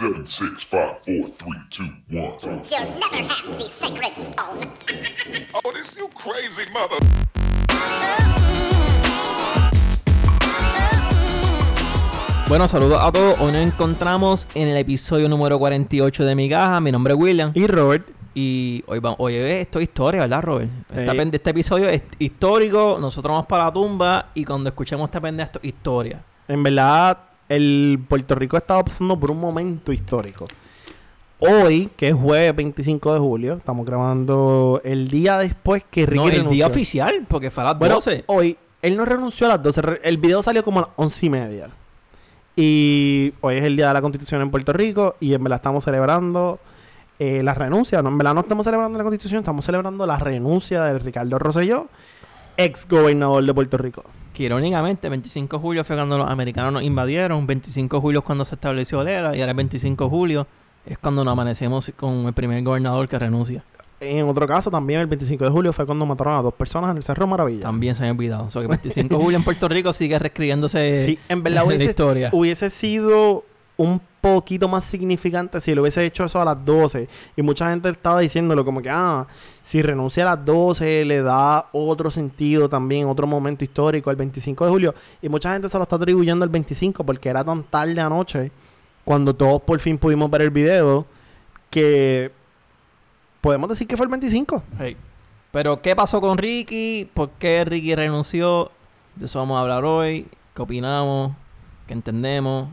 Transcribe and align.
Seven, 0.00 0.26
six, 0.26 0.62
five, 0.62 0.98
four, 1.04 1.24
three, 1.28 1.58
two, 1.68 1.84
one. 2.08 2.32
You'll 2.40 2.98
never 3.00 3.28
have 3.28 3.52
the 3.52 3.60
sacred 3.60 4.16
stone. 4.16 4.72
Oh, 5.62 5.72
this 5.74 5.94
you 5.94 6.08
crazy 6.14 6.64
mother. 6.72 8.10
Bueno, 12.48 12.66
saludos 12.66 13.00
a 13.00 13.12
todos. 13.12 13.38
Hoy 13.40 13.52
nos 13.52 13.62
encontramos 13.62 14.48
en 14.54 14.68
el 14.68 14.76
episodio 14.76 15.28
número 15.28 15.58
48 15.58 16.24
de 16.24 16.34
Mi 16.34 16.48
Gaja. 16.48 16.80
Mi 16.80 16.90
nombre 16.90 17.12
es 17.14 17.18
William. 17.20 17.52
Y 17.54 17.66
Robert. 17.68 18.06
Y 18.34 18.82
hoy 18.86 18.98
vamos, 19.00 19.16
hoy 19.20 19.34
es 19.34 19.60
esto 19.62 19.78
es 19.78 19.84
historia, 19.84 20.20
¿verdad, 20.22 20.42
Robert? 20.42 20.70
Esta 20.90 21.12
Sí. 21.12 21.18
pende- 21.18 21.36
este 21.36 21.50
episodio 21.50 21.88
es 21.88 22.02
histórico. 22.18 22.98
Nosotros 23.00 23.32
vamos 23.32 23.46
para 23.46 23.64
la 23.66 23.72
tumba 23.72 24.26
y 24.34 24.44
cuando 24.44 24.68
escuchemos 24.70 25.08
esta 25.08 25.20
pendeja, 25.20 25.46
esto 25.46 25.60
es 25.62 25.68
historia. 25.68 26.22
En 26.48 26.62
verdad, 26.62 27.18
el 27.50 28.00
Puerto 28.08 28.34
Rico 28.34 28.56
estaba 28.56 28.82
pasando 28.82 29.18
por 29.20 29.30
un 29.30 29.38
momento 29.40 29.92
histórico. 29.92 30.46
Hoy, 31.38 31.90
que 31.96 32.08
es 32.08 32.14
jueves 32.14 32.54
25 32.54 33.12
de 33.14 33.18
julio, 33.18 33.54
estamos 33.54 33.84
grabando 33.86 34.80
el 34.84 35.08
día 35.08 35.38
después 35.38 35.84
que 35.90 36.04
Ricky 36.06 36.18
No, 36.18 36.24
el 36.26 36.30
renunció. 36.32 36.52
día 36.54 36.66
oficial, 36.66 37.26
porque 37.28 37.50
fue 37.50 37.62
a 37.62 37.66
las 37.68 37.78
Bueno, 37.78 37.94
12. 37.96 38.24
hoy, 38.26 38.56
él 38.82 38.96
no 38.96 39.04
renunció 39.06 39.46
a 39.46 39.50
las 39.50 39.62
12. 39.62 39.82
re- 39.82 40.00
El 40.04 40.18
video 40.18 40.42
salió 40.42 40.62
como 40.62 40.80
a 40.80 40.82
las 40.82 40.90
11 40.96 41.26
y 41.26 41.30
media. 41.30 41.68
Y 42.56 43.32
hoy 43.40 43.56
es 43.56 43.64
el 43.64 43.76
día 43.76 43.88
de 43.88 43.94
la 43.94 44.02
Constitución 44.02 44.42
en 44.42 44.50
Puerto 44.50 44.72
Rico 44.72 45.16
y 45.18 45.32
en 45.32 45.42
verdad 45.42 45.56
estamos 45.56 45.84
celebrando 45.84 46.58
eh, 47.18 47.42
la 47.42 47.54
renuncia. 47.54 48.02
No, 48.02 48.10
en 48.10 48.18
verdad 48.18 48.34
no 48.34 48.40
estamos 48.40 48.64
celebrando 48.64 48.98
la 48.98 49.04
Constitución, 49.04 49.38
estamos 49.40 49.64
celebrando 49.64 50.06
la 50.06 50.18
renuncia 50.18 50.82
de 50.84 50.98
Ricardo 50.98 51.38
Rosselló, 51.38 51.86
ex 52.64 52.86
gobernador 52.88 53.44
de 53.44 53.54
Puerto 53.54 53.76
Rico. 53.78 54.04
Que 54.32 54.44
irónicamente, 54.44 55.08
25 55.08 55.56
de 55.56 55.62
julio 55.62 55.84
fue 55.84 55.96
cuando 55.96 56.16
los 56.18 56.28
americanos 56.28 56.72
nos 56.72 56.82
invadieron. 56.82 57.46
25 57.46 57.96
de 57.96 58.00
julio 58.00 58.18
es 58.20 58.24
cuando 58.24 58.44
se 58.44 58.54
estableció 58.54 59.02
la 59.02 59.10
era. 59.10 59.36
Y 59.36 59.40
ahora 59.40 59.50
el 59.52 59.56
25 59.56 60.04
de 60.04 60.10
julio 60.10 60.46
es 60.86 60.98
cuando 60.98 61.24
nos 61.24 61.32
amanecemos 61.32 61.92
con 61.96 62.26
el 62.26 62.32
primer 62.32 62.62
gobernador 62.62 63.08
que 63.08 63.18
renuncia. 63.18 63.64
En 64.02 64.26
otro 64.26 64.46
caso, 64.46 64.70
también 64.70 65.00
el 65.00 65.06
25 65.08 65.44
de 65.44 65.50
julio 65.50 65.72
fue 65.74 65.84
cuando 65.84 66.06
mataron 66.06 66.34
a 66.38 66.42
dos 66.42 66.54
personas 66.54 66.90
en 66.92 66.96
el 66.96 67.02
Cerro 67.02 67.26
Maravilla. 67.26 67.64
También 67.64 67.94
se 67.94 68.02
había 68.02 68.12
olvidado. 68.12 68.44
O 68.44 68.50
sea, 68.50 68.62
que 68.62 68.68
25 68.68 69.14
de 69.14 69.22
julio 69.22 69.36
en 69.36 69.44
Puerto 69.44 69.68
Rico 69.68 69.92
sigue 69.92 70.18
reescribiéndose 70.18 71.04
Sí, 71.04 71.18
en 71.28 71.42
verdad 71.42 71.64
la 71.68 71.74
historia. 71.74 72.30
hubiese 72.32 72.70
sido 72.70 73.44
un 73.80 73.98
poquito 74.20 74.68
más 74.68 74.84
significante 74.84 75.58
si 75.58 75.74
lo 75.74 75.80
hubiese 75.80 76.04
hecho 76.04 76.26
eso 76.26 76.38
a 76.38 76.44
las 76.44 76.62
12. 76.62 77.08
Y 77.34 77.40
mucha 77.40 77.70
gente 77.70 77.88
estaba 77.88 78.20
diciéndolo 78.20 78.62
como 78.62 78.82
que, 78.82 78.90
ah, 78.90 79.26
si 79.62 79.80
renuncia 79.80 80.22
a 80.22 80.36
las 80.36 80.44
12 80.44 81.06
le 81.06 81.22
da 81.22 81.66
otro 81.72 82.10
sentido 82.10 82.68
también, 82.68 83.08
otro 83.08 83.26
momento 83.26 83.64
histórico, 83.64 84.10
el 84.10 84.16
25 84.16 84.66
de 84.66 84.70
julio. 84.70 84.94
Y 85.22 85.30
mucha 85.30 85.54
gente 85.54 85.70
se 85.70 85.78
lo 85.78 85.84
está 85.84 85.96
atribuyendo 85.96 86.42
al 86.42 86.50
25 86.50 87.04
porque 87.04 87.30
era 87.30 87.42
tan 87.42 87.62
tarde 87.62 87.98
anoche, 88.02 88.52
cuando 89.02 89.34
todos 89.34 89.62
por 89.62 89.80
fin 89.80 89.96
pudimos 89.96 90.30
ver 90.30 90.42
el 90.42 90.50
video, 90.50 91.06
que 91.70 92.30
podemos 93.40 93.70
decir 93.70 93.86
que 93.86 93.96
fue 93.96 94.04
el 94.04 94.10
25. 94.10 94.62
Hey. 94.78 94.94
Pero, 95.52 95.80
¿qué 95.80 95.96
pasó 95.96 96.20
con 96.20 96.36
Ricky? 96.36 97.08
¿Por 97.14 97.30
qué 97.30 97.64
Ricky 97.64 97.94
renunció? 97.94 98.72
De 99.16 99.24
eso 99.24 99.38
vamos 99.38 99.56
a 99.56 99.62
hablar 99.62 99.86
hoy. 99.86 100.26
¿Qué 100.54 100.60
opinamos? 100.60 101.32
¿Qué 101.86 101.94
entendemos? 101.94 102.68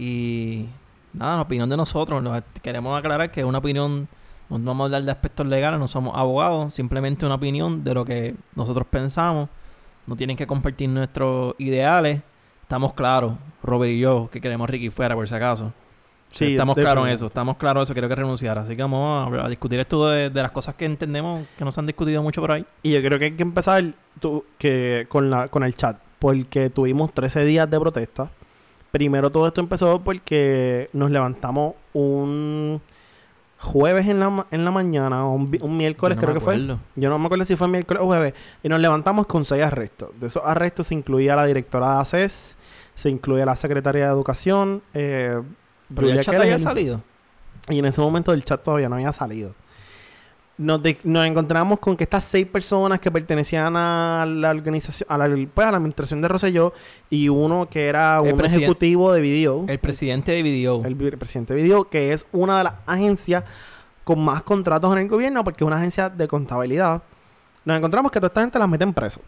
Y 0.00 0.66
nada, 1.12 1.36
la 1.36 1.42
opinión 1.42 1.68
de 1.68 1.76
nosotros. 1.76 2.24
Queremos 2.62 2.98
aclarar 2.98 3.30
que 3.30 3.40
es 3.40 3.46
una 3.46 3.58
opinión, 3.58 4.08
no 4.48 4.58
vamos 4.58 4.80
a 4.80 4.84
hablar 4.86 5.02
de 5.02 5.10
aspectos 5.10 5.46
legales, 5.46 5.78
no 5.78 5.88
somos 5.88 6.16
abogados, 6.16 6.72
simplemente 6.72 7.26
una 7.26 7.34
opinión 7.34 7.84
de 7.84 7.92
lo 7.92 8.06
que 8.06 8.34
nosotros 8.56 8.86
pensamos. 8.90 9.50
No 10.06 10.16
tienen 10.16 10.38
que 10.38 10.46
compartir 10.46 10.88
nuestros 10.88 11.54
ideales. 11.58 12.22
Estamos 12.62 12.94
claros, 12.94 13.34
Robert 13.62 13.92
y 13.92 13.98
yo, 13.98 14.30
que 14.32 14.40
queremos 14.40 14.70
Ricky 14.70 14.88
fuera 14.88 15.14
por 15.14 15.28
si 15.28 15.34
acaso. 15.34 15.72
Sí, 16.32 16.52
estamos 16.52 16.76
claros 16.76 17.06
en 17.06 17.12
eso, 17.12 17.26
estamos 17.26 17.56
claros 17.56 17.80
en 17.80 17.82
eso, 17.82 17.92
quiero 17.92 18.08
que 18.08 18.14
renunciara. 18.14 18.62
Así 18.62 18.76
que 18.76 18.82
vamos 18.82 19.30
a, 19.44 19.48
discutir 19.48 19.80
esto 19.80 20.08
de, 20.08 20.30
de 20.30 20.42
las 20.42 20.52
cosas 20.52 20.76
que 20.76 20.84
entendemos 20.86 21.44
que 21.58 21.64
no 21.64 21.72
se 21.72 21.80
han 21.80 21.86
discutido 21.86 22.22
mucho 22.22 22.40
por 22.40 22.52
ahí. 22.52 22.64
Y 22.82 22.92
yo 22.92 23.02
creo 23.02 23.18
que 23.18 23.26
hay 23.26 23.32
que 23.32 23.42
empezar 23.42 23.84
tu- 24.20 24.44
que 24.56 25.06
con, 25.10 25.28
la, 25.28 25.48
con 25.48 25.64
el 25.64 25.74
chat, 25.74 25.98
porque 26.20 26.70
tuvimos 26.70 27.12
13 27.12 27.44
días 27.44 27.68
de 27.68 27.78
protesta. 27.80 28.30
Primero 28.90 29.30
todo 29.30 29.46
esto 29.46 29.60
empezó 29.60 30.00
porque 30.00 30.90
nos 30.92 31.10
levantamos 31.10 31.74
un 31.92 32.80
jueves 33.60 34.06
en 34.08 34.20
la, 34.20 34.46
en 34.50 34.64
la 34.64 34.70
mañana, 34.70 35.26
o 35.26 35.34
un, 35.34 35.76
miércoles 35.76 36.16
no 36.16 36.22
creo 36.22 36.34
que 36.34 36.40
fue. 36.40 36.58
Yo 36.96 37.10
no 37.10 37.18
me 37.18 37.26
acuerdo 37.26 37.44
si 37.44 37.56
fue 37.56 37.68
miércoles 37.68 38.02
o 38.02 38.06
jueves. 38.06 38.34
Y 38.62 38.68
nos 38.68 38.80
levantamos 38.80 39.26
con 39.26 39.44
seis 39.44 39.62
arrestos. 39.62 40.10
De 40.18 40.26
esos 40.26 40.42
arrestos 40.44 40.88
se 40.88 40.94
incluía 40.94 41.36
la 41.36 41.44
directora 41.44 41.94
de 41.94 42.00
ACES, 42.00 42.56
se 42.94 43.10
incluía 43.10 43.44
la 43.44 43.56
secretaria 43.56 44.06
de 44.06 44.10
Educación, 44.10 44.82
eh, 44.94 45.40
Pero 45.94 46.08
ya 46.08 46.14
el 46.14 46.20
chat 46.20 46.34
había 46.34 46.58
salido. 46.58 47.02
Y 47.68 47.78
en 47.78 47.84
ese 47.84 48.00
momento 48.00 48.32
el 48.32 48.44
chat 48.44 48.62
todavía 48.62 48.88
no 48.88 48.96
había 48.96 49.12
salido. 49.12 49.54
Nos, 50.60 50.82
de- 50.82 50.98
nos 51.04 51.26
encontramos 51.26 51.78
con 51.78 51.96
que 51.96 52.04
estas 52.04 52.22
seis 52.22 52.46
personas 52.46 53.00
que 53.00 53.10
pertenecían 53.10 53.74
a 53.76 54.26
la 54.28 54.50
organización, 54.50 55.06
a 55.10 55.16
la, 55.16 55.46
pues, 55.54 55.66
a 55.66 55.70
la 55.70 55.78
administración 55.78 56.20
de 56.20 56.28
Rosselló 56.28 56.74
y 57.08 57.30
uno 57.30 57.66
que 57.70 57.86
era 57.88 58.20
un 58.20 58.28
ejecutivo 58.44 59.10
de 59.12 59.22
video, 59.22 59.64
El 59.68 59.78
presidente 59.78 60.32
de 60.32 60.42
Video. 60.42 60.82
el 60.84 60.94
presidente 61.16 61.54
de 61.54 61.62
video, 61.62 61.88
que 61.88 62.12
es 62.12 62.26
una 62.32 62.58
de 62.58 62.64
las 62.64 62.74
agencias 62.86 63.44
con 64.04 64.20
más 64.20 64.42
contratos 64.42 64.92
en 64.92 64.98
el 65.02 65.08
gobierno 65.08 65.42
porque 65.44 65.64
es 65.64 65.66
una 65.66 65.76
agencia 65.78 66.10
de 66.10 66.28
contabilidad. 66.28 67.02
Nos 67.64 67.78
encontramos 67.78 68.12
que 68.12 68.18
toda 68.20 68.28
esta 68.28 68.42
gente 68.42 68.58
las 68.58 68.68
meten 68.68 68.92
preso. 68.92 69.20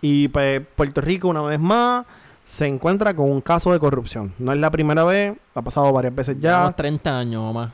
Y 0.00 0.26
pues 0.26 0.60
Puerto 0.74 1.00
Rico 1.00 1.28
una 1.28 1.42
vez 1.42 1.60
más 1.60 2.04
se 2.42 2.66
encuentra 2.66 3.14
con 3.14 3.30
un 3.30 3.40
caso 3.40 3.70
de 3.72 3.78
corrupción. 3.78 4.34
No 4.40 4.52
es 4.52 4.58
la 4.58 4.72
primera 4.72 5.04
vez, 5.04 5.36
ha 5.54 5.62
pasado 5.62 5.92
varias 5.92 6.12
veces 6.12 6.36
ya. 6.40 6.50
Llevamos 6.50 6.74
30 6.74 7.16
años 7.18 7.42
o 7.44 7.52
más. 7.52 7.70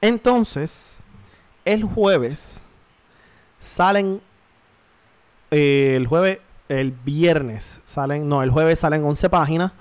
Entonces, 0.00 1.02
el 1.72 1.84
jueves 1.84 2.62
salen. 3.58 4.20
eh, 5.50 5.94
el 5.96 6.06
jueves, 6.06 6.38
el 6.68 6.92
viernes 6.92 7.80
salen. 7.84 8.28
No, 8.28 8.42
el 8.42 8.50
jueves 8.50 8.78
salen 8.80 9.04
11 9.04 9.30
páginas 9.30 9.72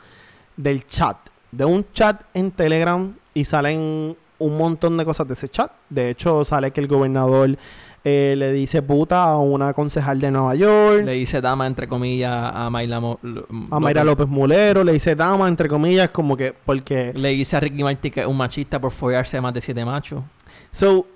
del 0.56 0.86
chat. 0.86 1.18
De 1.52 1.66
un 1.66 1.86
chat 1.94 2.22
en 2.34 2.52
Telegram 2.52 3.14
y 3.34 3.44
salen 3.44 4.16
un 4.40 4.58
montón 4.58 4.98
de 4.98 5.06
cosas 5.06 5.28
de 5.28 5.34
ese 5.34 5.50
chat. 5.50 5.72
De 5.90 6.10
hecho, 6.10 6.46
sale 6.46 6.72
que 6.72 6.80
el 6.82 6.88
gobernador 6.88 7.58
eh, 8.04 8.36
le 8.38 8.52
dice 8.54 8.82
puta 8.82 9.24
a 9.24 9.38
una 9.38 9.74
concejal 9.74 10.20
de 10.20 10.32
Nueva 10.32 10.56
York. 10.56 11.04
Le 11.06 11.14
dice 11.14 11.42
dama, 11.42 11.66
entre 11.68 11.88
comillas, 11.88 12.52
a 12.54 12.70
Mo- 12.70 13.20
Lo- 13.22 13.48
a 13.72 13.80
Mayra 13.80 14.04
López 14.04 14.28
Mulero. 14.28 14.84
Le 14.84 14.94
dice 14.94 15.16
dama, 15.16 15.48
entre 15.48 15.68
comillas, 15.68 16.10
como 16.12 16.38
que. 16.38 16.54
Porque. 16.54 17.12
Le 17.16 17.30
dice 17.30 17.58
a 17.58 17.60
Ricky 17.60 17.84
Martin 17.84 18.12
que 18.12 18.22
es 18.22 18.28
un 18.28 18.38
machista 18.38 18.80
por 18.80 18.92
follarse 18.92 19.38
a 19.38 19.42
más 19.42 19.54
de 19.54 19.62
siete 19.62 19.84
machos. 19.84 20.24
So, 20.72 21.08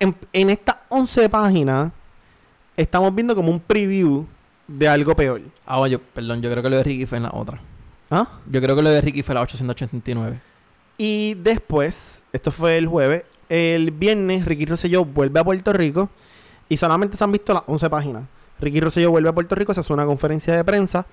en, 0.00 0.16
en 0.32 0.50
estas 0.50 0.76
11 0.88 1.28
páginas, 1.28 1.92
estamos 2.76 3.14
viendo 3.14 3.36
como 3.36 3.52
un 3.52 3.60
preview 3.60 4.26
de 4.66 4.88
algo 4.88 5.14
peor. 5.14 5.42
Ah, 5.66 5.78
oye, 5.78 5.98
perdón, 5.98 6.42
yo 6.42 6.50
creo 6.50 6.62
que 6.62 6.70
lo 6.70 6.76
de 6.76 6.82
Ricky 6.82 7.06
fue 7.06 7.18
en 7.18 7.24
la 7.24 7.30
otra. 7.32 7.60
¿Ah? 8.10 8.26
Yo 8.50 8.60
creo 8.60 8.74
que 8.74 8.82
lo 8.82 8.90
de 8.90 9.00
Ricky 9.00 9.22
fue 9.22 9.34
en 9.34 9.36
la 9.36 9.42
889. 9.42 10.40
Y 10.98 11.34
después, 11.34 12.22
esto 12.32 12.50
fue 12.50 12.76
el 12.76 12.86
jueves, 12.86 13.24
el 13.48 13.90
viernes 13.90 14.44
Ricky 14.44 14.66
Rosselló 14.66 15.04
vuelve 15.04 15.40
a 15.40 15.44
Puerto 15.44 15.72
Rico 15.72 16.08
y 16.68 16.76
solamente 16.76 17.16
se 17.16 17.24
han 17.24 17.32
visto 17.32 17.52
las 17.52 17.62
11 17.66 17.90
páginas. 17.90 18.22
Ricky 18.60 18.80
Rosselló 18.80 19.10
vuelve 19.10 19.28
a 19.28 19.32
Puerto 19.32 19.54
Rico, 19.54 19.74
se 19.74 19.80
hace 19.80 19.92
una 19.92 20.06
conferencia 20.06 20.54
de 20.54 20.64
prensa 20.64 21.06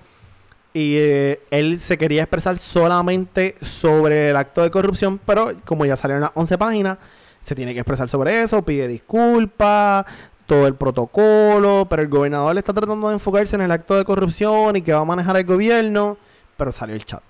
y 0.74 0.96
eh, 0.96 1.40
él 1.50 1.80
se 1.80 1.96
quería 1.96 2.22
expresar 2.22 2.58
solamente 2.58 3.56
sobre 3.62 4.30
el 4.30 4.36
acto 4.36 4.62
de 4.62 4.70
corrupción, 4.70 5.18
pero 5.24 5.52
como 5.64 5.84
ya 5.86 5.96
salieron 5.96 6.22
las 6.22 6.32
11 6.34 6.58
páginas, 6.58 6.98
se 7.42 7.54
tiene 7.54 7.74
que 7.74 7.80
expresar 7.80 8.08
sobre 8.08 8.42
eso, 8.42 8.62
pide 8.62 8.88
disculpas, 8.88 10.06
todo 10.46 10.66
el 10.66 10.74
protocolo, 10.74 11.86
pero 11.88 12.02
el 12.02 12.08
gobernador 12.08 12.56
está 12.56 12.72
tratando 12.72 13.08
de 13.08 13.14
enfocarse 13.14 13.54
en 13.56 13.62
el 13.62 13.70
acto 13.70 13.94
de 13.96 14.04
corrupción 14.04 14.76
y 14.76 14.82
que 14.82 14.92
va 14.92 15.00
a 15.00 15.04
manejar 15.04 15.36
el 15.36 15.44
gobierno, 15.44 16.16
pero 16.56 16.72
salió 16.72 16.94
el 16.94 17.04
chat. 17.04 17.22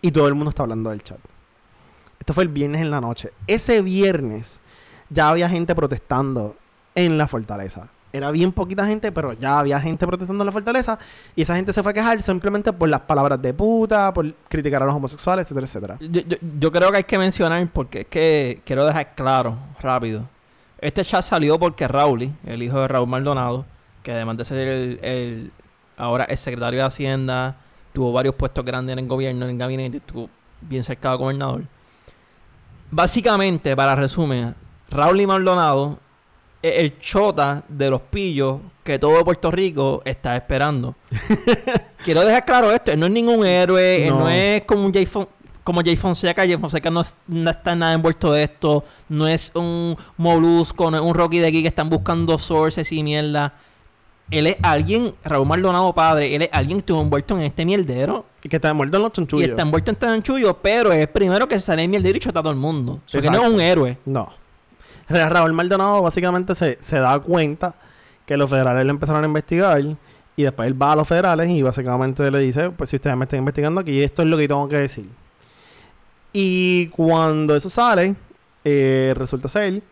Y 0.00 0.12
todo 0.12 0.28
el 0.28 0.34
mundo 0.34 0.50
está 0.50 0.62
hablando 0.62 0.90
del 0.90 1.02
chat. 1.02 1.18
Esto 2.20 2.32
fue 2.32 2.44
el 2.44 2.48
viernes 2.48 2.80
en 2.80 2.92
la 2.92 3.00
noche. 3.00 3.32
Ese 3.48 3.82
viernes 3.82 4.60
ya 5.10 5.28
había 5.28 5.48
gente 5.48 5.74
protestando 5.74 6.56
en 6.94 7.18
la 7.18 7.26
fortaleza. 7.26 7.88
Era 8.12 8.30
bien 8.30 8.52
poquita 8.52 8.84
gente, 8.86 9.10
pero 9.10 9.32
ya 9.32 9.58
había 9.58 9.80
gente 9.80 10.06
protestando 10.06 10.42
en 10.42 10.46
la 10.46 10.52
fortaleza. 10.52 10.98
Y 11.34 11.42
esa 11.42 11.54
gente 11.56 11.72
se 11.72 11.82
fue 11.82 11.92
a 11.92 11.94
quejar 11.94 12.20
simplemente 12.22 12.70
por 12.72 12.88
las 12.88 13.00
palabras 13.00 13.40
de 13.40 13.54
puta, 13.54 14.12
por 14.12 14.34
criticar 14.48 14.82
a 14.82 14.86
los 14.86 14.94
homosexuales, 14.94 15.44
etcétera, 15.50 15.66
etcétera. 15.66 15.96
Yo, 16.00 16.36
yo- 16.60 16.70
creo 16.72 16.90
que 16.90 16.98
hay 16.98 17.04
que 17.04 17.16
mencionar, 17.18 17.66
porque 17.72 18.00
es 18.00 18.06
que 18.06 18.60
quiero 18.66 18.84
dejar 18.84 19.14
claro, 19.14 19.56
rápido. 19.80 20.28
Este 20.78 21.02
chat 21.04 21.22
salió 21.22 21.58
porque 21.58 21.88
Raúl, 21.88 22.30
el 22.44 22.62
hijo 22.62 22.80
de 22.80 22.88
Raúl 22.88 23.08
Maldonado, 23.08 23.64
que 24.02 24.12
además 24.12 24.36
de 24.36 24.44
ser 24.44 24.68
el, 24.68 25.00
el- 25.02 25.52
ahora 25.96 26.24
el 26.24 26.36
secretario 26.36 26.80
de 26.80 26.86
Hacienda, 26.86 27.56
tuvo 27.94 28.12
varios 28.12 28.34
puestos 28.34 28.64
grandes 28.64 28.92
en 28.94 28.98
el 28.98 29.06
gobierno, 29.08 29.44
en 29.46 29.52
el 29.52 29.58
gabinete, 29.58 29.98
estuvo 29.98 30.28
bien 30.60 30.84
cerca 30.84 31.12
de 31.12 31.16
gobernador. 31.16 31.62
Básicamente, 32.90 33.74
para 33.74 33.94
resumen, 33.94 34.54
Raúl 34.90 35.26
Maldonado 35.26 35.92
es 35.92 35.98
el 36.62 36.98
chota 36.98 37.64
de 37.68 37.90
los 37.90 38.00
pillos 38.02 38.60
que 38.84 38.98
todo 38.98 39.24
Puerto 39.24 39.50
Rico 39.50 40.02
está 40.04 40.36
esperando. 40.36 40.94
Quiero 42.04 42.24
dejar 42.24 42.44
claro 42.44 42.72
esto, 42.72 42.92
él 42.92 43.00
no 43.00 43.06
es 43.06 43.12
ningún 43.12 43.46
héroe, 43.46 44.04
él 44.06 44.10
No. 44.10 44.20
no 44.20 44.28
es 44.28 44.64
como 44.64 44.84
un 44.84 44.92
Jason, 44.92 45.28
como 45.64 45.80
Jay 45.82 45.96
Fonseca. 45.96 46.42
Jay 46.44 46.56
Fonseca 46.56 46.90
no, 46.90 47.00
es- 47.00 47.16
no 47.28 47.50
está 47.50 47.76
nada 47.76 47.92
envuelto 47.92 48.32
de 48.32 48.44
esto. 48.44 48.84
No 49.08 49.28
es 49.28 49.52
un 49.54 49.96
Molusco, 50.16 50.90
no 50.90 50.96
es 50.96 51.02
un 51.02 51.14
Rocky 51.14 51.38
de 51.38 51.46
aquí 51.48 51.62
que 51.62 51.68
están 51.68 51.88
buscando 51.88 52.38
sources 52.38 52.90
y 52.92 53.02
mierda. 53.02 53.54
Él 54.30 54.46
es 54.46 54.56
alguien, 54.62 55.14
Raúl 55.24 55.46
Maldonado 55.46 55.92
padre, 55.92 56.34
él 56.34 56.42
es 56.42 56.48
alguien 56.52 56.78
que 56.78 56.82
estuvo 56.82 57.02
envuelto 57.02 57.36
en 57.36 57.42
este 57.42 57.64
mierdero. 57.66 58.24
Y 58.42 58.48
que 58.48 58.58
te 58.58 58.72
muerto 58.72 58.96
en 58.96 59.02
los 59.04 59.10
Y 59.10 59.14
chanchullos. 59.14 59.48
está 59.50 59.62
envuelto 59.62 59.90
en 59.90 59.94
este 59.94 60.06
chanchullo, 60.06 60.54
pero 60.60 60.90
es 60.90 61.00
el 61.00 61.08
primero 61.08 61.46
que 61.46 61.60
sale 61.60 61.82
en 61.82 61.90
mierdero 61.90 62.16
y 62.16 62.20
chota 62.20 62.40
a 62.40 62.42
todo 62.42 62.52
el 62.52 62.58
mundo. 62.58 62.92
O 62.94 63.00
sea, 63.08 63.20
que 63.20 63.30
no 63.30 63.44
es 63.46 63.52
un 63.52 63.60
héroe. 63.60 63.98
No. 64.06 64.30
Ra- 65.08 65.28
Raúl 65.30 65.52
Maldonado 65.52 66.02
básicamente 66.02 66.54
se, 66.54 66.78
se 66.80 66.98
da 66.98 67.18
cuenta 67.20 67.74
que 68.26 68.36
los 68.36 68.48
federales 68.50 68.84
lo 68.84 68.90
empezaron 68.90 69.22
a 69.24 69.26
investigar 69.26 69.80
y 70.36 70.42
después 70.42 70.66
él 70.66 70.80
va 70.80 70.92
a 70.92 70.96
los 70.96 71.06
federales 71.08 71.48
y 71.50 71.60
básicamente 71.62 72.30
le 72.30 72.38
dice, 72.38 72.70
pues 72.70 72.90
si 72.90 72.96
ustedes 72.96 73.16
me 73.16 73.24
están 73.24 73.40
investigando 73.40 73.80
aquí, 73.80 74.02
esto 74.02 74.22
es 74.22 74.28
lo 74.28 74.36
que 74.36 74.48
tengo 74.48 74.68
que 74.68 74.76
decir. 74.78 75.08
Y 76.32 76.86
cuando 76.88 77.54
eso 77.54 77.68
sale, 77.68 78.14
eh, 78.64 79.12
resulta 79.16 79.48
ser 79.48 79.82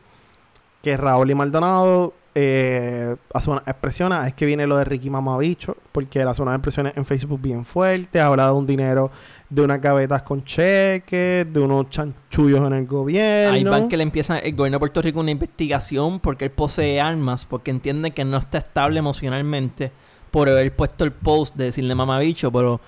que 0.82 0.96
Raúl 0.96 1.30
y 1.30 1.34
Maldonado 1.34 2.14
eh, 2.34 3.16
hace 3.34 3.50
unas 3.50 3.66
expresiones, 3.68 4.26
es 4.28 4.32
que 4.34 4.46
viene 4.46 4.66
lo 4.66 4.78
de 4.78 4.84
Ricky 4.84 5.10
Mamabicho, 5.10 5.76
porque 5.92 6.20
él 6.22 6.28
hace 6.28 6.40
unas 6.40 6.54
expresiones 6.54 6.96
en 6.96 7.04
Facebook 7.04 7.40
bien 7.42 7.64
fuertes, 7.64 8.22
habla 8.22 8.46
de 8.46 8.52
un 8.52 8.66
dinero, 8.66 9.10
de 9.50 9.62
unas 9.62 9.80
gavetas 9.80 10.22
con 10.22 10.44
cheques, 10.44 11.52
de 11.52 11.60
unos 11.60 11.90
chanchullos 11.90 12.66
en 12.66 12.72
el 12.72 12.86
gobierno. 12.86 13.54
Ahí 13.54 13.64
van 13.64 13.88
que 13.88 13.96
le 13.96 14.04
empieza 14.04 14.38
el 14.38 14.54
gobierno 14.54 14.76
de 14.76 14.80
Puerto 14.80 15.02
Rico 15.02 15.20
una 15.20 15.32
investigación 15.32 16.20
porque 16.20 16.46
él 16.46 16.50
posee 16.52 17.00
armas, 17.00 17.46
porque 17.46 17.72
entiende 17.72 18.12
que 18.12 18.24
no 18.24 18.36
está 18.38 18.58
estable 18.58 19.00
emocionalmente 19.00 19.90
por 20.30 20.48
haber 20.48 20.74
puesto 20.74 21.04
el 21.04 21.12
post 21.12 21.56
de 21.56 21.64
decirle 21.64 21.94
mamabicho, 21.96 22.52
pero 22.52 22.80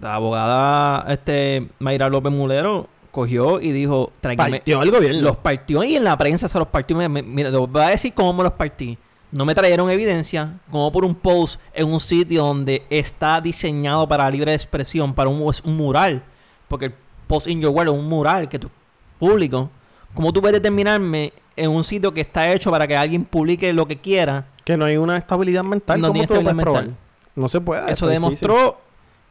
la 0.00 0.14
abogada 0.14 1.12
este 1.12 1.68
Mayra 1.80 2.08
López 2.08 2.32
Mulero 2.32 2.88
cogió 3.10 3.60
y 3.60 3.70
dijo, 3.72 4.12
Partió 4.20 4.82
el 4.82 4.90
gobierno. 4.90 5.20
los 5.20 5.36
partió 5.36 5.82
y 5.84 5.96
en 5.96 6.04
la 6.04 6.16
prensa 6.16 6.48
se 6.48 6.58
los 6.58 6.68
partió. 6.68 6.96
Mira, 6.96 7.50
te 7.50 7.56
voy 7.56 7.82
a 7.82 7.88
decir 7.90 8.12
cómo 8.14 8.32
me 8.32 8.42
los 8.44 8.52
partí. 8.52 8.98
No 9.34 9.44
me 9.44 9.52
trajeron 9.52 9.90
evidencia, 9.90 10.60
como 10.70 10.92
por 10.92 11.04
un 11.04 11.12
post 11.12 11.60
en 11.72 11.92
un 11.92 11.98
sitio 11.98 12.44
donde 12.44 12.84
está 12.88 13.40
diseñado 13.40 14.06
para 14.06 14.30
libre 14.30 14.54
expresión, 14.54 15.12
para 15.12 15.28
un, 15.28 15.50
es 15.50 15.60
un 15.62 15.76
mural. 15.76 16.22
Porque 16.68 16.84
el 16.84 16.94
post 17.26 17.48
in 17.48 17.60
your 17.60 17.72
world 17.72 17.92
es 17.92 17.98
un 17.98 18.08
mural 18.08 18.48
que 18.48 18.60
tú 18.60 18.70
público. 19.18 19.70
¿Cómo 20.14 20.32
tú 20.32 20.40
puedes 20.40 20.62
determinarme 20.62 21.32
en 21.56 21.68
un 21.72 21.82
sitio 21.82 22.14
que 22.14 22.20
está 22.20 22.52
hecho 22.52 22.70
para 22.70 22.86
que 22.86 22.96
alguien 22.96 23.24
publique 23.24 23.72
lo 23.72 23.88
que 23.88 23.96
quiera? 23.96 24.46
Que 24.64 24.76
no 24.76 24.84
hay 24.84 24.96
una 24.96 25.18
estabilidad 25.18 25.64
mental. 25.64 26.00
No 26.00 26.06
¿Cómo 26.06 26.12
tiene 26.12 26.24
estabilidad 26.32 26.54
mental. 26.54 26.96
No 27.34 27.48
se 27.48 27.60
puede. 27.60 27.80
Eso 27.90 28.06
difícil. 28.06 28.10
demostró 28.10 28.78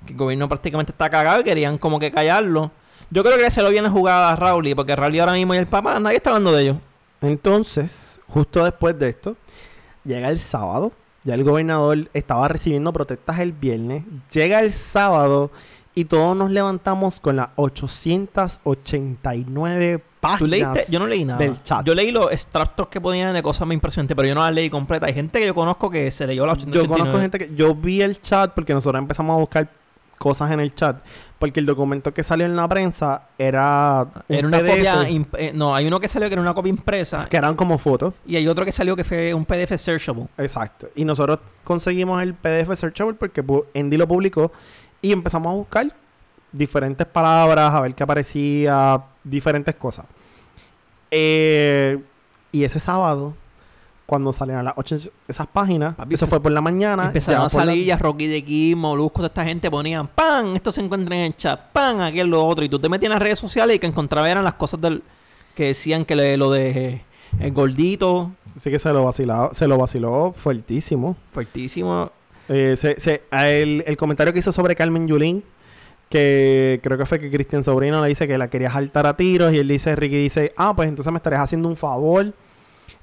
que 0.06 0.12
el 0.12 0.18
gobierno 0.18 0.50
prácticamente 0.50 0.92
está 0.92 1.10
cagado 1.10 1.40
y 1.40 1.46
querían 1.46 1.78
como 1.78 1.98
que 1.98 2.12
callarlo. 2.12 2.72
Yo 3.10 3.24
creo 3.24 3.38
que 3.38 3.50
se 3.50 3.62
lo 3.62 3.70
viene 3.70 3.88
jugada 3.88 4.34
a 4.34 4.36
Rowley, 4.36 4.76
porque 4.76 4.98
Rowley 4.98 5.22
ahora 5.22 5.32
mismo 5.32 5.54
y 5.54 5.60
el 5.60 5.68
papá, 5.68 5.98
nadie 5.98 6.18
está 6.18 6.32
hablando 6.32 6.52
de 6.52 6.64
ellos. 6.64 6.78
Entonces, 7.22 8.20
justo 8.28 8.66
después 8.66 9.00
de 9.00 9.08
esto, 9.08 9.38
llega 10.04 10.30
el 10.30 10.40
sábado. 10.40 10.92
Ya 11.24 11.36
el 11.36 11.44
gobernador 11.44 12.10
estaba 12.14 12.48
recibiendo 12.50 12.92
protestas 12.92 13.40
el 13.40 13.54
viernes. 13.54 14.04
Llega 14.32 14.60
el 14.60 14.74
sábado 14.74 15.52
y 15.96 16.06
todos 16.06 16.36
nos 16.36 16.50
levantamos 16.52 17.20
con 17.20 17.36
las 17.38 17.50
889 17.56 20.04
páginas. 20.20 20.40
¿Tú 20.40 20.48
leíste? 20.48 20.86
Yo 20.90 21.00
no 21.00 21.08
leí 21.08 21.24
nada. 21.24 21.40
del 21.40 21.62
chat. 21.64 21.86
Yo 21.86 21.94
leí 21.96 22.12
los 22.12 22.30
extractos 22.32 22.88
que 22.88 23.00
ponían 23.00 23.34
de 23.34 23.44
cosas 23.44 23.66
muy 23.68 23.76
impresionantes, 23.76 24.16
pero 24.16 24.28
yo 24.28 24.36
no 24.36 24.42
las 24.44 24.54
leí 24.54 24.70
completa. 24.70 25.06
Hay 25.06 25.14
gente 25.14 25.40
que 25.40 25.46
yo 25.46 25.56
conozco 25.56 25.90
que 25.90 26.12
se 26.12 26.28
leyó 26.28 26.46
la 26.46 26.54
Yo 26.56 26.82
889. 26.82 27.00
conozco 27.00 27.22
gente 27.22 27.38
que... 27.40 27.56
Yo 27.56 27.74
vi 27.76 28.02
el 28.02 28.20
chat 28.20 28.52
porque 28.54 28.74
nosotros 28.74 29.00
empezamos 29.02 29.36
a 29.36 29.40
buscar 29.40 29.70
cosas 30.18 30.51
en 30.51 30.60
el 30.60 30.74
chat. 30.75 30.98
Porque 31.39 31.60
el 31.60 31.65
documento 31.65 32.13
que 32.13 32.24
salió 32.24 32.45
en 32.45 32.56
la 32.56 32.68
prensa 32.69 33.24
era... 33.38 34.07
un 34.30 34.36
Era 34.36 34.48
una 34.48 34.60
PDF, 34.60 34.69
copia... 34.69 35.04
eh, 35.39 35.51
no, 35.54 35.75
hay 35.75 35.88
uno 35.88 36.00
que 36.00 36.07
salió 36.07 36.30
que 36.30 36.33
era 36.36 36.42
una 36.42 36.54
copia 36.54 36.69
impresa 36.69 37.25
Que 37.27 37.36
eran 37.36 37.56
como 37.56 37.77
fotos. 37.77 38.13
y 38.25 38.38
hay 38.38 38.48
otro 38.48 38.63
que 38.63 38.71
salió 38.71 38.95
que 38.95 39.04
fue 39.04 39.33
un 39.33 39.44
PDF 39.44 39.75
searchable. 39.77 40.27
Exacto. 40.38 40.88
Y 40.95 41.04
nosotros 41.04 41.39
conseguimos 41.65 42.21
el 42.24 42.33
PDF 42.33 42.77
Searchable 42.77 43.15
porque 43.15 43.44
Andy 43.75 43.98
lo 43.98 44.07
publicó 44.07 44.51
y 45.01 45.12
empezamos 45.12 45.51
a 45.51 45.56
buscar 45.56 45.94
diferentes 46.54 47.06
palabras, 47.07 47.74
a 47.74 47.81
ver 47.81 47.94
qué 47.94 48.04
aparecía, 48.04 49.01
diferentes 49.24 49.75
cosas. 49.75 50.06
Eh, 51.12 52.01
y 52.51 52.63
ese 52.63 52.80
sábado, 52.80 53.33
cuando 54.13 54.31
salieron 54.31 54.63
las 54.63 54.75
ocho 54.77 54.95
esas 55.27 55.48
páginas, 55.48 55.95
Papi, 55.95 56.13
eso 56.13 56.27
fue 56.27 56.39
por 56.39 56.51
la 56.51 56.62
mañana. 56.62 57.06
Empezaron 57.07 57.48
a 57.48 57.50
salir 57.50 57.83
ya 57.86 57.98
Rocky 57.98 58.27
de 58.27 58.44
Kim, 58.44 58.77
Molusco, 58.77 59.18
toda 59.18 59.27
esta 59.27 59.44
gente 59.44 59.71
ponían 59.71 60.07
¡Pam! 60.07 60.56
Esto 60.56 60.71
se 60.71 60.81
encuentra 60.81 61.15
en 61.15 61.21
el 61.24 61.36
chat, 61.36 61.60
¡Pam! 61.71 62.00
Aquel, 62.01 62.27
lo 62.27 62.45
otro. 62.45 62.63
Y 62.63 62.69
tú 62.69 62.77
te 62.77 62.88
metías 62.89 63.07
en 63.07 63.13
las 63.13 63.21
redes 63.21 63.39
sociales 63.39 63.75
y 63.75 63.80
que 63.80 63.88
encontrabas 63.88 64.30
eran 64.30 64.44
las 64.44 64.54
cosas 64.54 64.80
del... 64.80 65.01
Que 65.56 65.65
decían 65.68 66.06
que 66.06 66.15
le- 66.15 66.38
lo 66.38 66.51
de... 66.51 66.69
eh, 66.69 67.01
El 67.39 67.51
gordito, 67.51 68.31
Así 68.56 68.69
que 68.69 68.77
se 68.77 68.94
lo 68.94 69.04
vaciló, 69.04 69.50
se 69.54 69.68
lo 69.68 69.77
vaciló 69.80 70.33
fuertísimo. 70.38 71.15
fuertísimo. 71.31 72.12
Eh, 72.50 72.75
se- 72.77 73.00
se- 73.00 73.24
a 73.31 73.50
el, 73.50 73.83
el 73.88 73.98
comentario 73.98 74.31
que 74.31 74.39
hizo 74.39 74.51
sobre 74.51 74.75
Carmen 74.75 75.07
Yulín, 75.07 75.44
que 76.10 76.80
creo 76.83 76.98
que 76.98 77.06
fue 77.07 77.19
que 77.19 77.31
Cristian 77.31 77.63
Sobrino 77.63 78.01
le 78.01 78.10
dice 78.10 78.27
que 78.27 78.38
la 78.38 78.50
quería 78.50 78.69
saltar 78.69 79.07
a 79.07 79.15
tiros, 79.18 79.51
y 79.54 79.57
él 79.57 79.68
dice, 79.68 79.95
Ricky 79.95 80.18
dice, 80.18 80.54
ah, 80.57 80.74
pues 80.75 80.88
entonces 80.89 81.12
me 81.12 81.18
estarías 81.18 81.42
haciendo 81.42 81.68
un 81.68 81.75
favor. 81.75 82.31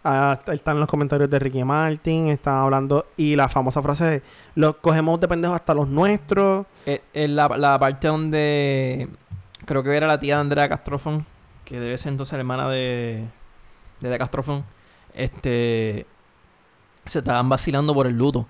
Ah, 0.04 0.37
está- 0.38 0.54
están 0.54 0.78
los 0.81 0.88
comentarios 0.88 1.28
de 1.31 1.38
Ricky 1.38 1.62
Martin, 1.64 2.28
están 2.28 2.54
hablando, 2.58 3.06
y 3.16 3.37
la 3.37 3.48
famosa 3.48 3.82
frase 3.82 4.04
de, 4.04 4.22
los 4.54 4.76
cogemos 4.76 5.20
de 5.20 5.28
pendejos 5.28 5.56
hasta 5.56 5.75
los 5.75 5.88
nuestros. 5.88 6.66
Eh, 6.87 7.00
en 7.12 7.37
la, 7.37 7.48
la 7.48 7.78
parte 7.78 8.08
donde 8.08 9.08
creo 9.66 9.82
que 9.82 9.94
era 9.96 10.06
la 10.06 10.19
tía 10.19 10.37
de 10.37 10.40
Andrea 10.40 10.69
Castrofón, 10.69 11.26
que 11.64 11.78
debe 11.78 11.96
ser 11.98 12.12
entonces 12.12 12.32
la 12.32 12.38
hermana 12.40 12.69
de, 12.69 13.25
de, 14.00 14.08
de 14.08 14.19
Castrofón, 14.19 14.64
este 15.14 16.06
se 17.06 17.19
estaban 17.19 17.48
vacilando 17.48 17.93
por 17.94 18.06
el 18.06 18.16
luto. 18.16 18.46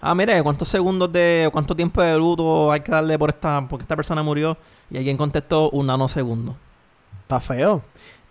Ah, 0.00 0.14
mire, 0.14 0.42
¿cuántos 0.42 0.68
segundos 0.68 1.12
de, 1.12 1.48
cuánto 1.52 1.76
tiempo 1.76 2.00
de 2.02 2.16
luto 2.16 2.72
hay 2.72 2.80
que 2.80 2.90
darle 2.90 3.18
por 3.18 3.28
esta, 3.30 3.66
porque 3.68 3.82
esta 3.82 3.94
persona 3.96 4.22
murió? 4.22 4.56
Y 4.90 4.96
alguien 4.96 5.16
contestó 5.16 5.70
un 5.70 5.86
nanosegundo. 5.86 6.56
Está 7.22 7.38
feo. 7.40 7.82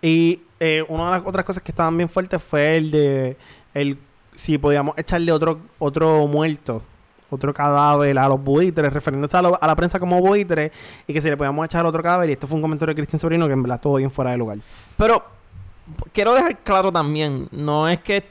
Y 0.02 0.40
eh, 0.58 0.84
una 0.88 1.06
de 1.06 1.10
las 1.12 1.22
otras 1.26 1.44
cosas 1.44 1.62
que 1.62 1.72
estaban 1.72 1.96
bien 1.96 2.08
fuertes 2.08 2.42
fue 2.42 2.76
el 2.76 2.90
de 2.90 3.36
el 3.74 3.98
si 4.34 4.56
podíamos 4.58 4.96
echarle 4.96 5.30
otro 5.32 5.60
otro 5.78 6.26
muerto, 6.26 6.82
otro 7.28 7.52
cadáver 7.52 8.18
a 8.18 8.28
los 8.28 8.42
buitres, 8.42 8.92
refiriéndose 8.92 9.36
a, 9.36 9.42
la 9.42 9.76
prensa 9.76 9.98
como 10.00 10.20
buitres, 10.20 10.72
y 11.06 11.12
que 11.12 11.20
si 11.20 11.28
le 11.28 11.36
podíamos 11.36 11.64
echar 11.66 11.84
otro 11.84 12.02
cadáver. 12.02 12.30
Y 12.30 12.32
esto 12.32 12.46
fue 12.46 12.56
un 12.56 12.62
comentario 12.62 12.94
de 12.94 12.96
Cristian 13.00 13.20
Sobrino 13.20 13.46
que 13.46 13.52
en 13.52 13.62
verdad 13.62 13.76
estuvo 13.76 13.96
bien 13.96 14.10
fuera 14.10 14.30
de 14.30 14.38
lugar. 14.38 14.58
Pero 14.96 15.22
quiero 16.12 16.34
dejar 16.34 16.58
claro 16.58 16.90
también, 16.90 17.48
no 17.52 17.88
es 17.88 18.00
que 18.00 18.24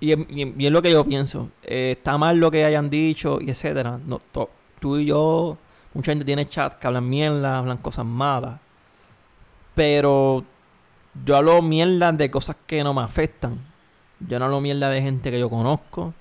y, 0.00 0.12
y 0.12 0.54
y 0.58 0.66
es 0.66 0.72
lo 0.72 0.82
que 0.82 0.90
yo 0.90 1.04
pienso, 1.04 1.50
eh, 1.62 1.94
está 1.96 2.18
mal 2.18 2.38
lo 2.38 2.50
que 2.50 2.64
hayan 2.64 2.90
dicho 2.90 3.38
y 3.40 3.50
etcétera. 3.50 4.00
No, 4.04 4.18
to- 4.32 4.50
tú 4.80 4.96
y 4.98 5.04
yo, 5.06 5.56
mucha 5.94 6.10
gente 6.10 6.24
tiene 6.24 6.48
chat 6.48 6.74
que 6.74 6.86
hablan 6.88 7.08
mierda, 7.08 7.58
hablan 7.58 7.78
cosas 7.78 8.04
malas. 8.04 8.58
Pero 9.74 10.44
yo 11.24 11.36
hablo 11.36 11.62
mierda 11.62 12.12
de 12.12 12.30
cosas 12.30 12.56
que 12.66 12.82
no 12.84 12.94
me 12.94 13.02
afectan. 13.02 13.58
Yo 14.20 14.38
no 14.38 14.44
hablo 14.46 14.60
mierda 14.60 14.88
de 14.90 15.02
gente 15.02 15.30
que 15.30 15.38
yo 15.38 15.48
conozco. 15.50 16.14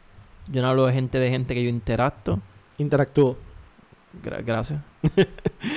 Yo 0.47 0.61
no 0.61 0.69
hablo 0.69 0.85
de 0.85 0.93
gente 0.93 1.19
de 1.19 1.29
gente 1.29 1.53
que 1.53 1.63
yo 1.63 1.69
interacto. 1.69 2.39
Interactúo. 2.77 3.37
Gra- 4.23 4.43
gracias. 4.43 4.79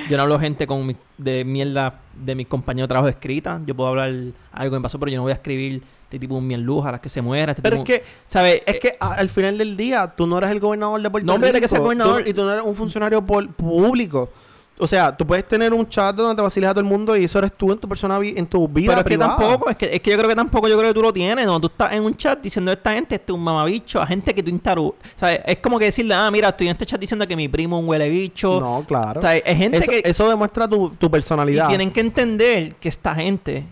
yo 0.09 0.17
no 0.17 0.23
hablo 0.23 0.39
gente 0.39 0.67
con 0.67 0.85
mi- 0.85 0.97
de 1.17 1.45
mierda 1.45 1.99
de 2.15 2.35
mis 2.35 2.47
compañeros 2.47 2.87
de 2.87 2.89
trabajo 2.89 3.09
escrita. 3.09 3.61
Yo 3.65 3.75
puedo 3.75 3.89
hablar 3.89 4.09
algo 4.51 4.71
que 4.75 4.79
me 4.79 4.81
pasó, 4.83 4.99
pero 4.99 5.11
yo 5.11 5.17
no 5.17 5.23
voy 5.23 5.31
a 5.31 5.35
escribir 5.35 5.83
este 6.03 6.19
tipo 6.19 6.39
mierluja 6.41 6.89
a 6.89 6.91
las 6.93 7.01
que 7.01 7.09
se 7.09 7.21
muera. 7.21 7.51
Este 7.51 7.61
Pero 7.61 7.77
es 7.77 7.83
tipo- 7.83 7.97
que 7.99 8.03
¿sabes? 8.25 8.61
es 8.65 8.79
que 8.79 8.97
a- 8.99 9.13
al 9.13 9.29
final 9.29 9.57
del 9.57 9.77
día 9.77 10.13
tú 10.17 10.27
no 10.27 10.37
eres 10.37 10.51
el 10.51 10.59
gobernador 10.59 11.01
de 11.01 11.09
Puerto 11.09 11.25
No, 11.27 11.35
Rico. 11.37 11.47
eres 11.47 11.61
que 11.61 11.67
sea 11.67 11.77
tú- 11.77 11.83
gobernador. 11.83 12.27
y 12.27 12.33
tú 12.33 12.43
no 12.43 12.51
eres 12.51 12.65
un 12.65 12.75
funcionario 12.75 13.21
público. 13.25 14.29
O 14.77 14.87
sea, 14.87 15.15
tú 15.15 15.25
puedes 15.25 15.47
tener 15.47 15.73
un 15.73 15.87
chat 15.87 16.13
donde 16.13 16.35
te 16.35 16.41
vacilas 16.41 16.71
a 16.71 16.73
todo 16.73 16.81
el 16.81 16.87
mundo 16.87 17.15
y 17.15 17.23
eso 17.23 17.39
eres 17.39 17.53
tú 17.53 17.71
en 17.71 17.77
tu 17.77 17.87
persona 17.87 18.19
en 18.21 18.45
tu 18.45 18.67
vida 18.67 18.89
Pero 18.89 19.01
es 19.01 19.07
que 19.07 19.17
tampoco, 19.17 19.69
es 19.69 19.77
que, 19.77 19.95
es 19.95 20.01
que 20.01 20.11
yo 20.11 20.17
creo 20.17 20.29
que 20.29 20.35
tampoco 20.35 20.67
yo 20.67 20.77
creo 20.77 20.89
que 20.89 20.93
tú 20.93 21.01
lo 21.01 21.13
tienes, 21.13 21.45
no, 21.45 21.61
tú 21.61 21.67
estás 21.67 21.93
en 21.93 22.03
un 22.03 22.13
chat 22.15 22.41
diciendo 22.41 22.71
a 22.71 22.73
esta 22.73 22.93
gente, 22.93 23.15
este 23.15 23.31
es 23.31 23.35
un 23.37 23.43
mamabicho, 23.43 24.01
a 24.01 24.05
gente 24.05 24.35
que 24.35 24.43
tú 24.43 24.49
instaru, 24.49 24.93
¿sabes? 25.15 25.39
Es 25.45 25.57
como 25.59 25.79
que 25.79 25.85
decirle, 25.85 26.13
ah, 26.13 26.29
mira, 26.29 26.49
estoy 26.49 26.67
en 26.67 26.71
este 26.71 26.85
chat 26.85 26.99
diciendo 26.99 27.25
que 27.25 27.37
mi 27.37 27.47
primo 27.47 27.77
es 27.77 27.83
un 27.83 27.89
huele 27.89 28.09
bicho. 28.09 28.59
No, 28.59 28.83
claro. 28.85 29.19
O 29.19 29.21
sea, 29.21 29.37
es 29.37 29.57
gente 29.57 29.77
eso, 29.77 29.91
que 29.91 30.01
eso 30.03 30.27
demuestra 30.27 30.67
tu, 30.67 30.89
tu 30.89 31.05
y 31.05 31.09
personalidad. 31.09 31.69
tienen 31.69 31.89
que 31.89 32.01
entender 32.01 32.75
que 32.75 32.89
esta 32.89 33.15
gente, 33.15 33.65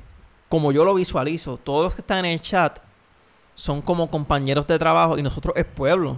como 0.48 0.72
yo 0.72 0.86
lo 0.86 0.93
visualizo, 0.93 1.57
todos 1.57 1.83
los 1.83 1.95
que 1.95 2.01
están 2.01 2.19
en 2.19 2.31
el 2.31 2.41
chat 2.41 2.79
son 3.55 3.81
como 3.81 4.10
compañeros 4.10 4.65
de 4.67 4.79
trabajo 4.79 5.17
y 5.17 5.22
nosotros 5.22 5.53
es 5.57 5.65
pueblo. 5.65 6.15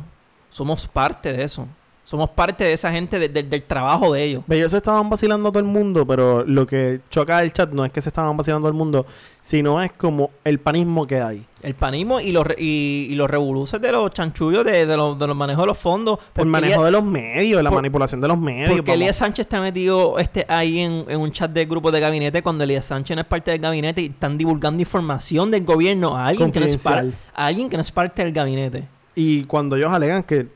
Somos 0.52 0.88
parte 0.88 1.34
de 1.34 1.44
eso. 1.44 1.68
Somos 2.06 2.30
parte 2.30 2.64
de 2.64 2.74
esa 2.74 2.92
gente, 2.92 3.18
de- 3.18 3.30
de- 3.30 3.42
del 3.42 3.64
trabajo 3.64 4.14
de 4.14 4.24
ellos. 4.24 4.44
Ellos 4.48 4.70
se 4.72 4.78
estaban 4.78 5.10
vacilando 5.10 5.50
a 5.50 5.52
todo 5.52 5.60
el 5.60 5.66
mundo, 5.66 6.06
pero 6.06 6.46
lo 6.46 6.68
que 6.68 7.02
choca 7.10 7.42
el 7.42 7.52
chat 7.52 7.72
no 7.72 7.84
es 7.84 7.92
que 7.92 8.00
se 8.00 8.10
estaban 8.10 8.38
vacilando 8.38 8.68
a 8.68 8.70
todo 8.70 8.78
el 8.78 8.78
mundo, 8.78 9.08
sino 9.42 9.82
es 9.82 9.92
como 9.92 10.30
el 10.44 10.60
panismo 10.60 11.08
que 11.08 11.20
hay. 11.20 11.44
El 11.64 11.74
panismo 11.74 12.20
y 12.22 12.32
los, 12.32 12.46
y, 12.60 13.08
y 13.10 13.16
los 13.16 13.28
revoluces 13.28 13.82
de 13.82 13.92
los 13.92 14.12
chanchullos 14.12 14.64
de, 14.64 14.86
de 14.86 14.96
los, 14.98 15.18
de 15.18 15.26
los 15.26 15.36
manejos 15.36 15.64
de 15.64 15.68
los 15.68 15.78
fondos. 15.80 16.20
El 16.36 16.46
manejo 16.46 16.84
de 16.86 16.92
los 16.92 17.04
medios, 17.04 17.64
la 17.64 17.72
por- 17.72 17.78
manipulación 17.80 18.22
de 18.22 18.28
los 18.28 18.38
medios. 18.38 18.70
Porque. 18.70 18.94
Elías 18.94 19.16
Sánchez 19.16 19.46
está 19.48 19.60
metido 19.60 20.20
este, 20.20 20.46
ahí 20.48 20.82
en, 20.82 21.06
en 21.10 21.20
un 21.20 21.32
chat 21.32 21.50
de 21.50 21.66
grupos 21.66 21.92
de 21.92 22.02
gabinete 22.02 22.44
cuando 22.44 22.64
Elías 22.66 22.86
Sánchez 22.86 23.16
no 23.16 23.22
es 23.22 23.28
parte 23.28 23.50
del 23.50 23.60
gabinete 23.62 24.04
y 24.04 24.06
están 24.06 24.38
divulgando 24.38 24.80
información 24.80 25.50
del 25.50 25.66
gobierno 25.66 26.16
a 26.16 26.28
alguien, 26.28 26.52
que 26.52 26.60
no, 26.60 26.66
es 26.68 26.86
a 26.86 27.02
alguien 27.34 27.68
que 27.68 27.78
no 27.78 27.82
es 27.82 27.92
parte 27.92 28.24
del 28.24 28.32
gabinete. 28.32 28.88
Y 29.16 29.46
cuando 29.46 29.76
ellos 29.76 29.92
alegan 29.92 30.22
que 30.22 30.54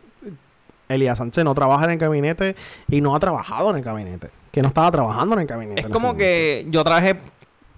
Elías 0.90 1.18
Sánchez 1.18 1.44
no 1.44 1.56
trabaja 1.56 1.86
en 1.86 1.92
el 1.92 1.98
gabinete 1.98 2.56
y 2.90 3.00
no 3.00 3.16
ha 3.16 3.20
trabajado 3.20 3.70
en 3.70 3.78
el 3.78 3.84
gabinete, 3.84 4.32
que 4.52 4.62
no 4.62 4.68
estaba 4.68 4.92
trabajando 4.92 5.36
en 5.36 5.42
el 5.42 5.48
gabinete. 5.48 5.82
Es 5.82 5.88
como 5.88 6.18
que 6.18 6.66
yo 6.70 6.84
trabajé 6.84 7.18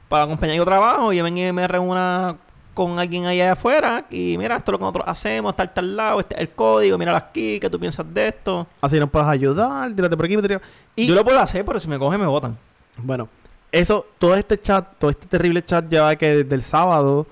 para 0.07 0.35
que 0.35 0.55
yo 0.55 0.65
trabajo 0.65 1.13
y 1.13 1.17
yo 1.17 1.23
vengo 1.23 1.39
y 1.39 1.51
me 1.53 1.67
reúna 1.67 2.37
con 2.73 2.99
alguien 2.99 3.25
allá 3.25 3.51
afuera 3.51 4.05
y 4.09 4.37
mira, 4.37 4.55
esto 4.55 4.71
es 4.71 4.73
lo 4.73 4.77
que 4.79 4.83
nosotros 4.83 5.05
hacemos, 5.07 5.55
tal, 5.55 5.73
tal 5.73 5.95
lado, 5.95 6.19
este 6.21 6.35
es 6.35 6.41
el 6.41 6.49
código, 6.49 6.97
mira 6.97 7.15
aquí, 7.15 7.59
¿qué 7.59 7.69
tú 7.69 7.79
piensas 7.79 8.05
de 8.13 8.29
esto? 8.29 8.65
Así 8.79 8.99
nos 8.99 9.09
puedes 9.09 9.27
ayudar, 9.27 9.93
tírate 9.93 10.15
por 10.15 10.25
aquí, 10.25 10.37
tírate. 10.37 10.65
Y 10.95 11.05
yo 11.05 11.15
lo 11.15 11.23
puedo 11.23 11.39
hacer, 11.39 11.65
pero 11.65 11.79
si 11.79 11.89
me 11.89 11.99
cogen 11.99 12.19
me 12.19 12.27
votan. 12.27 12.57
Bueno, 12.97 13.27
eso, 13.71 14.05
todo 14.19 14.35
este 14.35 14.59
chat, 14.59 14.85
todo 14.99 15.11
este 15.11 15.27
terrible 15.27 15.63
chat 15.63 15.89
lleva 15.89 16.15
que 16.15 16.43
desde 16.43 16.55
el 16.55 16.63
sábado, 16.63 17.27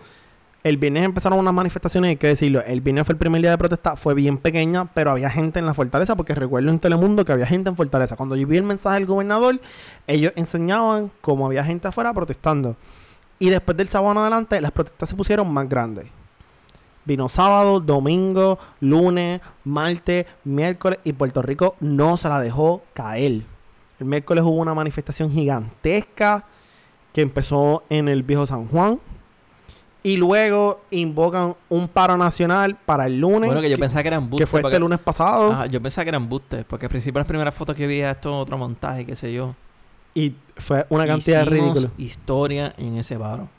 el 0.64 0.78
viernes 0.78 1.06
empezaron 1.06 1.40
unas 1.40 1.54
manifestaciones, 1.54 2.10
hay 2.10 2.16
que 2.18 2.28
decirlo, 2.28 2.62
el 2.66 2.82
viernes 2.82 3.06
fue 3.06 3.14
el 3.14 3.18
primer 3.18 3.42
día 3.42 3.52
de 3.52 3.58
protesta, 3.58 3.96
fue 3.96 4.14
bien 4.14 4.38
pequeña, 4.38 4.86
pero 4.94 5.12
había 5.12 5.30
gente 5.30 5.60
en 5.60 5.66
la 5.66 5.74
fortaleza, 5.74 6.16
porque 6.16 6.36
recuerdo 6.36 6.70
en 6.70 6.80
Telemundo 6.80 7.24
que 7.24 7.32
había 7.32 7.46
gente 7.46 7.70
en 7.70 7.78
fortaleza. 7.78 8.16
Cuando 8.18 8.36
yo 8.36 8.46
vi 8.46 8.58
el 8.58 8.64
mensaje 8.64 8.96
del 8.96 9.06
gobernador, 9.06 9.60
ellos 10.06 10.34
enseñaban 10.36 11.12
cómo 11.22 11.46
había 11.46 11.64
gente 11.64 11.88
afuera 11.88 12.14
protestando. 12.14 12.76
Y 13.40 13.50
después 13.50 13.78
del 13.78 13.88
sábado 13.88 14.12
en 14.12 14.18
adelante, 14.18 14.60
las 14.60 14.72
protestas 14.72 15.08
se 15.08 15.16
pusieron 15.16 15.52
más 15.52 15.70
grandes. 15.70 16.08
Vino 17.06 17.30
sábado, 17.30 17.80
domingo, 17.80 18.60
lunes, 18.82 19.40
martes, 19.64 20.26
miércoles 20.44 21.00
y 21.06 21.14
Puerto 21.14 21.42
Rico 21.42 21.76
no 21.80 22.18
se 22.18 22.28
la 22.28 22.40
dejó 22.40 22.84
caer. 22.94 23.44
El 24.00 24.06
miércoles 24.06 24.44
hubo 24.44 24.58
una 24.58 24.74
manifestación 24.74 25.32
gigantesca 25.32 26.44
que 27.14 27.22
empezó 27.22 27.84
en 27.90 28.10
el 28.10 28.24
viejo 28.24 28.46
San 28.46 28.68
Juan. 28.68 29.00
Y 30.02 30.16
luego 30.16 30.82
invocan 30.92 31.56
un 31.68 31.88
paro 31.90 32.16
nacional 32.18 32.78
para 32.86 33.08
el 33.08 33.20
lunes. 33.20 33.48
Bueno, 33.48 33.62
que 33.62 33.70
yo 33.70 33.76
que, 33.76 33.82
pensaba 33.82 34.02
que 34.02 34.08
eran 34.08 34.22
que 34.22 34.24
embustes. 34.26 34.50
fue 34.50 34.62
porque- 34.62 34.76
este 34.76 34.80
lunes 34.80 35.00
pasado. 35.00 35.52
Ajá, 35.52 35.66
yo 35.66 35.82
pensaba 35.82 36.06
que 36.06 36.10
eran 36.10 36.24
embustes, 36.24 36.64
porque 36.68 36.86
al 36.86 36.90
principio 36.90 37.20
las 37.20 37.28
primeras 37.28 37.54
fotos 37.54 37.76
que 37.76 37.86
vi 37.86 38.00
era 38.00 38.12
esto 38.12 38.40
otro 38.40 38.58
montaje, 38.58 39.06
qué 39.06 39.16
sé 39.16 39.34
yo. 39.34 39.56
Y 40.14 40.34
fue 40.58 40.86
una 40.90 41.06
cantidad 41.06 41.42
Hicimos 41.46 41.74
ridícula. 41.74 41.92
historia 41.98 42.74
en 42.78 42.96
ese 42.98 43.18
paro. 43.20 43.50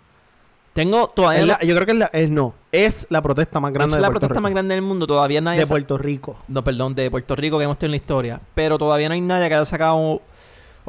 Tengo 0.72 1.08
todavía 1.08 1.40
Es 1.40 1.46
la, 1.46 1.58
la- 1.60 1.66
yo 1.66 1.74
creo 1.74 1.84
que 1.86 1.92
es, 1.92 1.98
la, 1.98 2.06
es 2.12 2.30
no. 2.30 2.54
Es 2.70 3.06
la 3.10 3.20
protesta 3.20 3.58
más 3.58 3.72
grande 3.72 3.90
es 3.90 3.96
de 3.96 4.00
la 4.00 4.06
Puerto 4.06 4.20
protesta 4.20 4.38
Rico. 4.38 4.42
más 4.42 4.52
grande 4.52 4.74
del 4.76 4.82
mundo. 4.82 5.06
Todavía 5.06 5.40
nadie 5.40 5.60
de 5.60 5.66
Puerto 5.66 5.98
Rico. 5.98 6.36
No, 6.46 6.62
perdón, 6.62 6.94
de 6.94 7.10
Puerto 7.10 7.34
Rico 7.34 7.58
que 7.58 7.64
hemos 7.64 7.76
tenido 7.76 7.88
en 7.88 8.00
la 8.00 8.04
historia. 8.04 8.40
Pero 8.54 8.78
todavía 8.78 9.08
no 9.08 9.14
hay 9.14 9.20
nadie 9.20 9.48
que 9.48 9.54
haya 9.56 9.64
sacado. 9.64 10.22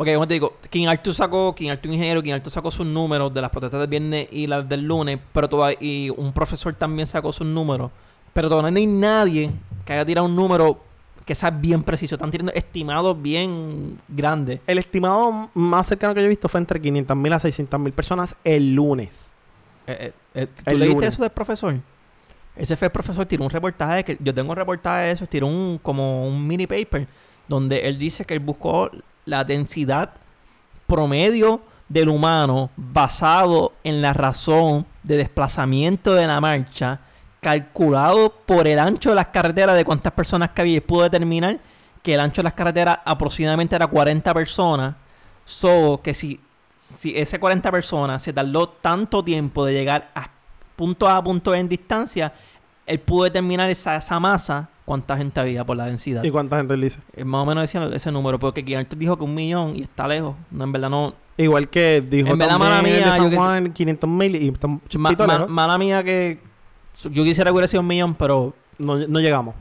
Ok, 0.02 0.08
como 0.16 0.28
te 0.28 0.34
digo, 0.34 0.58
King 0.72 0.88
Arthur 0.88 1.14
sacó, 1.14 1.54
King 1.54 1.70
Arthur 1.70 1.92
ingeniero, 1.92 2.24
King 2.24 2.34
Arthur 2.34 2.52
sacó 2.52 2.72
sus 2.72 2.88
números 2.88 3.32
de 3.32 3.40
las 3.40 3.52
protestas 3.52 3.82
del 3.82 3.88
viernes 3.88 4.28
y 4.32 4.48
las 4.48 4.68
del 4.68 4.82
lunes, 4.82 5.20
pero 5.32 5.48
todavía, 5.48 5.78
y 5.80 6.10
un 6.10 6.34
profesor 6.34 6.74
también 6.74 7.06
sacó 7.06 7.32
sus 7.32 7.46
números. 7.46 7.92
Pero 8.34 8.50
todavía 8.50 8.72
no 8.72 8.78
hay 8.80 8.88
nadie 8.88 9.52
que 9.86 9.94
haya 9.94 10.04
tirado 10.04 10.26
un 10.26 10.36
número 10.36 10.82
que 11.24 11.36
sea 11.36 11.52
bien 11.52 11.84
preciso. 11.84 12.16
Están 12.16 12.32
tirando 12.32 12.52
estimados 12.54 13.22
bien 13.22 14.02
grandes. 14.08 14.60
El 14.66 14.80
estimado 14.80 15.52
más 15.54 15.86
cercano 15.86 16.16
que 16.16 16.22
yo 16.22 16.26
he 16.26 16.30
visto 16.30 16.50
fue 16.50 16.62
entre 16.62 16.82
500 16.82 17.16
mil 17.16 17.34
a 17.34 17.38
600 17.38 17.80
mil 17.80 17.94
personas 17.94 18.36
el 18.44 18.74
lunes. 18.74 19.34
Eh, 19.86 19.98
eh, 20.00 20.14
eh, 20.34 20.48
¿Tú 20.48 20.72
El 20.72 20.80
leíste 20.80 20.96
lunes. 20.96 21.14
eso 21.14 21.22
del 21.22 21.32
profesor? 21.32 21.76
Ese 22.56 22.76
fue 22.76 22.88
el 22.88 22.92
profesor, 22.92 23.24
tiró 23.28 23.44
un 23.44 23.52
reportaje, 23.52 24.04
que 24.04 24.18
yo 24.20 24.34
tengo 24.34 24.50
un 24.50 24.58
reportaje 24.58 25.04
de 25.04 25.12
eso, 25.12 25.28
tiró 25.28 25.46
un 25.46 25.80
como 25.80 26.28
un 26.28 26.48
mini 26.48 26.66
paper, 26.66 27.08
donde 27.48 27.88
él 27.88 28.00
dice 28.00 28.26
que 28.26 28.34
él 28.34 28.40
buscó 28.40 28.90
la 29.26 29.44
densidad 29.44 30.12
promedio 30.88 31.62
del 31.90 32.10
humano 32.10 32.70
basado 32.76 33.74
en 33.84 34.02
la 34.02 34.14
razón 34.14 34.86
de 35.04 35.18
desplazamiento 35.18 36.14
de 36.14 36.28
la 36.28 36.40
marcha, 36.40 37.00
calculado 37.42 38.30
por 38.46 38.68
el 38.68 38.80
ancho 38.80 39.10
de 39.10 39.16
las 39.16 39.28
carreteras 39.28 39.76
de 39.76 39.84
cuántas 39.86 40.14
personas 40.14 40.52
que 40.52 40.62
había, 40.62 40.78
y 40.78 40.82
pudo 40.82 41.04
determinar 41.04 41.60
que 42.02 42.14
el 42.14 42.20
ancho 42.20 42.42
de 42.42 42.46
las 42.46 42.54
carreteras 42.54 43.00
aproximadamente 43.04 43.76
era 43.76 43.88
40 43.88 44.34
personas. 44.34 44.96
So, 45.46 46.00
que 46.02 46.14
si, 46.14 46.40
si 46.78 47.18
ese 47.18 47.40
40 47.40 47.72
personas 47.72 48.22
se 48.22 48.32
tardó 48.32 48.70
tanto 48.70 49.24
tiempo 49.24 49.66
de 49.66 49.74
llegar 49.74 50.10
a 50.16 50.30
punto 50.76 51.08
A 51.10 51.18
a 51.18 51.24
punto 51.24 51.52
B 51.52 51.60
en 51.60 51.70
distancia, 51.70 52.34
él 52.86 53.00
pudo 53.00 53.26
determinar 53.26 53.70
esa, 53.70 53.98
esa 53.98 54.20
masa, 54.20 54.70
cuánta 54.86 55.18
gente 55.18 55.40
había 55.40 55.66
por 55.66 55.78
la 55.78 55.86
densidad. 55.86 56.24
¿Y 56.24 56.32
cuánta 56.32 56.58
gente 56.58 56.74
él 56.74 56.82
dice? 56.82 57.00
Eh, 57.16 57.24
Más 57.26 57.44
o 57.44 57.46
menos 57.46 57.62
decía 57.64 57.84
ese 57.94 58.12
número, 58.12 58.40
porque 58.40 58.62
Guillermo 58.62 58.90
dijo 58.98 59.18
que 59.18 59.24
un 59.24 59.34
millón 59.36 59.76
y 59.76 59.84
está 59.84 60.08
lejos. 60.08 60.36
No, 60.50 60.64
en 60.64 60.72
verdad 60.72 60.90
no. 60.90 61.14
Igual 61.38 61.70
que 61.70 62.02
dijo 62.08 62.30
En 62.30 62.38
verdad, 62.38 62.60
mala 62.60 62.78
de 62.78 62.84
mía, 62.84 63.00
yo 63.18 63.24
San 63.24 63.30
que 63.30 63.36
Juan 63.38 63.74
500 63.74 64.10
mil 64.10 64.36
y 64.36 64.50
un 64.50 65.02
Ma- 65.02 65.48
mala 65.48 65.78
mía 65.78 66.04
que 66.04 66.40
yo 67.10 67.24
quisiera 67.24 67.50
que 67.50 67.54
hubiera 67.54 67.68
sido 67.68 67.82
un 67.82 67.88
millón, 67.88 68.16
pero 68.16 68.54
no, 68.78 68.98
no 69.08 69.20
llegamos. 69.20 69.56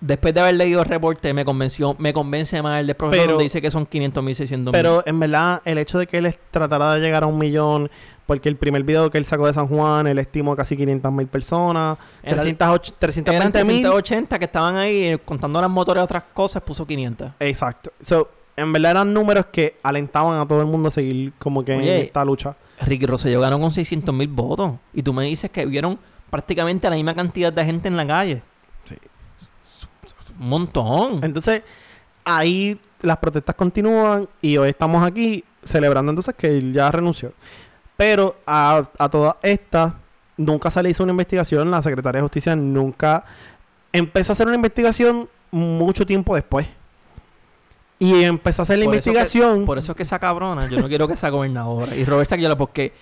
después 0.00 0.32
de 0.34 0.40
haber 0.40 0.54
leído 0.54 0.80
el 0.82 0.86
reporte 0.88 1.32
me 1.34 1.44
convenció, 1.44 1.96
me 1.98 2.12
convence 2.12 2.60
más 2.62 2.80
el 2.80 2.86
de 2.86 2.94
profesor 2.94 3.22
Pero- 3.24 3.32
donde 3.32 3.44
dice 3.44 3.60
que 3.62 3.70
son 3.70 3.84
500 3.86 4.22
mil, 4.22 4.34
600 4.34 4.72
mil. 4.72 4.78
Pero 4.78 5.02
en 5.06 5.18
verdad, 5.18 5.60
el 5.64 5.78
hecho 5.78 5.98
de 5.98 6.06
que 6.06 6.18
él 6.18 6.36
tratara 6.50 6.94
de 6.94 7.00
llegar 7.00 7.24
a 7.24 7.26
un 7.26 7.38
millón, 7.38 7.90
porque 8.26 8.48
el 8.48 8.56
primer 8.56 8.82
video 8.82 9.08
que 9.10 9.18
él 9.18 9.24
sacó 9.24 9.46
de 9.46 9.52
San 9.52 9.68
Juan, 9.68 10.06
él 10.06 10.18
estimó 10.18 10.54
casi 10.56 10.76
500 10.76 11.12
mil 11.12 11.26
personas, 11.28 11.96
Era- 12.22 12.42
308 12.42 12.94
Eran 13.00 13.52
320 13.52 13.64
mil. 13.64 13.82
380 13.82 14.38
que 14.38 14.44
estaban 14.44 14.76
ahí 14.76 15.04
eh, 15.04 15.18
contando 15.24 15.60
las 15.60 15.70
motores 15.70 16.00
y 16.00 16.04
otras 16.04 16.24
cosas, 16.34 16.62
puso 16.62 16.86
500. 16.86 17.30
Exacto. 17.40 17.92
So, 18.00 18.28
en 18.56 18.72
verdad 18.72 18.92
eran 18.92 19.12
números 19.14 19.46
que 19.52 19.76
alentaban 19.82 20.40
a 20.40 20.46
todo 20.48 20.60
el 20.60 20.66
mundo 20.66 20.88
a 20.88 20.90
seguir 20.90 21.32
como 21.38 21.64
que 21.64 21.76
Oye. 21.76 21.98
en 21.98 22.02
esta 22.06 22.24
lucha. 22.24 22.56
Ricky 22.84 23.06
Rosselló 23.06 23.40
ganó 23.40 23.60
con 23.60 23.70
600 23.70 24.14
mil 24.14 24.28
votos. 24.28 24.72
Y 24.92 25.02
tú 25.02 25.12
me 25.12 25.24
dices 25.24 25.50
que 25.50 25.64
vieron 25.66 25.98
prácticamente 26.30 26.88
la 26.90 26.96
misma 26.96 27.14
cantidad 27.14 27.52
de 27.52 27.64
gente 27.64 27.88
en 27.88 27.96
la 27.96 28.06
calle. 28.06 28.42
Sí. 28.84 28.96
Un 30.40 30.48
montón. 30.48 31.20
Entonces, 31.22 31.62
ahí 32.24 32.78
las 33.02 33.16
protestas 33.18 33.54
continúan 33.54 34.28
y 34.42 34.56
hoy 34.56 34.70
estamos 34.70 35.04
aquí 35.06 35.44
celebrando 35.62 36.10
entonces 36.10 36.34
que 36.36 36.48
él 36.58 36.72
ya 36.72 36.90
renunció. 36.90 37.32
Pero 37.96 38.36
a, 38.46 38.82
a 38.98 39.08
todas 39.08 39.36
estas, 39.42 39.92
nunca 40.36 40.70
se 40.70 40.82
le 40.82 40.90
hizo 40.90 41.02
una 41.02 41.12
investigación. 41.12 41.70
La 41.70 41.80
Secretaría 41.82 42.18
de 42.18 42.22
Justicia 42.22 42.54
nunca 42.56 43.24
empezó 43.92 44.32
a 44.32 44.34
hacer 44.34 44.46
una 44.46 44.56
investigación 44.56 45.28
mucho 45.50 46.04
tiempo 46.04 46.34
después. 46.34 46.66
Y 47.98 48.24
empezó 48.24 48.62
a 48.62 48.64
hacer 48.64 48.78
la 48.78 48.84
Por 48.84 48.94
eso 48.96 49.04
que- 49.04 49.10
investigación. 49.10 49.64
Por 49.64 49.78
eso 49.78 49.92
es 49.92 49.96
que 49.96 50.02
esa 50.02 50.18
cabrona, 50.18 50.68
yo 50.68 50.78
no 50.80 50.88
quiero 50.88 51.08
que 51.08 51.16
sea 51.16 51.30
gobernadora. 51.30 51.94
Y 51.96 52.04
Robert 52.04 52.28
Saquiola, 52.28 52.56
porque 52.56 52.92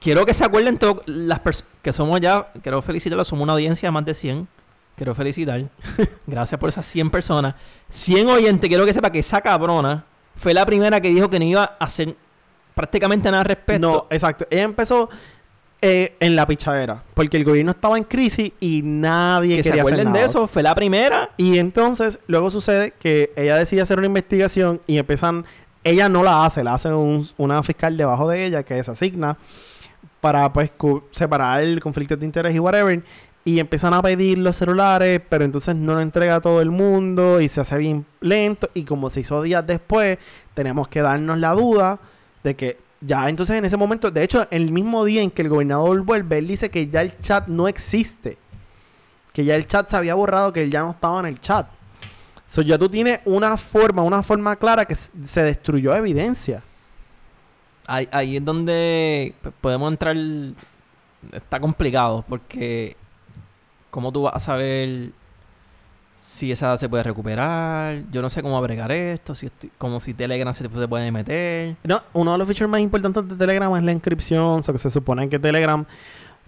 quiero 0.00 0.26
que 0.26 0.34
se 0.34 0.44
acuerden 0.44 0.78
todas 0.78 0.96
las 1.06 1.38
personas 1.38 1.70
que 1.80 1.92
somos 1.92 2.20
ya, 2.20 2.48
quiero 2.60 2.82
felicitarlos, 2.82 3.28
somos 3.28 3.44
una 3.44 3.52
audiencia 3.52 3.86
de 3.88 3.92
más 3.92 4.04
de 4.04 4.14
100. 4.14 4.48
Quiero 4.96 5.14
felicitar. 5.14 5.62
Gracias 6.26 6.58
por 6.58 6.68
esas 6.68 6.84
100 6.86 7.10
personas. 7.10 7.54
100 7.90 8.26
oyentes, 8.28 8.68
quiero 8.68 8.84
que 8.84 8.92
sepa 8.92 9.12
que 9.12 9.20
esa 9.20 9.40
cabrona 9.40 10.04
fue 10.34 10.52
la 10.54 10.66
primera 10.66 11.00
que 11.00 11.08
dijo 11.10 11.30
que 11.30 11.38
no 11.38 11.44
iba 11.44 11.76
a 11.78 11.84
hacer 11.84 12.16
prácticamente 12.74 13.30
nada 13.30 13.40
al 13.40 13.46
respecto. 13.48 13.80
No, 13.88 14.06
exacto. 14.10 14.46
Ella 14.50 14.62
empezó 14.62 15.08
eh, 15.80 16.14
en 16.20 16.36
la 16.36 16.46
pichadera. 16.46 17.02
Porque 17.14 17.36
el 17.36 17.44
gobierno 17.44 17.72
estaba 17.72 17.98
en 17.98 18.04
crisis 18.04 18.52
y 18.60 18.82
nadie 18.82 19.56
que 19.56 19.62
se 19.64 19.70
hacer 19.70 19.80
acuerden 19.80 20.12
de 20.12 20.22
eso, 20.24 20.46
fue 20.46 20.62
la 20.62 20.74
primera. 20.74 21.30
Y 21.36 21.58
entonces, 21.58 22.18
luego 22.28 22.50
sucede 22.50 22.92
que 22.98 23.32
ella 23.36 23.56
decide 23.56 23.80
hacer 23.80 23.98
una 23.98 24.06
investigación 24.06 24.80
y 24.86 24.98
empiezan. 24.98 25.44
Ella 25.84 26.08
no 26.08 26.22
la 26.22 26.44
hace, 26.44 26.62
la 26.62 26.74
hace 26.74 26.92
un- 26.92 27.28
una 27.36 27.60
fiscal 27.64 27.96
debajo 27.96 28.28
de 28.28 28.46
ella 28.46 28.62
que 28.62 28.80
se 28.82 28.90
asigna 28.92 29.36
para 30.20 30.52
pues 30.52 30.70
separar 31.10 31.62
el 31.62 31.80
conflicto 31.80 32.16
de 32.16 32.24
interés 32.24 32.54
y 32.54 32.60
whatever. 32.60 33.02
Y 33.44 33.58
empiezan 33.58 33.92
a 33.92 34.00
pedir 34.00 34.38
los 34.38 34.54
celulares, 34.56 35.20
pero 35.28 35.44
entonces 35.44 35.74
no 35.74 35.94
lo 35.94 36.00
entrega 36.00 36.36
a 36.36 36.40
todo 36.40 36.60
el 36.60 36.70
mundo 36.70 37.40
y 37.40 37.48
se 37.48 37.60
hace 37.60 37.76
bien 37.76 38.06
lento. 38.20 38.70
Y 38.72 38.84
como 38.84 39.10
se 39.10 39.18
hizo 39.18 39.42
días 39.42 39.66
después, 39.66 40.18
tenemos 40.54 40.86
que 40.86 41.02
darnos 41.02 41.38
la 41.40 41.50
duda 41.54 41.98
de 42.42 42.56
que 42.56 42.78
ya 43.00 43.28
entonces 43.28 43.58
en 43.58 43.64
ese 43.64 43.76
momento, 43.76 44.10
de 44.10 44.22
hecho, 44.22 44.46
el 44.50 44.70
mismo 44.70 45.04
día 45.04 45.22
en 45.22 45.30
que 45.30 45.42
el 45.42 45.48
gobernador 45.48 46.02
vuelve, 46.02 46.38
él 46.38 46.46
dice 46.46 46.70
que 46.70 46.88
ya 46.88 47.02
el 47.02 47.18
chat 47.18 47.46
no 47.48 47.68
existe. 47.68 48.38
Que 49.32 49.44
ya 49.44 49.56
el 49.56 49.66
chat 49.66 49.90
se 49.90 49.96
había 49.96 50.14
borrado, 50.14 50.52
que 50.52 50.62
él 50.62 50.70
ya 50.70 50.82
no 50.82 50.92
estaba 50.92 51.20
en 51.20 51.26
el 51.26 51.40
chat. 51.40 51.66
So, 52.46 52.62
ya 52.62 52.78
tú 52.78 52.88
tienes 52.88 53.20
una 53.24 53.56
forma, 53.56 54.02
una 54.02 54.22
forma 54.22 54.54
clara 54.56 54.84
que 54.84 54.94
se 54.94 55.42
destruyó 55.42 55.94
evidencia. 55.94 56.62
Ahí, 57.86 58.08
ahí 58.12 58.36
es 58.36 58.44
donde 58.44 59.34
podemos 59.60 59.90
entrar. 59.90 60.16
Está 61.32 61.58
complicado 61.60 62.24
porque. 62.28 62.96
¿Cómo 63.90 64.10
tú 64.10 64.22
vas 64.22 64.36
a 64.36 64.38
saber 64.38 65.12
si 66.24 66.52
esa 66.52 66.76
se 66.76 66.88
puede 66.88 67.02
recuperar. 67.02 68.04
Yo 68.12 68.22
no 68.22 68.30
sé 68.30 68.42
cómo 68.42 68.56
agregar 68.56 68.92
esto, 68.92 69.34
si 69.34 69.46
estoy- 69.46 69.72
como 69.76 69.98
si 69.98 70.14
Telegram 70.14 70.54
se, 70.54 70.62
se 70.68 70.88
puede 70.88 71.10
meter. 71.10 71.74
No, 71.82 72.00
uno 72.12 72.30
de 72.32 72.38
los 72.38 72.46
features 72.46 72.70
más 72.70 72.80
importantes 72.80 73.28
de 73.28 73.34
Telegram 73.34 73.74
es 73.76 73.82
la 73.82 73.90
inscripción. 73.90 74.60
O 74.60 74.62
sea, 74.62 74.72
que 74.72 74.78
se 74.78 74.88
supone 74.90 75.28
que 75.28 75.40
Telegram, 75.40 75.84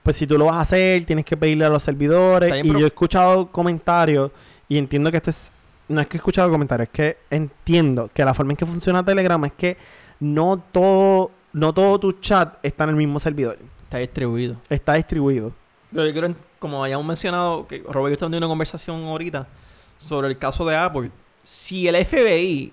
pues 0.04 0.16
si 0.16 0.28
tú 0.28 0.38
lo 0.38 0.44
vas 0.44 0.54
a 0.56 0.60
hacer, 0.60 1.04
tienes 1.04 1.24
que 1.24 1.36
pedirle 1.36 1.64
a 1.64 1.68
los 1.70 1.82
servidores. 1.82 2.52
Bien, 2.52 2.64
Y 2.64 2.68
pero- 2.68 2.78
yo 2.78 2.86
he 2.86 2.88
escuchado 2.88 3.50
comentarios 3.50 4.30
y 4.68 4.78
entiendo 4.78 5.10
que 5.10 5.16
esto 5.16 5.30
es. 5.30 5.50
No 5.88 6.00
es 6.00 6.06
que 6.06 6.16
he 6.16 6.18
escuchado 6.18 6.48
comentarios, 6.50 6.88
es 6.88 6.92
que 6.92 7.16
entiendo 7.30 8.08
que 8.14 8.24
la 8.24 8.32
forma 8.32 8.52
en 8.52 8.56
que 8.56 8.64
funciona 8.66 9.04
Telegram 9.04 9.44
es 9.44 9.52
que 9.52 9.76
no 10.20 10.62
todo, 10.72 11.32
no 11.52 11.74
todo 11.74 11.98
tu 11.98 12.12
chat 12.12 12.54
está 12.62 12.84
en 12.84 12.90
el 12.90 12.96
mismo 12.96 13.18
servidor. 13.18 13.58
Está 13.82 13.98
distribuido. 13.98 14.56
Está 14.70 14.94
distribuido. 14.94 15.52
Yo 15.94 16.12
creo, 16.12 16.34
como 16.58 16.82
habíamos 16.82 17.06
mencionado, 17.06 17.68
que 17.68 17.78
Robert 17.88 18.14
estamos 18.14 18.30
teniendo 18.30 18.46
una 18.46 18.52
conversación 18.52 19.04
ahorita 19.04 19.46
sobre 19.96 20.26
el 20.26 20.38
caso 20.38 20.66
de 20.66 20.76
Apple. 20.76 21.10
Si 21.44 21.86
el 21.86 22.04
FBI 22.04 22.72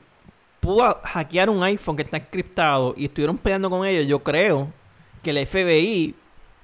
pudo 0.60 1.00
hackear 1.04 1.50
un 1.50 1.63
iPhone 1.63 1.96
que 1.96 2.01
está 2.01 2.18
encriptado 2.18 2.96
y 2.98 3.06
estuvieron 3.06 3.38
peleando 3.38 3.70
con 3.70 3.86
ellos, 3.86 4.08
yo 4.08 4.24
creo 4.24 4.70
que 5.22 5.30
el 5.30 5.46
FBI 5.46 6.16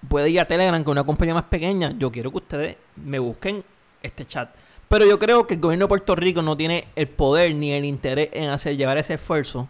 puede 0.09 0.31
ir 0.31 0.39
a 0.39 0.45
Telegram 0.45 0.83
con 0.83 0.93
una 0.93 1.03
compañía 1.03 1.35
más 1.35 1.43
pequeña. 1.43 1.93
Yo 1.97 2.11
quiero 2.11 2.31
que 2.31 2.37
ustedes 2.37 2.77
me 2.95 3.19
busquen 3.19 3.63
este 4.01 4.25
chat. 4.25 4.49
Pero 4.87 5.05
yo 5.05 5.19
creo 5.19 5.45
que 5.45 5.55
el 5.55 5.59
gobierno 5.59 5.85
de 5.85 5.89
Puerto 5.89 6.15
Rico 6.15 6.41
no 6.41 6.57
tiene 6.57 6.87
el 6.95 7.07
poder 7.07 7.53
ni 7.53 7.71
el 7.71 7.85
interés 7.85 8.29
en 8.33 8.49
hacer 8.49 8.77
llevar 8.77 8.97
ese 8.97 9.13
esfuerzo. 9.13 9.67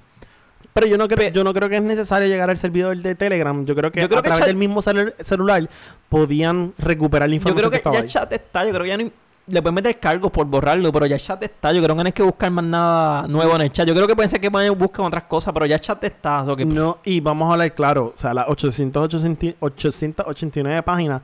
Pero 0.74 0.86
yo 0.88 0.98
no 0.98 1.08
creo, 1.08 1.30
yo 1.32 1.44
no 1.44 1.54
creo 1.54 1.70
que 1.70 1.78
es 1.78 1.82
necesario 1.84 2.28
llegar 2.28 2.50
al 2.50 2.58
servidor 2.58 2.96
de 2.98 3.16
Telegram. 3.16 3.66
Yo 3.66 3.76
creo 3.76 3.92
que 3.92 4.02
Yo 4.02 4.08
creo 4.08 4.20
a 4.20 4.22
que 4.22 4.28
través 4.30 4.42
chat- 4.44 4.48
del 4.48 4.56
mismo 4.58 4.82
celu- 4.82 5.14
celular 5.24 5.68
podían 6.10 6.74
recuperar 6.78 7.28
la 7.30 7.34
Yo 7.34 7.38
información 7.38 7.70
creo 7.72 7.82
que 7.84 7.92
ya 7.98 8.00
el 8.04 8.10
chat 8.10 8.32
está, 8.34 8.64
yo 8.64 8.72
creo 8.72 8.84
que 8.84 8.90
ya 8.90 8.98
no, 8.98 9.10
le 9.50 9.62
pueden 9.62 9.76
meter 9.76 9.98
cargos 9.98 10.30
por 10.30 10.46
borrarlo, 10.46 10.92
pero 10.92 11.06
ya 11.06 11.16
el 11.16 11.22
chat 11.22 11.42
está. 11.42 11.72
Yo 11.72 11.82
creo 11.82 11.96
que 11.96 12.04
no 12.04 12.08
hay 12.08 12.12
que 12.12 12.22
buscar 12.22 12.52
más 12.52 12.66
nada 12.66 13.28
nuevo 13.28 13.56
en 13.56 13.62
el 13.62 13.72
chat. 13.72 13.88
Yo 13.88 13.96
creo 13.96 14.06
que 14.06 14.14
pueden 14.16 14.30
ser 14.30 14.42
que 14.42 14.50
buscar 14.50 15.06
otras 15.06 15.24
cosas, 15.24 15.54
pero 15.54 15.66
ya 15.66 15.76
el 15.76 15.82
chat 15.82 16.04
está. 16.04 16.46
so 16.46 16.56
que, 16.56 16.66
No, 16.66 16.98
y 17.04 17.22
vamos 17.22 17.50
a 17.50 17.54
hablar 17.54 17.74
claro, 17.74 18.12
o 18.14 18.18
sea, 18.18 18.34
las 18.34 18.48
880 18.50 19.56
889 19.60 20.84
páginas 20.84 21.22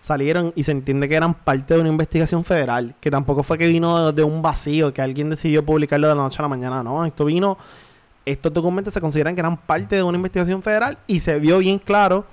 salieron 0.00 0.52
y 0.54 0.62
se 0.62 0.70
entiende 0.72 1.08
que 1.08 1.16
eran 1.16 1.34
parte 1.34 1.74
de 1.74 1.80
una 1.80 1.88
investigación 1.88 2.44
federal, 2.44 2.94
que 3.00 3.10
tampoco 3.10 3.42
fue 3.42 3.58
que 3.58 3.66
vino 3.66 4.12
de 4.12 4.22
un 4.22 4.40
vacío, 4.40 4.92
que 4.94 5.02
alguien 5.02 5.30
decidió 5.30 5.64
publicarlo 5.64 6.08
de 6.08 6.14
la 6.14 6.22
noche 6.22 6.36
a 6.38 6.42
la 6.42 6.48
mañana, 6.48 6.82
no, 6.82 7.04
esto 7.04 7.24
vino, 7.24 7.58
estos 8.26 8.52
documentos 8.52 8.92
se 8.92 9.00
consideran 9.00 9.34
que 9.34 9.40
eran 9.40 9.56
parte 9.56 9.96
de 9.96 10.02
una 10.02 10.16
investigación 10.16 10.62
federal 10.62 10.98
y 11.06 11.20
se 11.20 11.38
vio 11.38 11.58
bien 11.58 11.78
claro 11.78 12.26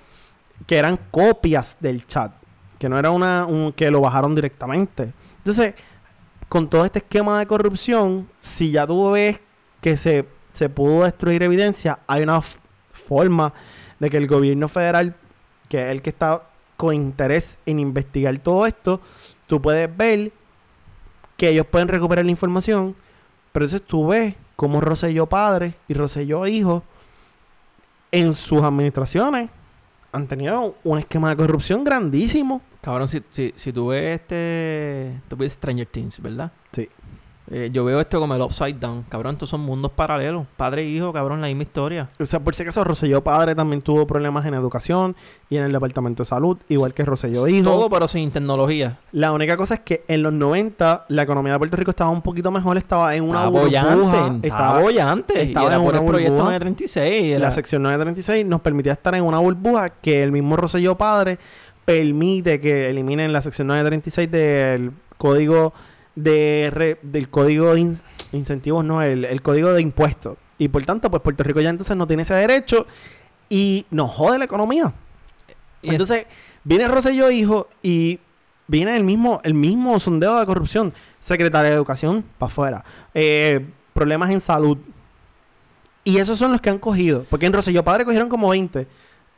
que 0.67 0.77
eran 0.77 0.99
copias 1.11 1.77
del 1.79 2.05
chat, 2.07 2.31
que 2.79 2.89
no 2.89 2.97
era 2.99 3.11
una 3.11 3.45
un- 3.45 3.71
que 3.71 3.89
lo 3.89 4.01
bajaron 4.01 4.35
directamente. 4.35 5.13
Entonces, 5.37 5.75
con 6.49 6.69
todo 6.69 6.83
este 6.85 6.99
esquema 6.99 7.39
de 7.39 7.45
corrupción, 7.45 8.27
si 8.41 8.71
ya 8.71 8.85
tú 8.85 9.11
ves 9.11 9.39
que 9.81 9.95
se, 9.95 10.25
se 10.51 10.67
pudo 10.69 11.03
destruir 11.03 11.41
evidencia, 11.43 11.99
hay 12.07 12.23
una 12.23 12.41
forma 12.91 13.53
de 13.99 14.09
que 14.09 14.17
el 14.17 14.27
gobierno 14.27 14.67
federal, 14.67 15.15
que 15.69 15.79
es 15.79 15.85
el 15.89 16.01
que 16.01 16.09
está 16.09 16.43
con 16.77 16.93
interés 16.93 17.57
en 17.65 17.79
investigar 17.79 18.37
todo 18.39 18.65
esto, 18.65 18.99
tú 19.47 19.61
puedes 19.61 19.95
ver 19.95 20.31
que 21.37 21.49
ellos 21.49 21.65
pueden 21.65 21.87
recuperar 21.87 22.25
la 22.25 22.31
información, 22.31 22.95
pero 23.51 23.65
entonces 23.65 23.85
tú 23.87 24.07
ves 24.07 24.35
cómo 24.55 24.81
Rosselló 24.81 25.27
padre 25.27 25.73
y 25.87 25.93
Rosselló 25.93 26.47
hijo 26.47 26.83
en 28.11 28.33
sus 28.33 28.61
administraciones 28.63 29.49
han 30.11 30.27
tenido 30.27 30.75
un 30.83 30.99
esquema 30.99 31.29
de 31.29 31.35
corrupción 31.35 31.83
grandísimo. 31.83 32.61
cabrón, 32.81 33.07
si, 33.07 33.23
si, 33.31 33.51
si 33.55 33.73
tú 33.73 33.87
ves 33.87 34.21
este. 34.21 35.19
Tú 35.27 35.35
ves 35.35 35.53
Stranger 35.53 35.87
Things, 35.87 36.21
¿verdad? 36.21 36.51
Eh, 37.51 37.69
yo 37.73 37.83
veo 37.83 37.99
esto 37.99 38.19
como 38.19 38.35
el 38.35 38.41
Upside 38.41 38.79
Down. 38.79 39.03
Cabrón, 39.09 39.33
estos 39.33 39.49
son 39.49 39.61
mundos 39.61 39.91
paralelos. 39.91 40.45
Padre 40.55 40.83
e 40.83 40.85
hijo, 40.85 41.11
cabrón, 41.11 41.41
la 41.41 41.47
misma 41.47 41.63
historia. 41.63 42.09
O 42.19 42.25
sea, 42.25 42.39
por 42.39 42.55
si 42.55 42.63
acaso, 42.63 42.83
Rosselló 42.83 43.21
padre 43.21 43.53
también 43.53 43.81
tuvo 43.81 44.07
problemas 44.07 44.45
en 44.45 44.53
educación 44.53 45.15
y 45.49 45.57
en 45.57 45.63
el 45.63 45.71
departamento 45.71 46.23
de 46.23 46.27
salud, 46.27 46.57
igual 46.69 46.93
que 46.93 47.03
Rosselló 47.03 47.47
hijo. 47.47 47.63
Todo, 47.63 47.89
pero 47.89 48.07
sin 48.07 48.31
tecnología. 48.31 48.99
La 49.11 49.33
única 49.33 49.57
cosa 49.57 49.75
es 49.75 49.79
que 49.81 50.03
en 50.07 50.23
los 50.23 50.31
90 50.31 51.05
la 51.09 51.23
economía 51.23 51.53
de 51.53 51.59
Puerto 51.59 51.75
Rico 51.75 51.91
estaba 51.91 52.09
un 52.09 52.21
poquito 52.21 52.49
mejor, 52.49 52.77
estaba 52.77 53.13
en 53.15 53.23
una 53.23 53.47
burbuja, 53.47 53.95
bollante. 53.95 54.47
Estaba 54.47 54.79
bollante. 54.79 55.43
Y 55.43 55.47
estaba 55.47 55.67
era 55.67 55.75
en 55.75 55.81
por 55.83 55.93
una 55.93 55.99
el 55.99 56.05
proyecto 56.05 56.33
burbuja. 56.33 56.59
936. 56.59 57.33
Era, 57.33 57.39
La 57.39 57.51
sección 57.51 57.83
936 57.83 58.45
nos 58.45 58.61
permitía 58.61 58.93
estar 58.93 59.13
en 59.15 59.23
una 59.23 59.39
burbuja 59.39 59.89
que 59.89 60.23
el 60.23 60.31
mismo 60.31 60.55
Rosselló 60.55 60.95
Padre 60.97 61.39
permite 61.83 62.61
que 62.61 62.89
eliminen 62.89 63.33
la 63.33 63.41
sección 63.41 63.67
936 63.67 64.31
del 64.31 64.91
código 65.17 65.73
de 66.15 66.69
re- 66.73 66.99
del 67.01 67.29
código 67.29 67.73
de 67.73 67.79
in- 67.81 67.99
incentivos, 68.31 68.83
no, 68.85 69.01
el, 69.01 69.25
el 69.25 69.41
código 69.41 69.73
de 69.73 69.81
impuestos. 69.81 70.37
Y 70.57 70.67
por 70.67 70.83
tanto, 70.83 71.09
pues 71.09 71.21
Puerto 71.21 71.43
Rico 71.43 71.59
ya 71.61 71.69
entonces 71.69 71.95
no 71.97 72.07
tiene 72.07 72.23
ese 72.23 72.33
derecho 72.35 72.85
y 73.49 73.85
nos 73.91 74.11
jode 74.11 74.37
la 74.37 74.45
economía. 74.45 74.93
y 75.81 75.89
Entonces, 75.91 76.25
viene 76.63 76.87
Rosselló 76.87 77.29
hijo 77.31 77.67
y 77.81 78.19
viene 78.67 78.95
el 78.95 79.03
mismo, 79.03 79.41
el 79.43 79.53
mismo 79.53 79.99
sondeo 79.99 80.39
de 80.39 80.45
corrupción. 80.45 80.93
Secretaria 81.19 81.69
de 81.71 81.75
Educación, 81.75 82.23
para 82.37 82.51
afuera. 82.51 82.85
Eh, 83.13 83.65
problemas 83.93 84.29
en 84.31 84.41
salud. 84.41 84.77
Y 86.03 86.17
esos 86.17 86.37
son 86.37 86.51
los 86.51 86.61
que 86.61 86.69
han 86.69 86.79
cogido. 86.79 87.25
Porque 87.29 87.45
en 87.45 87.53
Rosselló 87.53 87.83
Padre 87.83 88.05
cogieron 88.05 88.29
como 88.29 88.49
20. 88.49 88.87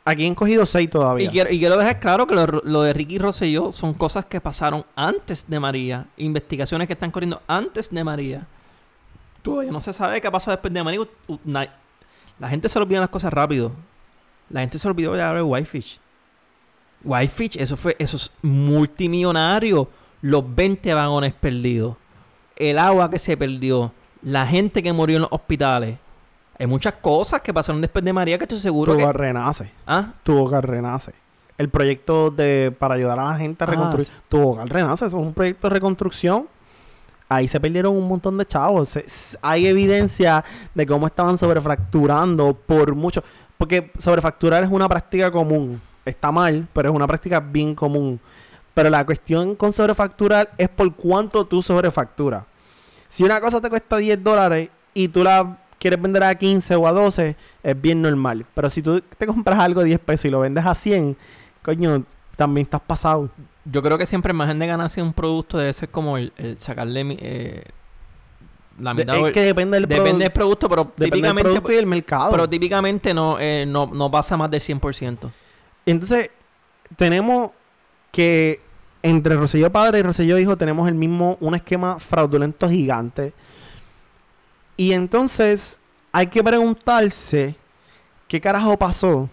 Aquí 0.08 0.24
han 0.24 0.36
cogido 0.36 0.64
6 0.64 0.88
todavía. 0.88 1.26
Y 1.26 1.30
quiero, 1.30 1.52
y 1.52 1.58
quiero 1.58 1.76
dejar 1.76 1.98
claro 1.98 2.28
que 2.28 2.34
lo, 2.36 2.82
de 2.82 2.92
Ricky 2.92 3.18
Rosselló 3.18 3.72
son 3.72 3.92
cosas 3.92 4.24
que 4.24 4.40
pasaron 4.40 4.86
antes 4.94 5.46
de 5.48 5.58
María. 5.58 6.06
Investigaciones 6.16 6.86
que 6.86 6.92
están 6.92 7.10
corriendo 7.10 7.42
antes 7.48 7.90
de 7.90 8.04
María. 8.04 8.46
Todavía 9.42 9.72
no 9.72 9.80
se 9.80 9.92
sabe 9.92 10.20
qué 10.20 10.30
pasó 10.30 10.52
después 10.52 10.72
de 10.72 10.84
María. 10.84 11.00
La 12.38 12.48
gente 12.48 12.68
se 12.68 12.78
olvida 12.78 13.00
las 13.00 13.08
cosas 13.08 13.32
rápido. 13.32 13.72
La 14.48 14.60
gente 14.60 14.78
se 14.78 14.86
olvidó 14.86 15.12
de 15.14 15.22
hablar 15.22 15.38
de 15.38 15.42
Whitefish. 15.42 15.98
Whitefish, 17.02 17.56
eso 17.56 17.76
fue, 17.76 17.96
eso 17.98 18.16
es 18.16 18.30
multimillonario. 18.42 19.90
Los 20.22 20.54
20 20.54 20.94
vagones 20.94 21.32
perdidos. 21.34 21.96
El 22.54 22.78
agua 22.78 23.10
que 23.10 23.18
se 23.18 23.36
perdió. 23.36 23.92
La 24.22 24.46
gente 24.46 24.84
que 24.84 24.92
murió 24.92 25.16
en 25.16 25.22
los 25.22 25.32
hospitales. 25.32 25.98
Hay 26.58 26.66
muchas 26.66 26.94
cosas 26.94 27.40
que 27.42 27.52
pasaron 27.52 27.80
después 27.80 28.04
de 28.04 28.12
María 28.12 28.38
que 28.38 28.44
estoy 28.44 28.58
seguro 28.60 28.94
Tuvo 28.94 29.06
que... 29.06 29.12
renace. 29.12 29.70
¿Ah? 29.86 30.12
Tuvo 30.22 30.48
que 30.50 30.60
renace. 30.60 31.12
El 31.58 31.68
proyecto 31.68 32.30
de 32.30 32.74
para 32.78 32.94
ayudar 32.94 33.18
a 33.18 33.24
la 33.32 33.36
gente 33.38 33.62
a 33.64 33.66
Ah, 33.66 33.70
reconstruir. 33.70 34.06
sí. 34.06 34.12
Tuvo 34.28 34.56
que 34.56 34.64
renace. 34.66 35.06
Eso 35.06 35.18
es 35.18 35.26
un 35.26 35.32
proyecto 35.34 35.68
de 35.68 35.74
reconstrucción. 35.74 36.46
Ahí 37.28 37.48
se 37.48 37.58
perdieron 37.60 37.94
un 37.96 38.06
montón 38.08 38.38
de 38.38 38.46
chavos. 38.46 38.88
Se- 38.90 39.04
hay 39.42 39.66
evidencia 39.66 40.44
de 40.74 40.86
cómo 40.86 41.06
estaban 41.06 41.36
sobrefracturando 41.38 42.54
por 42.54 42.94
mucho. 42.94 43.22
Porque 43.58 43.90
sobrefacturar 43.98 44.62
es 44.62 44.70
una 44.70 44.88
práctica 44.88 45.30
común. 45.30 45.80
Está 46.04 46.30
mal, 46.30 46.68
pero 46.72 46.90
es 46.90 46.94
una 46.94 47.06
práctica 47.06 47.40
bien 47.40 47.74
común. 47.74 48.20
Pero 48.74 48.90
la 48.90 49.04
cuestión 49.04 49.56
con 49.56 49.72
sobrefacturar 49.72 50.50
es 50.58 50.68
por 50.68 50.94
cuánto 50.94 51.44
tú 51.46 51.62
sobrefacturas. 51.62 52.44
Si 53.08 53.24
una 53.24 53.40
cosa 53.40 53.60
te 53.60 53.68
cuesta 53.70 53.96
10 53.96 54.22
dólares 54.22 54.68
y 54.94 55.08
tú 55.08 55.24
la 55.24 55.58
quieres 55.78 56.00
vender 56.00 56.22
a 56.24 56.34
15 56.34 56.74
o 56.76 56.86
a 56.86 56.92
12, 56.92 57.36
es 57.62 57.80
bien 57.80 58.02
normal. 58.02 58.44
Pero 58.54 58.70
si 58.70 58.82
tú 58.82 59.00
te 59.00 59.26
compras 59.26 59.58
algo 59.58 59.80
de 59.80 59.86
10 59.86 60.00
pesos 60.00 60.24
y 60.26 60.30
lo 60.30 60.40
vendes 60.40 60.64
a 60.66 60.74
100, 60.74 61.16
coño, 61.62 62.04
también 62.36 62.64
estás 62.64 62.80
pasado. 62.80 63.30
Yo 63.64 63.82
creo 63.82 63.98
que 63.98 64.06
siempre 64.06 64.30
el 64.32 64.36
margen 64.36 64.58
de 64.58 64.66
ganancia 64.66 65.02
de 65.02 65.08
un 65.08 65.12
producto 65.14 65.58
debe 65.58 65.72
ser 65.72 65.88
como 65.88 66.18
el, 66.18 66.32
el 66.36 66.58
sacarle 66.60 67.16
eh, 67.20 67.62
la 68.78 68.92
De- 68.94 69.02
mitad. 69.04 69.16
o 69.16 69.20
es 69.22 69.26
el- 69.28 69.32
que 69.32 69.40
depende 69.42 69.80
del, 69.80 69.88
depende 69.88 70.24
del 70.24 70.30
produ- 70.30 70.34
producto, 70.34 70.68
pero 70.68 70.82
depende 70.84 71.04
del 71.04 71.10
típicamente, 71.12 71.42
producto 71.50 71.72
y 71.72 71.76
del 71.76 71.86
mercado. 71.86 72.30
pero 72.30 72.48
típicamente 72.48 73.14
no, 73.14 73.36
eh, 73.40 73.64
no, 73.66 73.86
no 73.92 74.10
pasa 74.10 74.36
más 74.36 74.50
del 74.50 74.60
100%. 74.60 75.30
Entonces, 75.86 76.30
tenemos 76.96 77.50
que 78.12 78.60
entre 79.02 79.36
Rosselló 79.36 79.70
Padre 79.70 80.00
y 80.00 80.02
Rosselló 80.02 80.38
Hijo 80.38 80.56
tenemos 80.56 80.88
el 80.88 80.94
mismo, 80.94 81.36
un 81.40 81.54
esquema 81.54 81.98
fraudulento 81.98 82.68
gigante. 82.68 83.32
Y 84.76 84.92
entonces 84.92 85.80
hay 86.12 86.26
que 86.28 86.42
preguntarse 86.44 87.54
qué 88.28 88.40
carajo 88.40 88.76
pasó 88.76 89.28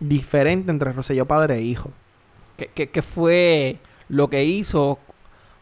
diferente 0.00 0.70
entre 0.70 0.92
Rosselló 0.92 1.26
Padre 1.26 1.56
e 1.56 1.62
Hijo. 1.62 1.90
¿Qué, 2.56 2.66
qué- 2.74 2.88
qué 2.90 3.02
fue 3.02 3.78
lo 4.08 4.28
que 4.30 4.44
hizo? 4.44 4.98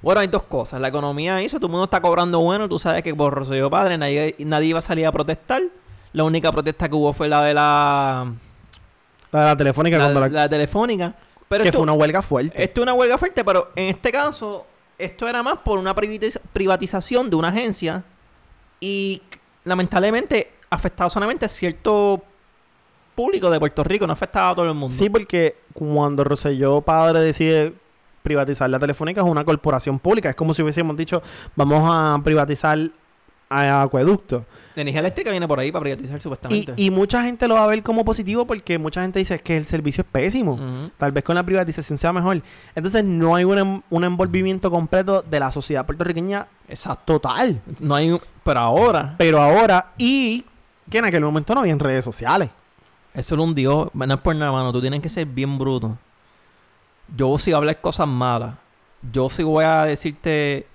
Bueno, 0.02 0.20
hay 0.20 0.26
dos 0.28 0.42
cosas. 0.44 0.80
La 0.80 0.88
economía 0.88 1.42
hizo, 1.42 1.56
todo 1.58 1.66
el 1.66 1.72
mundo 1.72 1.84
está 1.84 2.00
cobrando 2.00 2.40
bueno. 2.40 2.68
Tú 2.68 2.78
sabes 2.78 3.02
que 3.02 3.14
por 3.14 3.32
Rosselló 3.34 3.70
Padre 3.70 3.96
nadie, 3.98 4.34
nadie 4.40 4.68
iba 4.68 4.78
a 4.78 4.82
salir 4.82 5.06
a 5.06 5.12
protestar. 5.12 5.62
La 6.12 6.24
única 6.24 6.52
protesta 6.52 6.88
que 6.88 6.94
hubo 6.94 7.12
fue 7.12 7.28
la 7.28 7.42
de 7.42 7.54
la, 7.54 8.32
La 9.32 9.40
de 9.40 9.46
la 9.46 9.56
telefónica 9.56 9.98
la, 9.98 10.08
la- 10.10 10.28
la 10.28 10.48
telefónica. 10.48 11.14
Pero 11.48 11.62
que 11.62 11.68
esto- 11.68 11.78
fue 11.78 11.82
una 11.84 11.92
huelga 11.92 12.22
fuerte. 12.22 12.62
Esto 12.62 12.80
es 12.80 12.82
una 12.82 12.94
huelga 12.94 13.18
fuerte, 13.18 13.44
pero 13.44 13.70
en 13.76 13.88
este 13.88 14.10
caso, 14.12 14.66
esto 14.98 15.28
era 15.28 15.42
más 15.42 15.58
por 15.58 15.78
una 15.78 15.94
privatiz- 15.94 16.40
privatización 16.52 17.30
de 17.30 17.36
una 17.36 17.48
agencia 17.48 18.04
y 18.80 19.22
lamentablemente 19.64 20.52
afectaba 20.70 21.10
solamente 21.10 21.46
a 21.46 21.48
cierto 21.48 22.22
público 23.14 23.50
de 23.50 23.58
Puerto 23.58 23.82
Rico, 23.82 24.06
no 24.06 24.12
afectaba 24.12 24.50
a 24.50 24.54
todo 24.54 24.66
el 24.66 24.74
mundo. 24.74 24.94
Sí, 24.94 25.08
porque 25.08 25.56
cuando 25.72 26.22
Rosselló 26.24 26.80
padre 26.82 27.20
decide 27.20 27.72
privatizar 28.22 28.68
la 28.68 28.78
telefónica 28.78 29.20
es 29.20 29.26
una 29.26 29.44
corporación 29.44 29.98
pública. 29.98 30.28
Es 30.28 30.34
como 30.34 30.52
si 30.52 30.62
hubiésemos 30.62 30.96
dicho, 30.96 31.22
vamos 31.54 31.82
a 31.84 32.20
privatizar 32.22 32.78
a 33.48 33.82
acueducto. 33.82 34.44
La 34.74 34.82
energía 34.82 35.00
eléctrica 35.00 35.30
viene 35.30 35.46
por 35.48 35.58
ahí 35.60 35.70
para 35.72 35.82
privatizar 35.84 36.20
supuestamente. 36.20 36.74
y 36.76 36.90
mucha 36.90 37.22
gente 37.22 37.46
lo 37.48 37.54
va 37.54 37.64
a 37.64 37.66
ver 37.68 37.82
como 37.82 38.04
positivo 38.04 38.46
porque 38.46 38.76
mucha 38.78 39.02
gente 39.02 39.18
dice 39.20 39.38
que 39.40 39.56
el 39.56 39.64
servicio 39.64 40.02
es 40.02 40.08
pésimo. 40.10 40.90
Tal 40.96 41.12
vez 41.12 41.22
con 41.24 41.34
la 41.36 41.42
privatización 41.44 41.96
sea 41.98 42.12
mejor. 42.12 42.42
Entonces 42.74 43.04
no 43.04 43.34
hay 43.36 43.44
un, 43.44 43.58
em- 43.58 43.82
un 43.88 44.04
envolvimiento 44.04 44.70
completo 44.70 45.22
de 45.22 45.40
la 45.40 45.50
sociedad 45.50 45.86
puertorriqueña 45.86 46.48
Exacto. 46.68 47.14
total. 47.20 47.60
No 47.80 47.94
hay 47.94 48.10
un... 48.10 48.20
Pero 48.44 48.60
ahora, 48.60 49.14
Pero 49.18 49.40
ahora, 49.40 49.92
y 49.96 50.44
que 50.90 50.98
en 50.98 51.04
aquel 51.04 51.22
momento 51.22 51.54
no 51.54 51.60
había 51.60 51.74
redes 51.76 52.04
sociales. 52.04 52.50
eso 53.14 53.34
lo 53.36 53.44
hundió. 53.44 53.90
No 53.94 54.14
es 54.14 54.20
por 54.20 54.34
nada, 54.36 54.52
mano. 54.52 54.72
Tú 54.72 54.80
tienes 54.80 55.00
que 55.00 55.08
ser 55.08 55.26
bien 55.26 55.56
bruto. 55.58 55.96
Yo 57.16 57.38
si 57.38 57.50
voy 57.50 57.54
a 57.54 57.58
hablar 57.58 57.80
cosas 57.80 58.08
malas, 58.08 58.54
yo 59.12 59.28
si 59.30 59.42
voy 59.44 59.64
a 59.64 59.84
decirte 59.84 60.66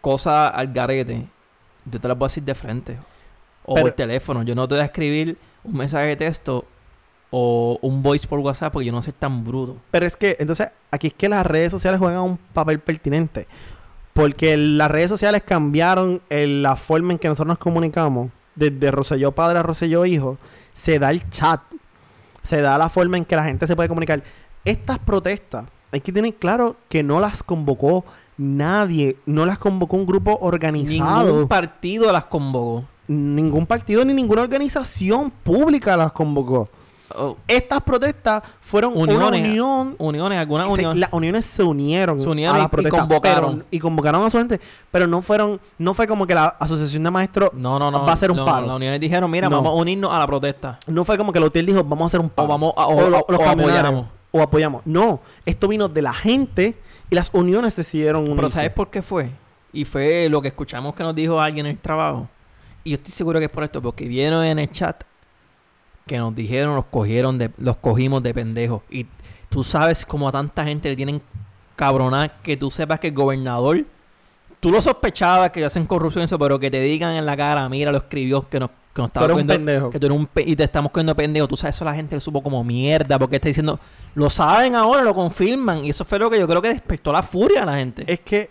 cosas 0.00 0.50
al 0.54 0.72
garete, 0.72 1.26
yo 1.90 2.00
te 2.00 2.08
las 2.08 2.16
voy 2.18 2.26
a 2.26 2.28
decir 2.28 2.42
de 2.42 2.54
frente. 2.54 2.98
O 3.64 3.74
Pero- 3.74 3.86
por 3.86 3.94
teléfono. 3.94 4.42
Yo 4.42 4.54
no 4.54 4.66
te 4.68 4.74
voy 4.74 4.82
a 4.82 4.86
escribir 4.86 5.38
un 5.62 5.76
mensaje 5.76 6.06
de 6.06 6.16
texto 6.16 6.64
o 7.30 7.78
un 7.82 8.02
voice 8.02 8.28
por 8.28 8.38
WhatsApp 8.40 8.72
porque 8.72 8.86
yo 8.86 8.92
no 8.92 9.02
soy 9.02 9.12
tan 9.12 9.42
bruto. 9.44 9.76
Pero 9.90 10.06
es 10.06 10.16
que, 10.16 10.36
entonces, 10.38 10.68
aquí 10.90 11.08
es 11.08 11.14
que 11.14 11.28
las 11.28 11.44
redes 11.44 11.72
sociales 11.72 11.98
juegan 11.98 12.20
un 12.22 12.36
papel 12.52 12.78
pertinente. 12.80 13.48
Porque 14.12 14.56
las 14.56 14.90
redes 14.90 15.08
sociales 15.08 15.42
cambiaron 15.44 16.22
el- 16.28 16.62
la 16.62 16.76
forma 16.76 17.12
en 17.12 17.18
que 17.18 17.26
nosotros 17.28 17.48
nos 17.48 17.58
comunicamos. 17.58 18.30
Desde 18.54 18.90
Roselló 18.92 19.32
padre 19.32 19.58
a 19.58 19.62
Roselló 19.64 20.04
hijo. 20.06 20.38
Se 20.72 20.98
da 21.00 21.10
el 21.10 21.28
chat. 21.30 21.60
Se 22.44 22.60
da 22.60 22.78
la 22.78 22.88
forma 22.88 23.16
en 23.16 23.24
que 23.24 23.34
la 23.34 23.44
gente 23.44 23.66
se 23.66 23.74
puede 23.74 23.88
comunicar. 23.88 24.22
Estas 24.64 24.98
protestas, 25.00 25.64
hay 25.90 26.00
que 26.00 26.12
tener 26.12 26.34
claro 26.34 26.76
que 26.88 27.02
no 27.02 27.18
las 27.18 27.42
convocó 27.42 28.04
nadie. 28.36 29.16
No 29.26 29.46
las 29.46 29.58
convocó 29.58 29.96
un 29.96 30.06
grupo 30.06 30.38
organizado. 30.40 31.26
Ningún 31.26 31.48
partido 31.48 32.12
las 32.12 32.24
convocó. 32.24 32.84
Ningún 33.06 33.66
partido 33.66 34.04
ni 34.04 34.14
ninguna 34.14 34.42
organización 34.42 35.30
pública 35.30 35.96
las 35.96 36.12
convocó. 36.12 36.68
Oh, 37.16 37.36
Estas 37.46 37.80
protestas 37.82 38.42
fueron 38.60 38.92
una 38.96 39.12
Uniones. 39.14 39.42
unión 39.42 39.94
uniones, 39.98 40.38
algunas 40.38 40.66
uniones. 40.68 40.98
las 40.98 41.12
uniones 41.12 41.44
se 41.44 41.62
unieron, 41.62 42.18
Se 42.18 42.28
unieron 42.28 42.56
a 42.56 42.58
y- 42.58 42.62
las 42.62 42.66
y 42.66 42.70
protestas, 42.70 43.00
convocaron. 43.02 43.54
pero- 43.56 43.66
y 43.70 43.78
convocaron 43.78 44.24
a 44.24 44.30
su 44.30 44.38
gente, 44.38 44.58
pero 44.90 45.06
no 45.06 45.22
fueron, 45.22 45.60
no 45.78 45.94
fue 45.94 46.08
como 46.08 46.26
que 46.26 46.34
la 46.34 46.46
asociación 46.58 47.04
de 47.04 47.10
maestros 47.12 47.50
No, 47.52 47.78
no, 47.78 47.90
no. 47.92 48.04
va 48.04 48.12
a 48.14 48.16
ser 48.16 48.32
un 48.32 48.38
no, 48.38 48.44
paro. 48.46 48.66
Las 48.66 48.76
uniones 48.76 48.98
dijeron, 48.98 49.30
mira, 49.30 49.48
vamos 49.48 49.70
a 49.70 49.74
unirnos 49.80 50.10
a 50.12 50.18
la 50.18 50.26
protesta. 50.26 50.78
No 50.88 51.04
fue 51.04 51.16
como 51.16 51.30
que 51.30 51.38
el 51.38 51.44
hotel 51.44 51.66
dijo, 51.66 51.84
vamos 51.84 52.04
a 52.04 52.06
hacer 52.06 52.20
un 52.20 52.30
paro. 52.30 52.48
vamos 52.48 52.72
a- 52.76 52.86
o- 52.86 52.96
o- 53.06 53.10
los 53.10 53.22
o 53.28 53.48
apoyamos. 53.48 54.06
O 54.32 54.42
apoyamos. 54.42 54.82
No, 54.84 55.20
esto 55.46 55.68
vino 55.68 55.88
de 55.88 56.02
la 56.02 56.12
gente 56.14 56.76
y 57.10 57.14
las 57.14 57.30
uniones 57.32 57.76
decidieron 57.76 58.22
unirse. 58.22 58.36
Pero 58.36 58.50
¿sabes 58.50 58.70
por 58.70 58.90
qué 58.90 59.02
fue? 59.02 59.30
Y 59.72 59.84
fue 59.84 60.28
lo 60.28 60.40
que 60.40 60.48
escuchamos 60.48 60.94
que 60.94 61.02
nos 61.02 61.14
dijo 61.14 61.40
alguien 61.40 61.66
en 61.66 61.72
el 61.72 61.78
trabajo. 61.78 62.28
Y 62.82 62.90
yo 62.90 62.96
estoy 62.96 63.12
seguro 63.12 63.38
que 63.38 63.46
es 63.46 63.50
por 63.50 63.64
esto, 63.64 63.80
porque 63.82 64.06
vieron 64.06 64.44
en 64.44 64.58
el 64.58 64.70
chat 64.70 65.04
que 66.06 66.18
nos 66.18 66.34
dijeron, 66.34 66.74
los 66.74 66.84
cogieron 66.86 67.38
de, 67.38 67.50
los 67.56 67.76
cogimos 67.76 68.22
de 68.22 68.34
pendejos. 68.34 68.82
Y 68.90 69.06
tú 69.48 69.64
sabes 69.64 70.04
como 70.04 70.28
a 70.28 70.32
tanta 70.32 70.64
gente 70.64 70.88
le 70.88 70.96
tienen 70.96 71.22
cabronar 71.76 72.40
que 72.42 72.56
tú 72.56 72.70
sepas 72.70 73.00
que 73.00 73.08
el 73.08 73.14
gobernador, 73.14 73.84
tú 74.60 74.70
lo 74.70 74.80
sospechabas 74.80 75.50
que 75.50 75.64
hacen 75.64 75.86
corrupción 75.86 76.22
y 76.22 76.24
eso, 76.26 76.38
pero 76.38 76.58
que 76.58 76.70
te 76.70 76.80
digan 76.80 77.14
en 77.16 77.26
la 77.26 77.36
cara, 77.36 77.68
mira, 77.68 77.90
lo 77.90 77.98
escribió 77.98 78.48
que 78.48 78.60
nos, 78.60 78.70
que 78.94 79.02
nos 79.02 79.08
estaba 79.10 79.26
eres 79.26 79.36
un 79.36 79.42
cogiendo- 79.42 79.54
pendejo. 79.66 79.90
que 79.90 79.98
tú 80.00 80.06
eres 80.06 80.18
un 80.18 80.26
pe- 80.26 80.44
y 80.46 80.54
te 80.56 80.62
estamos 80.64 80.90
cogiendo 80.92 81.14
pendejo. 81.16 81.48
Tú 81.48 81.56
sabes, 81.56 81.76
eso 81.76 81.84
la 81.84 81.94
gente 81.94 82.14
le 82.14 82.20
supo 82.20 82.42
como 82.42 82.62
mierda, 82.64 83.18
porque 83.18 83.36
está 83.36 83.48
diciendo, 83.48 83.78
lo 84.14 84.30
saben 84.30 84.74
ahora, 84.76 85.02
lo 85.02 85.14
confirman. 85.14 85.84
Y 85.84 85.90
eso 85.90 86.04
fue 86.04 86.18
lo 86.18 86.30
que 86.30 86.38
yo 86.38 86.46
creo 86.46 86.62
que 86.62 86.68
despertó 86.68 87.12
la 87.12 87.22
furia 87.22 87.64
a 87.64 87.66
la 87.66 87.76
gente. 87.76 88.04
Es 88.06 88.20
que 88.20 88.50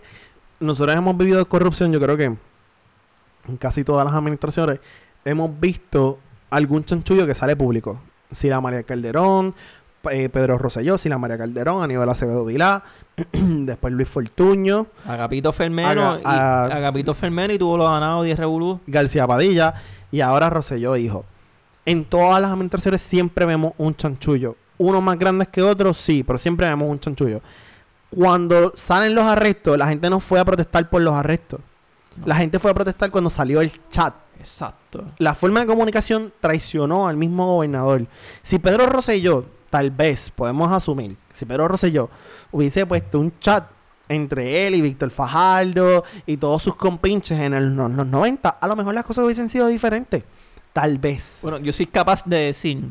nosotros 0.60 0.94
hemos 0.96 1.16
vivido 1.16 1.48
corrupción, 1.48 1.92
yo 1.92 2.00
creo 2.00 2.16
que 2.16 2.24
en 2.24 3.56
casi 3.58 3.84
todas 3.84 4.04
las 4.04 4.14
administraciones 4.14 4.80
hemos 5.24 5.50
visto 5.58 6.18
algún 6.50 6.84
chanchullo 6.84 7.26
que 7.26 7.34
sale 7.34 7.56
público. 7.56 8.00
Sila 8.30 8.60
María 8.60 8.82
Calderón, 8.82 9.54
eh, 10.10 10.28
Pedro 10.28 10.58
Rosselló, 10.58 10.98
Sila 10.98 11.18
María 11.18 11.38
Calderón, 11.38 11.82
Aníbal 11.82 12.08
Acevedo 12.08 12.44
Vilá, 12.44 12.82
después 13.32 13.92
Luis 13.92 14.08
Fortuño, 14.08 14.86
Agapito 15.06 15.52
Fermeno, 15.52 16.18
Aga- 16.24 16.64
a- 16.64 16.68
y, 16.68 16.72
Agapito 16.72 17.14
Fermeno 17.14 17.52
y 17.54 17.58
tuvo 17.58 17.76
los 17.76 17.88
ganados 17.90 18.24
10 18.24 18.38
revolú. 18.38 18.80
García 18.86 19.26
Padilla 19.26 19.74
y 20.10 20.20
ahora 20.20 20.50
Rosselló 20.50 20.96
Hijo. 20.96 21.24
En 21.86 22.04
todas 22.04 22.40
las 22.40 22.50
administraciones 22.50 23.00
siempre 23.02 23.44
vemos 23.46 23.72
un 23.78 23.94
chanchullo. 23.94 24.56
Unos 24.78 25.02
más 25.02 25.18
grandes 25.18 25.48
que 25.48 25.62
otros, 25.62 25.96
sí, 25.98 26.22
pero 26.24 26.38
siempre 26.38 26.66
vemos 26.66 26.88
un 26.90 26.98
chanchullo. 26.98 27.40
Cuando 28.10 28.72
salen 28.74 29.14
los 29.14 29.24
arrestos, 29.24 29.76
la 29.76 29.88
gente 29.88 30.08
no 30.08 30.20
fue 30.20 30.38
a 30.38 30.44
protestar 30.44 30.88
por 30.88 31.02
los 31.02 31.14
arrestos. 31.14 31.60
No. 32.16 32.26
La 32.26 32.36
gente 32.36 32.58
fue 32.58 32.70
a 32.70 32.74
protestar 32.74 33.10
cuando 33.10 33.28
salió 33.28 33.60
el 33.60 33.72
chat. 33.90 34.14
Exacto. 34.38 35.04
La 35.18 35.34
forma 35.34 35.60
de 35.60 35.66
comunicación 35.66 36.32
traicionó 36.40 37.08
al 37.08 37.16
mismo 37.16 37.46
gobernador. 37.46 38.06
Si 38.42 38.58
Pedro 38.58 38.86
Rosselló, 38.86 39.44
tal 39.74 39.90
vez, 39.90 40.30
podemos 40.30 40.70
asumir, 40.70 41.16
si 41.32 41.44
Pedro 41.46 41.66
Rosselló 41.66 42.08
hubiese 42.52 42.86
puesto 42.86 43.18
un 43.18 43.36
chat 43.40 43.64
entre 44.08 44.68
él 44.68 44.76
y 44.76 44.80
Víctor 44.80 45.10
Fajardo 45.10 46.04
y 46.26 46.36
todos 46.36 46.62
sus 46.62 46.76
compinches 46.76 47.40
en 47.40 47.54
el- 47.54 47.74
los, 47.74 47.90
los 47.90 48.06
90, 48.06 48.50
a 48.50 48.68
lo 48.68 48.76
mejor 48.76 48.94
las 48.94 49.04
cosas 49.04 49.24
hubiesen 49.24 49.48
sido 49.48 49.66
diferentes. 49.66 50.22
Tal 50.72 50.98
vez. 50.98 51.40
Bueno, 51.42 51.58
yo 51.58 51.72
soy 51.72 51.86
capaz 51.86 52.22
de 52.24 52.36
decir 52.36 52.84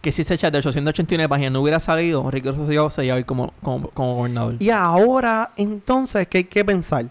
que 0.00 0.10
si 0.10 0.22
ese 0.22 0.36
chat 0.36 0.52
de 0.52 0.58
889 0.58 1.28
páginas 1.28 1.52
no 1.52 1.60
hubiera 1.62 1.78
salido, 1.78 2.28
Ricky 2.28 2.50
Rosselló 2.50 2.90
se 2.90 3.04
iba 3.04 3.14
a 3.14 3.18
ir 3.20 3.24
como, 3.24 3.52
como, 3.62 3.88
como 3.90 4.16
gobernador. 4.16 4.56
Y 4.58 4.70
ahora, 4.70 5.52
entonces, 5.56 6.26
¿qué 6.26 6.38
hay 6.38 6.44
que 6.44 6.64
pensar? 6.64 7.04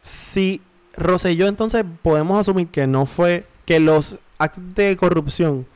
Si 0.00 0.60
Rosselló, 0.96 1.46
entonces, 1.46 1.84
podemos 2.02 2.40
asumir 2.40 2.66
que 2.66 2.88
no 2.88 3.06
fue, 3.06 3.46
que 3.64 3.78
los 3.78 4.16
actos 4.38 4.74
de 4.74 4.96
corrupción 4.96 5.66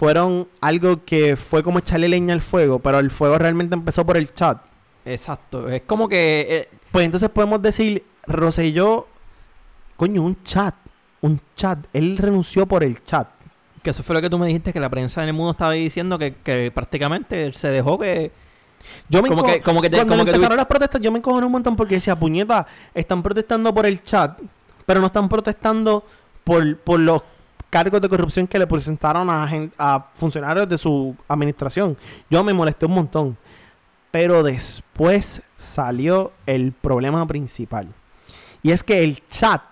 fueron 0.00 0.48
algo 0.62 1.04
que 1.04 1.36
fue 1.36 1.62
como 1.62 1.78
echarle 1.80 2.08
leña 2.08 2.32
al 2.32 2.40
fuego, 2.40 2.78
pero 2.78 2.98
el 3.00 3.10
fuego 3.10 3.36
realmente 3.36 3.74
empezó 3.74 4.06
por 4.06 4.16
el 4.16 4.32
chat. 4.32 4.56
Exacto. 5.04 5.68
Es 5.68 5.82
como 5.82 6.08
que... 6.08 6.46
eh, 6.48 6.68
Pues 6.90 7.04
entonces 7.04 7.28
podemos 7.28 7.60
decir, 7.60 8.02
Rosselló, 8.26 9.06
coño, 9.98 10.22
un 10.22 10.42
chat, 10.42 10.74
un 11.20 11.38
chat, 11.54 11.78
él 11.92 12.16
renunció 12.16 12.64
por 12.64 12.82
el 12.82 13.04
chat. 13.04 13.28
que 13.82 13.90
eso 13.90 14.02
fue 14.02 14.14
lo 14.14 14.22
que 14.22 14.30
tú 14.30 14.38
me 14.38 14.46
dijiste, 14.46 14.72
que 14.72 14.80
la 14.80 14.88
prensa 14.88 15.22
en 15.22 15.28
el 15.28 15.34
mundo 15.34 15.50
estaba 15.50 15.72
diciendo 15.72 16.18
que, 16.18 16.34
que 16.36 16.70
prácticamente 16.74 17.44
él 17.44 17.52
se 17.52 17.68
dejó 17.68 17.98
que... 17.98 18.32
Yo 19.10 19.20
me 19.22 19.28
Como 19.28 19.44
que- 19.44 19.60
como 19.60 19.82
que 19.82 19.90
te- 19.90 19.96
cuando 19.98 20.14
como 20.14 20.24
que 20.24 20.30
empezaron 20.30 20.54
tuvi- 20.56 20.60
las 20.60 20.66
protestas, 20.66 21.00
yo 21.02 21.12
me 21.12 21.18
encojoné 21.18 21.44
un 21.44 21.52
montón 21.52 21.76
porque 21.76 21.96
decía, 21.96 22.18
puñeta, 22.18 22.66
están 22.94 23.22
protestando 23.22 23.74
por 23.74 23.84
el 23.84 24.02
chat, 24.02 24.38
pero 24.86 25.00
no 25.00 25.08
están 25.08 25.28
protestando 25.28 26.06
por, 26.42 26.78
por 26.78 26.98
los 27.00 27.22
cargos 27.70 28.00
de 28.00 28.08
corrupción 28.08 28.46
que 28.46 28.58
le 28.58 28.66
presentaron 28.66 29.30
a, 29.30 29.48
a 29.78 30.06
funcionarios 30.16 30.68
de 30.68 30.76
su 30.76 31.14
administración. 31.28 31.96
Yo 32.28 32.42
me 32.44 32.52
molesté 32.52 32.86
un 32.86 32.92
montón. 32.94 33.36
Pero 34.10 34.42
después 34.42 35.40
salió 35.56 36.32
el 36.46 36.72
problema 36.72 37.24
principal. 37.26 37.86
Y 38.60 38.72
es 38.72 38.82
que 38.82 39.04
el 39.04 39.24
chat 39.28 39.62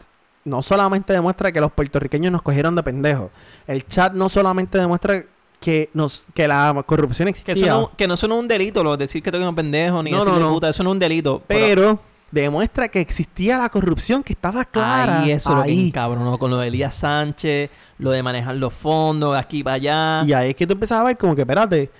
no 0.45 0.63
solamente 0.63 1.13
demuestra 1.13 1.51
que 1.51 1.61
los 1.61 1.73
puertorriqueños 1.73 2.31
nos 2.31 2.43
cogieron 2.43 2.75
de 2.77 2.83
pendejos. 2.85 3.31
El 3.67 3.85
chat 3.87 4.13
no 4.13 4.29
solamente 4.29 4.79
demuestra 4.79 5.25
que, 5.61 5.91
nos, 5.93 6.27
que 6.35 6.47
la 6.47 6.85
corrupción 6.87 7.27
Que 7.27 7.31
existía. 7.31 7.67
eso 7.73 7.81
no, 7.81 7.97
que 7.97 8.07
no 8.07 8.15
eso 8.15 8.29
no 8.29 8.37
es 8.37 8.41
un 8.43 8.49
delito, 8.49 8.85
lo 8.85 8.97
de 8.97 9.05
decir 9.05 9.23
que 9.25 9.33
tengo 9.33 9.49
un 9.49 9.57
pendejo, 9.57 10.03
ni 10.05 10.13
No, 10.13 10.19
decirle 10.19 10.39
no, 10.39 10.47
no. 10.47 10.55
puta, 10.55 10.69
eso 10.69 10.85
no 10.85 10.91
es 10.91 10.93
un 10.93 10.99
delito. 11.01 11.43
Pero 11.49 11.99
demuestra 12.31 12.89
que 12.89 13.01
existía 13.01 13.59
la 13.59 13.69
corrupción 13.69 14.23
que 14.23 14.33
estaba 14.33 14.65
clara. 14.65 15.23
Ahí 15.23 15.31
eso 15.31 15.51
es 15.51 15.57
lo 15.57 16.33
que 16.33 16.39
con 16.39 16.51
lo 16.51 16.59
de 16.59 16.69
Elías 16.69 16.95
Sánchez, 16.95 17.71
lo 17.99 18.11
de 18.11 18.23
manejar 18.23 18.57
los 18.57 18.73
fondos 18.73 19.33
de 19.33 19.39
aquí 19.39 19.63
para 19.63 19.75
allá. 19.75 20.25
Y 20.27 20.33
ahí 20.33 20.51
es 20.51 20.57
que 20.57 20.67
tú 20.67 20.75
empezabas 20.75 21.05
a 21.05 21.07
ver 21.07 21.19
como 21.19 21.35
que, 21.35 21.43
espérate, 21.43 21.91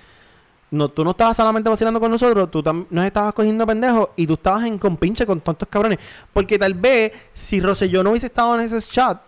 no, 0.71 0.89
tú 0.91 1.03
no 1.03 1.13
estabas 1.13 1.37
solamente 1.37 1.71
vacilando 1.71 1.99
con 1.99 2.11
nosotros, 2.11 2.51
tú 2.51 2.63
nos 2.91 3.05
estabas 3.07 3.33
cogiendo 3.33 3.67
pendejos 3.67 4.11
y 4.17 4.27
tú 4.27 4.35
estabas 4.35 4.65
en 4.67 4.79
compinche 4.79 5.25
con 5.25 5.41
tantos 5.41 5.69
cabrones. 5.69 5.99
Porque 6.33 6.59
tal 6.59 6.75
vez 6.75 7.13
si 7.33 7.61
Rosselló 7.61 8.03
no 8.05 8.11
hubiese 8.11 8.27
estado 8.27 8.55
en 8.55 8.61
ese 8.61 8.81
chat, 8.83 9.21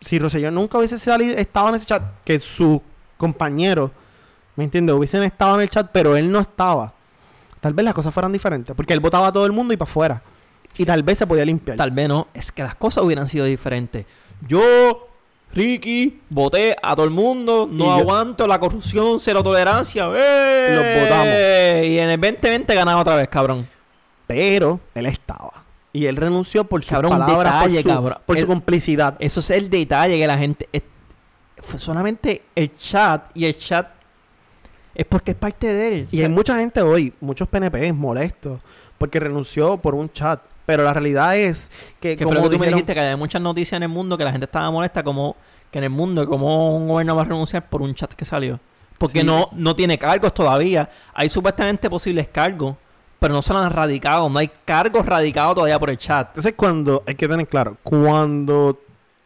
si 0.00 0.18
Rosselló 0.18 0.50
nunca 0.50 0.78
hubiese 0.78 0.98
salido, 0.98 1.36
estado 1.36 1.70
en 1.70 1.74
ese 1.74 1.86
chat, 1.86 2.02
que 2.24 2.38
sus 2.38 2.80
compañeros, 3.16 3.90
¿me 4.54 4.64
entiendes? 4.64 4.94
Hubiesen 4.94 5.24
estado 5.24 5.56
en 5.56 5.62
el 5.62 5.70
chat, 5.70 5.90
pero 5.92 6.16
él 6.16 6.30
no 6.30 6.38
estaba. 6.38 6.94
Tal 7.60 7.74
vez 7.74 7.84
las 7.84 7.94
cosas 7.94 8.12
fueran 8.14 8.32
diferentes, 8.32 8.74
porque 8.74 8.92
él 8.92 9.00
votaba 9.00 9.28
a 9.28 9.32
todo 9.32 9.46
el 9.46 9.52
mundo 9.52 9.74
y 9.74 9.76
para 9.76 9.90
afuera. 9.90 10.22
Y 10.78 10.84
tal 10.84 11.02
vez 11.02 11.18
se 11.18 11.26
podía 11.26 11.44
limpiar. 11.44 11.76
Tal 11.76 11.90
vez 11.90 12.08
no, 12.08 12.28
es 12.32 12.52
que 12.52 12.62
las 12.62 12.74
cosas 12.74 13.04
hubieran 13.04 13.28
sido 13.28 13.44
diferentes. 13.44 14.06
Yo, 14.46 15.08
Ricky, 15.52 16.20
voté 16.30 16.76
a 16.82 16.94
todo 16.94 17.04
el 17.04 17.10
mundo, 17.10 17.68
no 17.70 17.84
yo- 17.86 17.92
aguanto 17.92 18.46
la 18.46 18.58
corrupción, 18.60 19.18
cero 19.20 19.42
tolerancia. 19.42 20.06
¡eh! 20.14 20.68
Los 20.74 21.02
votamos. 21.02 21.26
Y 21.90 21.98
en 21.98 22.10
el 22.10 22.20
2020 22.20 22.74
ganaba 22.74 23.00
otra 23.00 23.16
vez, 23.16 23.28
cabrón. 23.28 23.68
Pero 24.26 24.80
él 24.94 25.06
estaba. 25.06 25.64
Y 25.92 26.06
él 26.06 26.14
renunció 26.16 26.62
por 26.64 26.82
sus 26.82 26.90
Cabrón, 26.92 27.12
un 27.14 27.18
palabras, 27.18 27.52
detalle, 27.64 27.82
por, 27.82 27.90
su, 27.90 27.96
cabrón. 27.96 28.18
por 28.24 28.36
su 28.36 28.42
El- 28.42 28.46
complicidad. 28.46 29.16
Eso 29.18 29.40
es 29.40 29.50
el 29.50 29.68
detalle 29.68 30.16
que 30.18 30.26
la 30.26 30.38
gente. 30.38 30.68
es- 30.72 30.82
fue 31.58 31.78
solamente 31.78 32.42
el 32.54 32.72
chat 32.72 33.36
y 33.36 33.44
el 33.44 33.58
chat. 33.58 33.88
Es 35.00 35.06
porque 35.06 35.30
es 35.30 35.36
parte 35.38 35.66
de 35.66 35.88
él. 35.88 35.94
Y 36.10 36.16
O 36.16 36.18
sea, 36.18 36.26
hay 36.26 36.32
mucha 36.32 36.58
gente 36.58 36.82
hoy, 36.82 37.14
muchos 37.22 37.48
PNP 37.48 37.90
molestos, 37.94 38.60
porque 38.98 39.18
renunció 39.18 39.78
por 39.78 39.94
un 39.94 40.12
chat. 40.12 40.42
Pero 40.66 40.84
la 40.84 40.92
realidad 40.92 41.38
es 41.38 41.70
que, 41.98 42.18
que 42.18 42.24
como 42.24 42.36
fue 42.36 42.44
lo 42.44 42.50
que 42.50 42.56
tú 42.56 42.60
me 42.60 42.68
dijiste, 42.68 42.92
que 42.92 43.00
hay 43.00 43.16
muchas 43.16 43.40
noticias 43.40 43.78
en 43.78 43.84
el 43.84 43.88
mundo 43.88 44.18
que 44.18 44.24
la 44.24 44.30
gente 44.30 44.44
estaba 44.44 44.70
molesta 44.70 45.02
como 45.02 45.36
que 45.70 45.78
en 45.78 45.84
el 45.84 45.90
mundo, 45.90 46.28
como 46.28 46.76
un 46.76 46.86
gobierno 46.86 47.16
va 47.16 47.22
a 47.22 47.24
renunciar 47.24 47.66
por 47.70 47.80
un 47.80 47.94
chat 47.94 48.12
que 48.12 48.26
salió. 48.26 48.60
Porque 48.98 49.20
Sí. 49.20 49.24
no, 49.24 49.48
no 49.52 49.74
tiene 49.74 49.98
cargos 49.98 50.34
todavía. 50.34 50.90
Hay 51.14 51.30
supuestamente 51.30 51.88
posibles 51.88 52.28
cargos, 52.28 52.76
pero 53.18 53.32
no 53.32 53.40
se 53.40 53.54
lo 53.54 53.60
han 53.60 53.70
radicado. 53.70 54.28
No 54.28 54.38
hay 54.38 54.50
cargos 54.66 55.06
radicados 55.06 55.54
todavía 55.54 55.78
por 55.78 55.88
el 55.88 55.96
chat. 55.96 56.28
Entonces, 56.28 56.52
cuando, 56.54 57.02
hay 57.06 57.14
que 57.14 57.26
tener 57.26 57.48
claro, 57.48 57.78
cuando 57.82 58.78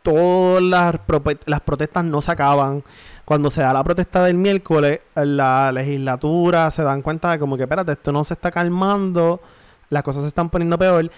todas 0.04 0.62
las, 0.62 0.94
las 1.46 1.60
protestas 1.62 2.04
no 2.04 2.22
se 2.22 2.30
acaban, 2.30 2.84
cuando 3.24 3.50
se 3.50 3.62
da 3.62 3.72
la 3.72 3.82
protesta 3.82 4.22
del 4.24 4.37
miércoles, 4.37 5.00
la 5.14 5.72
legislatura 5.72 6.70
se 6.70 6.82
dan 6.82 7.02
cuenta 7.02 7.30
de 7.32 7.38
como 7.38 7.56
que, 7.56 7.62
espérate, 7.62 7.92
esto 7.92 8.12
no 8.12 8.24
se 8.24 8.34
está 8.34 8.50
calmando, 8.50 9.40
las 9.90 10.02
cosas 10.02 10.22
se 10.22 10.28
están 10.28 10.50
poniendo 10.50 10.78
peor. 10.78 11.10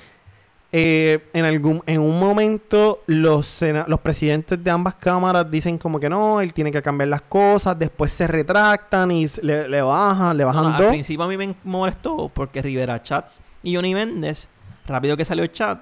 Eh, 0.73 1.29
en 1.33 1.45
algún 1.45 1.81
en 1.87 2.01
un 2.01 2.19
momento 2.19 3.01
los 3.07 3.61
los 3.87 4.01
presidentes 4.01 4.63
de 4.63 4.69
ambas 4.71 4.97
cámaras 4.97 5.49
dicen 5.49 5.79
como 5.79 5.99
que 6.01 6.09
no, 6.09 6.41
él 6.41 6.53
tiene 6.53 6.73
que 6.73 6.83
cambiar 6.83 7.09
las 7.09 7.23
cosas, 7.23 7.79
después 7.79 8.11
se 8.13 8.27
retractan 8.27 9.11
y 9.13 9.27
le, 9.43 9.69
le 9.69 9.81
bajan, 9.81 10.37
le 10.37 10.45
No, 10.45 10.49
bajan 10.49 10.63
no, 10.65 10.69
al 10.75 10.79
dos. 10.83 10.89
principio 10.89 11.25
a 11.25 11.29
mí 11.29 11.37
me 11.37 11.55
molestó 11.65 12.29
porque 12.29 12.63
Rivera 12.63 13.01
Chats 13.01 13.41
y 13.63 13.77
Johnny 13.77 13.95
Méndez, 13.95 14.49
rápido 14.87 15.17
que 15.17 15.25
salió 15.25 15.45
el 15.45 15.53
chat, 15.53 15.81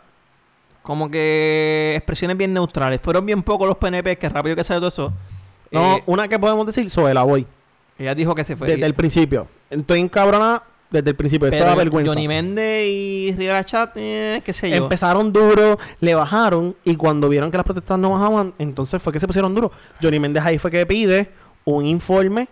como 0.82 1.10
que 1.10 1.94
expresiones 1.96 2.36
bien 2.36 2.52
neutrales. 2.52 3.00
Fueron 3.00 3.24
bien 3.24 3.42
pocos 3.42 3.66
los 3.66 3.78
PNP 3.78 4.16
que 4.18 4.28
rápido 4.28 4.54
que 4.54 4.64
salió 4.64 4.80
todo 4.80 4.88
eso. 4.88 5.12
No, 5.74 5.96
eh, 5.96 6.02
una 6.06 6.28
que 6.28 6.38
podemos 6.38 6.66
decir 6.66 6.88
sobre 6.90 7.14
la 7.14 7.22
voy. 7.22 7.46
ella 7.98 8.14
dijo 8.14 8.34
que 8.34 8.44
se 8.44 8.56
fue. 8.56 8.68
Desde 8.68 8.86
el 8.86 8.94
principio. 8.94 9.48
Estoy 9.70 10.00
encabronada 10.00 10.62
desde 10.90 11.10
el 11.10 11.16
principio. 11.16 11.48
Esto 11.48 11.58
Pero 11.58 11.70
da 11.70 11.74
vergüenza. 11.74 12.12
Johnny 12.12 12.28
Méndez 12.28 12.86
y 12.86 13.34
Rivera 13.36 13.64
Chat, 13.64 13.96
eh, 13.96 14.40
qué 14.44 14.52
sé 14.52 14.70
yo. 14.70 14.76
Empezaron 14.76 15.32
duro, 15.32 15.78
le 16.00 16.14
bajaron 16.14 16.76
y 16.84 16.96
cuando 16.96 17.28
vieron 17.28 17.50
que 17.50 17.56
las 17.56 17.64
protestas 17.64 17.98
no 17.98 18.10
bajaban, 18.10 18.54
entonces 18.58 19.02
fue 19.02 19.12
que 19.12 19.20
se 19.20 19.26
pusieron 19.26 19.54
duro. 19.54 19.72
Johnny 20.00 20.18
Méndez 20.18 20.44
ahí 20.44 20.58
fue 20.58 20.70
que 20.70 20.86
pide 20.86 21.30
un 21.64 21.86
informe 21.86 22.48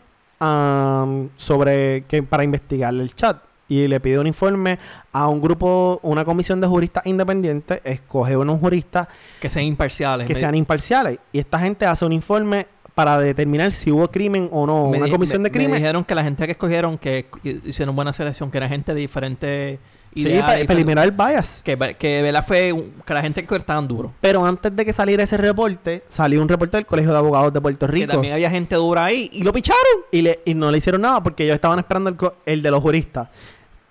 sobre 1.37 2.05
que 2.09 2.23
para 2.29 2.43
investigar 2.43 2.93
el 2.93 3.15
chat 3.15 3.37
y 3.69 3.87
le 3.87 4.01
pide 4.01 4.19
un 4.19 4.27
informe 4.27 4.79
a 5.13 5.29
un 5.29 5.41
grupo, 5.41 6.01
una 6.03 6.25
comisión 6.25 6.61
de 6.61 6.67
juristas 6.67 7.07
independientes, 7.07 7.81
escoge 7.85 8.37
unos 8.37 8.59
juristas 8.59 9.07
que 9.41 9.49
sean 9.49 9.65
imparciales. 9.67 10.27
que 10.27 10.35
sean 10.35 10.57
imparciales 10.57 11.19
y 11.33 11.39
esta 11.39 11.61
gente 11.61 11.87
hace 11.87 12.05
un 12.05 12.13
informe 12.13 12.67
para 12.95 13.19
determinar 13.19 13.73
si 13.73 13.91
hubo 13.91 14.11
crimen 14.11 14.49
o 14.53 14.67
no, 14.67 14.89
me 14.91 14.99
una 14.99 15.07
di- 15.07 15.13
comisión 15.13 15.41
me- 15.43 15.49
de 15.49 15.53
crimen. 15.53 15.71
Me 15.73 15.77
dijeron 15.79 16.05
que 16.05 16.15
la 16.15 16.23
gente 16.25 16.45
que 16.47 16.53
escogieron, 16.53 16.99
que, 16.99 17.27
que 17.43 17.61
hicieron 17.65 17.97
buena 17.97 18.13
selección, 18.13 18.51
que 18.51 18.59
era 18.59 18.69
gente 18.69 18.93
de 18.95 19.01
diferentes 19.01 19.79
Sí, 20.15 20.29
para, 20.41 20.59
eliminar 20.61 21.07
el 21.07 21.13
bias. 21.13 21.63
que, 21.65 21.75
que 21.99 22.21
¿verdad? 22.21 22.45
fue 22.47 22.75
que 23.07 23.15
la 23.15 23.23
gente 23.23 23.47
que 23.47 23.57
estaban 23.57 23.89
duros. 23.89 24.13
Pero 24.21 24.45
antes 24.45 24.77
de 24.77 24.85
que 24.85 24.93
saliera 24.93 25.23
ese 25.23 25.39
reporte, 25.39 26.05
salió 26.11 26.43
un 26.43 26.51
reporte 26.51 26.77
del 26.77 26.85
Colegio 26.85 27.13
de 27.13 27.17
Abogados 27.19 27.51
de 27.51 27.63
Puerto 27.63 27.87
Que 27.87 27.93
Rico. 27.93 28.13
también 28.13 28.35
había 28.35 28.51
gente 28.51 28.77
dura 28.77 29.07
ahí 29.07 29.31
y 29.33 29.43
lo 29.43 29.55
picharon. 29.55 29.81
Y, 30.11 30.21
le, 30.21 30.41
y 30.45 30.53
no 30.53 30.71
le 30.71 30.77
hicieron 30.77 31.01
nada 31.01 31.23
porque 31.23 31.45
ellos 31.45 31.55
estaban 31.55 31.79
esperando 31.79 32.11
el, 32.11 32.17
el 32.45 32.61
de 32.63 32.71
los 32.71 32.83
juristas. 32.83 33.29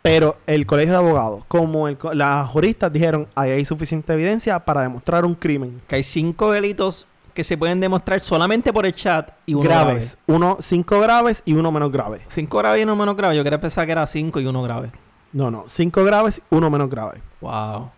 Pero 0.03 0.37
el 0.45 0.67
Colegio 0.67 0.91
de 0.93 0.97
Abogados, 0.99 1.43
como 1.47 1.87
el, 1.87 1.97
las 2.13 2.47
juristas 2.49 2.93
dijeron, 2.93 3.27
ahí 3.33 3.49
hay 3.49 3.65
suficiente 3.65 4.13
evidencia 4.13 4.59
para 4.59 4.81
demostrar 4.81 5.25
un 5.25 5.33
crimen. 5.33 5.81
Que 5.87 5.95
hay 5.95 6.03
cinco 6.03 6.51
delitos 6.51 7.07
que 7.33 7.43
se 7.43 7.57
pueden 7.57 7.79
demostrar 7.79 8.19
solamente 8.21 8.71
por 8.73 8.85
el 8.85 8.93
chat 8.93 9.31
y 9.45 9.53
uno 9.53 9.63
graves. 9.69 10.17
grave. 10.27 10.37
Uno, 10.37 10.57
cinco 10.61 10.99
graves 10.99 11.41
y 11.45 11.53
uno 11.53 11.71
menos 11.71 11.91
grave. 11.91 12.21
Cinco 12.27 12.57
graves 12.59 12.79
y 12.81 12.83
uno 12.83 12.95
menos 12.95 13.15
grave. 13.15 13.35
Yo 13.35 13.43
quería 13.43 13.59
pensar 13.61 13.85
que 13.85 13.91
era 13.93 14.05
cinco 14.07 14.39
y 14.39 14.45
uno 14.45 14.61
grave. 14.63 14.91
No, 15.33 15.49
no. 15.49 15.65
Cinco 15.67 16.03
graves, 16.03 16.41
uno 16.49 16.69
menos 16.69 16.89
grave. 16.89 17.21
Wow. 17.39 17.89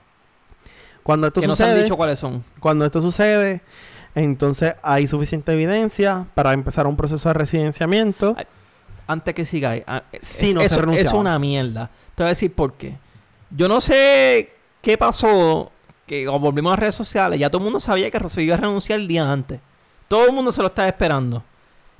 Cuando 1.04 1.28
esto 1.28 1.42
Que 1.42 1.48
no 1.48 1.56
se 1.56 1.64
sucede, 1.64 1.78
han 1.80 1.84
dicho 1.84 1.98
cuáles 1.98 2.20
son. 2.20 2.44
cuando 2.60 2.86
esto 2.86 3.02
sucede, 3.02 3.62
entonces 4.16 4.76
hay 4.84 5.08
suficiente 5.08 5.52
evidencia 5.52 6.26
para 6.36 6.54
empezar 6.54 6.88
un 6.88 6.96
proceso 6.96 7.28
de 7.30 7.34
residenciamiento. 7.34 8.36
Ay, 8.38 8.46
Antes 9.08 9.34
que 9.34 9.68
ahí. 9.68 9.84
ah, 9.86 10.04
Sí, 10.22 10.50
es, 10.50 10.56
no 10.56 10.62
se 10.62 10.68
eso, 10.68 10.80
renunciaba. 10.80 11.08
es 11.10 11.14
una 11.14 11.40
mierda. 11.40 11.90
Te 12.16 12.24
voy 12.24 12.28
a 12.28 12.30
decir 12.30 12.54
por 12.54 12.74
qué. 12.74 12.98
Yo 13.50 13.68
no 13.68 13.82
sé 13.82 14.54
qué 14.82 14.98
pasó. 14.98 15.72
Que 16.06 16.26
como 16.26 16.40
volvimos 16.40 16.72
a 16.72 16.74
las 16.76 16.80
redes 16.80 16.96
sociales, 16.96 17.40
ya 17.40 17.50
todo 17.50 17.60
el 17.60 17.64
mundo 17.66 17.80
sabía 17.80 18.10
que 18.12 18.20
Rocío 18.20 18.44
iba 18.44 18.56
a 18.56 18.58
renunciar 18.58 19.00
el 19.00 19.08
día 19.08 19.32
antes. 19.32 19.60
Todo 20.08 20.28
el 20.28 20.34
mundo 20.34 20.52
se 20.52 20.62
lo 20.62 20.68
estaba 20.68 20.88
esperando. 20.88 21.44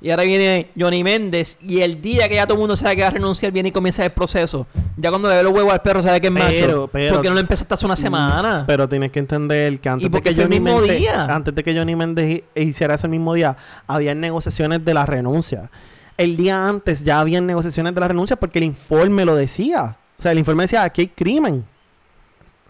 Y 0.00 0.10
ahora 0.10 0.24
viene 0.24 0.68
Johnny 0.78 1.02
Méndez 1.02 1.56
y 1.66 1.80
el 1.80 2.02
día 2.02 2.28
que 2.28 2.34
ya 2.34 2.44
todo 2.46 2.54
el 2.56 2.60
mundo 2.60 2.76
sabe 2.76 2.96
que 2.96 3.02
va 3.02 3.08
a 3.08 3.12
renunciar 3.12 3.50
viene 3.52 3.70
y 3.70 3.72
comienza 3.72 4.04
el 4.04 4.10
proceso. 4.10 4.66
Ya 4.98 5.08
cuando 5.08 5.30
le 5.30 5.36
ve 5.36 5.42
los 5.42 5.52
huevos 5.54 5.72
al 5.72 5.80
perro 5.80 6.02
sabe 6.02 6.20
que 6.20 6.26
es 6.26 6.32
Pero, 6.34 6.44
macho. 6.44 6.90
pero- 6.92 7.12
¿Por 7.14 7.22
qué 7.22 7.28
no 7.28 7.34
lo 7.34 7.40
empezaste 7.40 7.72
hace 7.72 7.86
una 7.86 7.96
semana? 7.96 8.64
Pero 8.66 8.86
tienes 8.86 9.10
que 9.10 9.20
entender 9.20 9.80
que 9.80 9.88
antes 9.88 10.02
¿Y 10.02 10.08
de 10.08 10.10
porque 10.10 10.34
que 10.34 10.42
Johnny 10.42 10.60
Méndez, 10.60 10.98
día? 10.98 11.24
antes 11.24 11.54
de 11.54 11.64
que 11.64 11.74
Johnny 11.74 11.96
Méndez 11.96 12.42
hi- 12.54 12.60
hiciera 12.60 12.96
ese 12.96 13.08
mismo 13.08 13.32
día, 13.32 13.56
había 13.86 14.14
negociaciones 14.14 14.84
de 14.84 14.92
la 14.92 15.06
renuncia. 15.06 15.70
El 16.18 16.36
día 16.36 16.68
antes 16.68 17.02
ya 17.02 17.20
habían 17.20 17.46
negociaciones 17.46 17.94
de 17.94 18.00
la 18.00 18.08
renuncia 18.08 18.36
porque 18.36 18.58
el 18.58 18.64
informe 18.66 19.24
lo 19.24 19.34
decía. 19.34 19.96
O 20.18 20.22
sea, 20.22 20.32
el 20.32 20.38
informe 20.38 20.64
decía 20.64 20.82
aquí 20.82 21.00
hay 21.02 21.08
crimen. 21.08 21.64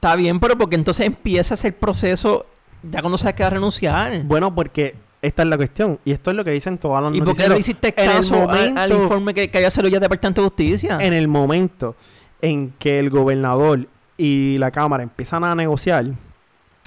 Está 0.05 0.17
bien, 0.17 0.39
pero 0.39 0.59
porque 0.59 0.77
entonces 0.77 1.07
empieza 1.07 1.55
el 1.67 1.73
proceso 1.73 2.45
ya 2.83 3.01
cuando 3.01 3.17
sabes 3.17 3.35
que 3.37 3.43
va 3.43 3.47
a 3.47 3.51
renunciar. 3.51 4.23
Bueno, 4.25 4.55
porque 4.55 4.95
esta 5.23 5.43
es 5.45 5.49
la 5.49 5.57
cuestión. 5.57 5.99
Y 6.05 6.13
esto 6.13 6.31
es 6.31 6.37
lo 6.37 6.45
que 6.45 6.51
dicen 6.51 6.77
todos 6.77 7.01
los 7.01 7.17
¿Y 7.17 7.23
por 7.23 7.35
qué 7.35 7.49
no 7.49 7.57
hiciste 7.57 7.95
caso 7.95 8.35
al- 8.51 8.77
al, 8.77 8.91
momento- 8.91 9.03
informe 9.03 9.33
que, 9.33 9.49
que 9.51 9.57
había 9.57 9.71
salido 9.71 9.89
ya 9.89 9.95
del 9.95 10.03
Departamento 10.03 10.43
de 10.43 10.49
Justicia? 10.49 10.99
En 11.01 11.15
el 11.15 11.27
momento 11.27 11.97
en 12.43 12.75
que 12.79 12.99
el 12.99 13.09
gobernador 13.09 13.87
y 14.19 14.59
la 14.59 14.71
Cámara 14.71 15.03
empiezan 15.03 15.43
a 15.43 15.55
negociar, 15.55 16.05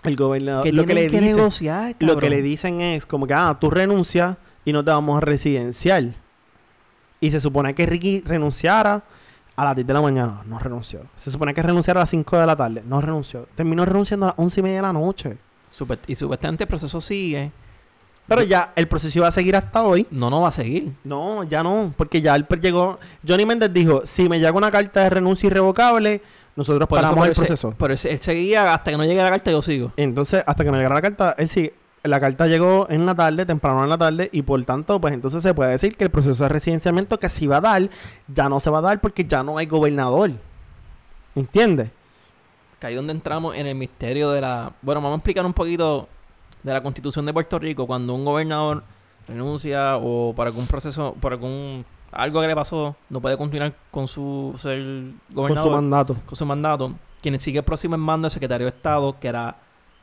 el 0.03 0.15
gobernador 0.15 0.71
lo 0.71 0.85
que 0.85 0.93
le 0.93 1.07
que 1.07 1.19
dice, 1.19 1.35
negociar, 1.35 1.95
lo 1.97 2.17
que 2.17 2.29
le 2.29 2.43
dicen 2.43 2.81
es 2.81 3.07
como 3.07 3.25
que, 3.25 3.33
ah, 3.33 3.57
tú 3.59 3.71
renuncias 3.71 4.37
y 4.63 4.73
no 4.73 4.85
te 4.85 4.91
vamos 4.91 5.17
a 5.17 5.21
residenciar. 5.21 6.03
Y 7.19 7.31
se 7.31 7.41
supone 7.41 7.73
que 7.73 7.87
Ricky 7.87 8.21
renunciara 8.23 9.01
a 9.57 9.65
las 9.65 9.75
10 9.75 9.87
de 9.87 9.93
la 9.93 10.01
mañana. 10.01 10.41
No 10.45 10.59
renunció. 10.59 11.01
Se 11.17 11.31
supone 11.31 11.53
que 11.53 11.61
renunciara 11.61 11.99
a 11.99 12.03
las 12.03 12.09
5 12.09 12.37
de 12.37 12.45
la 12.45 12.55
tarde. 12.55 12.83
No 12.85 13.01
renunció. 13.01 13.47
Terminó 13.55 13.83
renunciando 13.83 14.27
a 14.27 14.29
las 14.29 14.39
11 14.39 14.59
y 14.59 14.63
media 14.63 14.75
de 14.77 14.81
la 14.83 14.93
noche. 14.93 15.37
Y 16.07 16.15
supuestamente 16.15 16.63
el 16.63 16.67
proceso 16.67 17.01
sigue. 17.01 17.51
Pero 18.27 18.43
ya 18.43 18.71
el 18.75 18.87
proceso 18.87 19.19
iba 19.19 19.27
a 19.27 19.31
seguir 19.31 19.55
hasta 19.55 19.83
hoy. 19.83 20.05
No, 20.11 20.29
no 20.29 20.41
va 20.41 20.49
a 20.49 20.51
seguir. 20.51 20.93
No, 21.03 21.43
ya 21.43 21.63
no. 21.63 21.93
Porque 21.97 22.21
ya 22.21 22.35
él 22.35 22.45
llegó. 22.61 22.99
Johnny 23.27 23.45
Méndez 23.45 23.73
dijo: 23.73 24.01
si 24.05 24.29
me 24.29 24.37
llega 24.37 24.51
una 24.51 24.69
carta 24.69 25.01
de 25.01 25.09
renuncia 25.09 25.47
irrevocable, 25.47 26.21
nosotros 26.55 26.87
Por 26.87 26.99
eso, 26.99 27.03
paramos 27.03 27.17
por 27.17 27.27
el 27.29 27.33
proceso. 27.33 27.73
Pero 27.77 27.93
él, 27.93 27.99
él 28.03 28.19
seguía 28.19 28.73
hasta 28.73 28.91
que 28.91 28.97
no 28.97 29.05
llegue 29.05 29.23
la 29.23 29.29
carta, 29.29 29.49
yo 29.49 29.61
sigo. 29.61 29.91
Entonces, 29.97 30.43
hasta 30.45 30.63
que 30.63 30.71
me 30.71 30.77
llegara 30.77 30.95
la 30.95 31.01
carta, 31.01 31.35
él 31.37 31.49
sí. 31.49 31.71
La 32.07 32.19
carta 32.19 32.47
llegó 32.47 32.87
en 32.89 33.05
la 33.05 33.15
tarde, 33.15 33.45
temprano 33.45 33.83
en 33.83 33.89
la 33.89 33.97
tarde, 33.97 34.29
y 34.31 34.41
por 34.41 34.63
tanto, 34.63 34.99
pues 35.01 35.13
entonces 35.13 35.43
se 35.43 35.53
puede 35.53 35.71
decir 35.71 35.95
que 35.97 36.03
el 36.05 36.09
proceso 36.09 36.43
de 36.43 36.49
residenciamiento 36.49 37.19
que 37.19 37.29
se 37.29 37.45
iba 37.45 37.57
a 37.57 37.61
dar, 37.61 37.89
ya 38.27 38.49
no 38.49 38.59
se 38.59 38.69
va 38.69 38.79
a 38.79 38.81
dar 38.81 39.01
porque 39.01 39.25
ya 39.25 39.43
no 39.43 39.57
hay 39.57 39.65
gobernador. 39.65 40.31
¿Entiendes? 41.35 41.89
Que 42.79 42.87
ahí 42.87 42.95
donde 42.95 43.13
entramos 43.13 43.55
en 43.55 43.67
el 43.67 43.75
misterio 43.75 44.31
de 44.31 44.41
la... 44.41 44.71
Bueno, 44.81 45.01
vamos 45.01 45.15
a 45.15 45.17
explicar 45.17 45.45
un 45.45 45.53
poquito 45.53 46.07
de 46.63 46.73
la 46.73 46.81
constitución 46.81 47.25
de 47.25 47.33
Puerto 47.33 47.59
Rico. 47.59 47.85
Cuando 47.87 48.13
un 48.13 48.25
gobernador 48.25 48.83
renuncia 49.27 49.97
o 49.97 50.33
por 50.35 50.47
algún 50.47 50.67
proceso, 50.67 51.15
por 51.19 51.33
algún... 51.33 51.85
Algo 52.11 52.41
que 52.41 52.47
le 52.47 52.55
pasó, 52.55 52.95
no 53.09 53.19
puede 53.19 53.37
continuar 53.37 53.73
con 53.91 54.07
su 54.07 54.53
ser 54.57 54.77
Con 54.79 55.19
gobernador. 55.35 55.69
su 55.69 55.75
mandato. 55.75 56.17
con 56.25 56.35
su 56.35 56.45
mandato. 56.45 56.93
Quien 57.21 57.39
sigue 57.39 57.61
próximo 57.61 57.95
en 57.95 58.01
mando 58.01 58.27
es 58.27 58.33
el 58.33 58.35
secretario 58.35 58.65
de 58.65 58.75
Estado, 58.75 59.19
que 59.19 59.27
era 59.27 59.57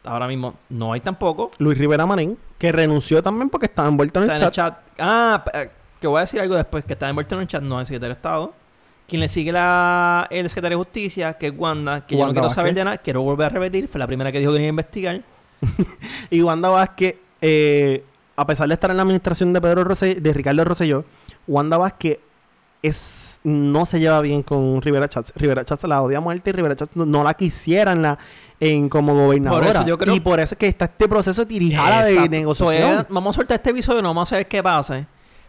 ahora 0.04 0.26
mismo 0.26 0.54
no 0.68 0.92
hay 0.92 1.00
tampoco. 1.00 1.50
Luis 1.58 1.76
Rivera 1.78 2.06
Marín, 2.06 2.38
que 2.58 2.72
renunció 2.72 3.22
también 3.22 3.50
porque 3.50 3.66
estaba 3.66 3.88
envuelto 3.88 4.20
en 4.20 4.24
el 4.24 4.30
Está 4.30 4.46
en 4.46 4.50
chat. 4.52 4.68
el 4.68 4.74
chat. 4.74 4.84
Ah, 5.00 5.44
eh, 5.54 5.70
que 6.00 6.06
voy 6.06 6.18
a 6.18 6.20
decir 6.22 6.40
algo 6.40 6.54
después, 6.54 6.84
que 6.84 6.92
está 6.92 7.08
envuelto 7.08 7.34
en 7.34 7.42
el 7.42 7.46
chat, 7.46 7.62
no 7.62 7.76
es 7.76 7.82
el 7.82 7.86
secretario 7.86 8.14
de 8.14 8.18
Estado. 8.18 8.54
Quien 9.08 9.20
le 9.20 9.28
sigue 9.28 9.52
la, 9.52 10.26
el 10.30 10.48
secretario 10.48 10.78
de 10.78 10.84
Justicia, 10.84 11.34
que 11.34 11.48
es 11.48 11.52
Wanda, 11.56 12.06
que 12.06 12.14
yo 12.14 12.20
no 12.20 12.26
Wanda 12.26 12.40
quiero 12.40 12.54
saber 12.54 12.74
de 12.74 12.84
nada, 12.84 12.98
quiero 12.98 13.22
volver 13.22 13.46
a 13.46 13.48
repetir, 13.50 13.86
fue 13.88 13.98
la 13.98 14.06
primera 14.06 14.32
que 14.32 14.38
dijo 14.40 14.52
que 14.52 14.58
iba 14.58 14.66
a 14.66 14.68
investigar. 14.68 15.22
Y 16.30 16.42
Wanda 16.42 16.68
Vázquez, 16.68 17.16
eh, 17.40 18.04
a 18.36 18.46
pesar 18.46 18.68
de 18.68 18.74
estar 18.74 18.90
en 18.90 18.96
la 18.96 19.02
administración 19.02 19.52
de 19.52 19.60
Pedro 19.60 19.84
Rosselló, 19.84 20.20
de 20.20 20.32
Ricardo 20.32 20.64
Rosselló, 20.64 21.04
Wanda 21.46 21.76
Vázquez 21.76 22.18
es, 22.82 23.23
no 23.44 23.85
se 23.87 24.00
lleva 24.00 24.20
bien 24.20 24.42
con 24.42 24.80
Rivera 24.83 25.09
Chats. 25.09 25.33
Rivera 25.37 25.64
Chats 25.64 25.85
la 25.85 26.02
odia 26.02 26.18
a 26.18 26.20
muerte 26.20 26.50
y 26.50 26.52
Rivera 26.54 26.74
Chats 26.76 26.96
no, 26.96 27.04
no 27.07 27.22
la 27.22 27.35
quisiera 27.35 27.92
en, 27.92 28.02
la, 28.02 28.18
en 28.59 28.88
como 28.88 29.14
gobernadora. 29.14 29.66
Por 29.66 29.76
eso 29.76 29.87
yo 29.87 29.98
creo- 29.98 30.14
Y 30.14 30.20
por 30.20 30.40
eso 30.40 30.54
es 30.54 30.59
que 30.59 30.66
está 30.68 30.87
este 30.87 31.09
proceso 31.09 31.42
de 31.42 31.46
tirijada 31.46 32.04
de 32.04 32.28
negociación. 32.28 32.80
Todavía 32.80 33.07
vamos 33.11 33.37
a 33.37 33.40
soltar 33.40 33.57
este 33.57 33.70
episodio, 33.70 34.00
no 34.02 34.09
vamos 34.09 34.33
a 34.33 34.37
ver 34.37 34.48
qué 34.48 34.62
pase. 34.62 35.07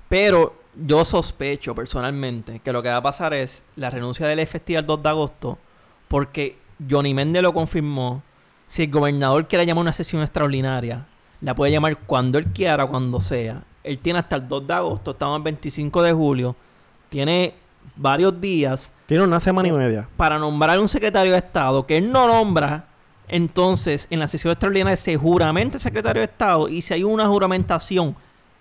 Pero 0.09 0.55
yo 0.75 1.05
sospecho 1.05 1.73
personalmente 1.73 2.59
que 2.59 2.73
lo 2.73 2.83
que 2.83 2.89
va 2.89 2.97
a 2.97 3.01
pasar 3.01 3.33
es 3.33 3.63
la 3.77 3.89
renuncia 3.89 4.27
del 4.27 4.45
festival 4.45 4.85
2 4.85 5.01
de 5.01 5.09
agosto. 5.09 5.57
Porque 6.09 6.57
Johnny 6.89 7.13
Méndez 7.13 7.41
lo 7.43 7.53
confirmó. 7.53 8.21
Si 8.67 8.83
el 8.83 8.91
gobernador 8.91 9.47
quiere 9.47 9.65
llamar 9.65 9.83
una 9.83 9.93
sesión 9.93 10.21
extraordinaria, 10.21 11.05
la 11.39 11.55
puede 11.55 11.71
llamar 11.71 11.97
cuando 11.99 12.37
él 12.39 12.47
quiera, 12.47 12.85
cuando 12.87 13.21
sea. 13.21 13.63
Él 13.83 13.99
tiene 13.99 14.19
hasta 14.19 14.35
el 14.37 14.47
2 14.47 14.67
de 14.67 14.73
agosto, 14.73 15.11
estamos 15.11 15.37
el 15.37 15.43
25 15.43 16.03
de 16.03 16.11
julio. 16.13 16.55
tiene 17.09 17.53
varios 17.95 18.39
días 18.41 18.91
Tiene 19.05 19.23
una 19.23 19.39
semana 19.39 19.67
y 19.67 19.71
media. 19.71 20.07
para 20.17 20.37
nombrar 20.39 20.79
un 20.79 20.87
secretario 20.89 21.31
de 21.31 21.37
Estado 21.37 21.85
que 21.85 21.97
él 21.97 22.11
no 22.11 22.27
nombra, 22.27 22.87
entonces 23.27 24.07
en 24.09 24.19
la 24.19 24.27
sesión 24.27 24.51
extraordinaria 24.51 24.95
se 24.97 25.15
juramenta 25.17 25.77
el 25.77 25.81
secretario 25.81 26.21
de 26.21 26.25
Estado 26.25 26.69
y 26.69 26.81
si 26.81 26.93
hay 26.93 27.03
una 27.03 27.25
juramentación, 27.27 28.15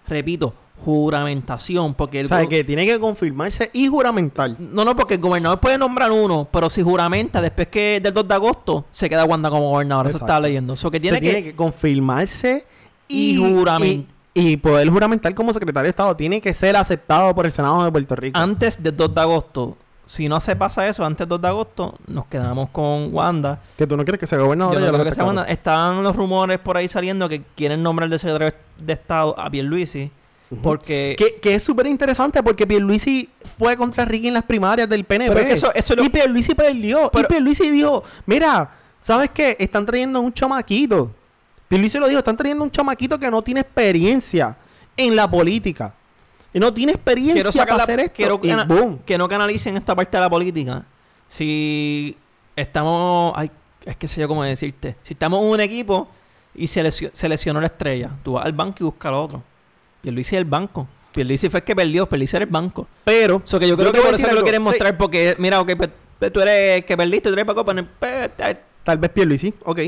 repito, 0.09 0.55
juramentación, 0.85 1.95
porque 1.95 2.21
el 2.21 2.27
O 2.27 2.29
sea, 2.29 2.43
go- 2.43 2.49
que 2.49 2.65
tiene 2.65 2.85
que 2.87 2.99
confirmarse 2.99 3.71
y 3.73 3.89
juramentar. 3.89 4.55
no, 4.59 4.85
no, 4.85 4.95
porque 4.97 5.15
el 5.15 5.21
gobernador 5.21 5.61
puede 5.61 5.79
nombrar 5.79 6.11
uno, 6.11 6.49
pero 6.51 6.69
si 6.71 6.83
juramenta 6.83 7.41
después 7.41 7.69
que 7.69 8.01
del 8.03 8.13
2 8.13 8.29
de 8.29 8.35
agosto 8.35 8.85
se 8.91 9.09
queda 9.09 9.25
Wanda 9.25 9.51
como 9.51 9.71
gobernadora, 9.71 10.09
eso 10.09 10.19
estaba 10.19 10.41
leyendo. 10.41 10.77
So 10.77 10.91
que 10.91 11.01
tiene 11.01 11.19
Se 11.19 11.23
que, 11.23 11.31
tiene 11.31 11.45
que 11.45 11.57
confirmarse 11.57 12.65
Y 13.09 13.37
Y, 13.39 14.07
y 14.35 14.57
poder 14.57 14.89
juramentar 14.91 15.33
como 15.35 15.53
secretario 15.53 15.85
de 15.85 15.91
Estado. 15.91 16.17
Tiene 16.17 16.41
que 16.41 16.53
ser 16.53 16.77
aceptado 16.77 17.35
por 17.35 17.47
el 17.47 17.53
Senado 17.53 17.85
de 17.85 17.93
Puerto 17.93 18.17
Rico. 18.17 18.39
antes 18.39 18.83
del 18.83 18.97
2 18.97 19.15
de 19.15 19.21
agosto. 19.21 19.77
Si 20.07 20.29
no 20.29 20.39
se 20.41 20.55
pasa 20.55 20.87
eso 20.87 21.03
antes 21.05 21.21
del 21.21 21.29
2 21.31 21.41
de 21.41 21.49
agosto, 21.49 21.95
nos 22.09 22.27
quedamos 22.27 22.69
con 22.71 23.09
Wanda. 23.15 23.61
que 23.79 23.87
tú 23.87 23.97
no 23.97 24.05
quieres 24.05 24.21
que 24.21 24.27
sea 24.27 24.39
gobernador. 24.39 24.75
Yo 24.75 24.81
no 24.81 24.93
creo 24.93 25.05
que 25.05 25.13
sea. 25.13 25.25
Wanda. 25.25 25.45
Están 25.45 26.03
los 26.03 26.15
rumores 26.15 26.59
por 26.59 26.77
ahí 26.77 26.89
saliendo 26.89 27.27
que 27.29 27.43
quieren 27.55 27.83
nombrar 27.83 28.11
de 28.11 28.19
secretario 28.19 28.53
de 28.79 28.93
Estado 28.93 29.35
a 29.39 29.49
Pierluisi. 29.49 30.11
Porque... 30.63 31.17
Que, 31.19 31.37
que 31.41 31.55
es 31.55 31.63
súper 31.65 31.87
interesante 31.87 32.43
porque 32.43 32.67
Pierluisi 32.67 33.31
fue 33.59 33.77
contra 33.77 34.05
Ricky 34.05 34.29
en 34.29 34.35
las 34.35 34.45
primarias 34.45 34.89
del 34.89 35.05
PNP. 35.05 35.29
Pero 35.33 35.41
es 35.41 35.47
que 35.47 35.53
eso- 35.55 35.73
eso 35.75 35.95
es 35.95 35.99
lo- 35.99 36.05
Y 36.05 36.11
Pierluisi 36.11 36.55
perdió. 36.55 37.09
Pero- 37.11 37.25
y 37.25 37.29
Pierluisi 37.29 37.71
dijo, 37.71 38.05
mira, 38.27 38.71
¿sabes 39.01 39.31
qué? 39.33 39.57
Están 39.59 39.87
trayendo 39.87 40.21
un 40.21 40.33
chamaquito. 40.33 41.11
Pierluisi 41.69 41.99
lo 41.99 42.07
dijo, 42.09 42.19
están 42.19 42.37
trayendo 42.37 42.65
un 42.65 42.71
chamaquito 42.71 43.19
que 43.19 43.31
no 43.31 43.43
tiene 43.43 43.61
experiencia 43.61 44.57
en 44.97 45.17
la 45.17 45.31
política. 45.31 45.95
Y 46.53 46.61
no 46.61 46.73
tiene 46.73 46.93
experiencia 46.93 47.35
quiero 47.35 47.51
sacar 47.53 47.67
para 47.69 47.77
la- 47.79 47.83
hacer 47.85 48.01
esto. 48.01 48.13
quiero 48.15 48.41
que 49.05 49.19
no 49.19 49.27
canalicen 49.29 49.77
esta 49.77 49.95
parte 49.95 50.17
de 50.17 50.21
la 50.21 50.31
política. 50.31 50.85
Si 51.29 52.17
estamos, 52.55 53.33
ay, 53.37 53.51
es 53.85 53.97
que 53.97 54.07
sé 54.07 54.21
yo 54.21 54.29
cómo 54.29 54.45
decirte. 54.45 54.97
Si 55.03 55.15
estamos 55.15 55.43
en 55.43 55.49
un 55.51 55.61
equipo 55.61 56.09
y 56.55 56.67
se, 56.69 56.83
lesio- 56.85 57.11
se 57.13 57.29
lesionó 57.29 57.61
la 57.61 57.67
estrella, 57.67 58.11
tú 58.23 58.35
vas 58.35 58.45
al 58.45 58.53
banco 58.53 58.77
y 58.81 58.85
buscas 58.85 59.09
al 59.09 59.15
otro. 59.17 59.43
Y 60.05 60.11
Luis 60.11 60.29
es 60.29 60.35
el 60.39 60.45
banco. 60.45 60.87
Luis 61.17 61.41
fue 61.51 61.59
el 61.61 61.65
que 61.65 61.75
perdió, 61.77 62.09
Pierluisi 62.09 62.37
era 62.37 62.45
el 62.45 62.51
banco. 62.51 62.87
Pero... 63.05 63.41
So 63.45 63.59
que 63.59 63.67
yo 63.69 63.77
creo 63.77 63.91
que 63.93 64.01
por 64.01 64.15
eso 64.15 64.29
que 64.29 64.35
lo 64.35 64.43
quieren 64.43 64.61
Sí, 64.61 64.65
mostrar 64.65 64.97
porque 64.97 65.35
mira, 65.39 65.61
ok, 65.61 65.73
pues, 65.77 65.91
pues, 66.19 66.33
tú 66.33 66.41
eres 66.41 66.79
el 66.79 66.85
que 66.85 66.97
perdiste, 66.97 67.29
tú 67.31 67.35
eres 67.35 67.45
para 67.45 67.65
pues, 67.65 68.31
eh, 68.39 68.57
Tal 68.85 68.99
vez 68.99 69.11
Pierluisi, 69.11 69.55
ok. 69.65 69.79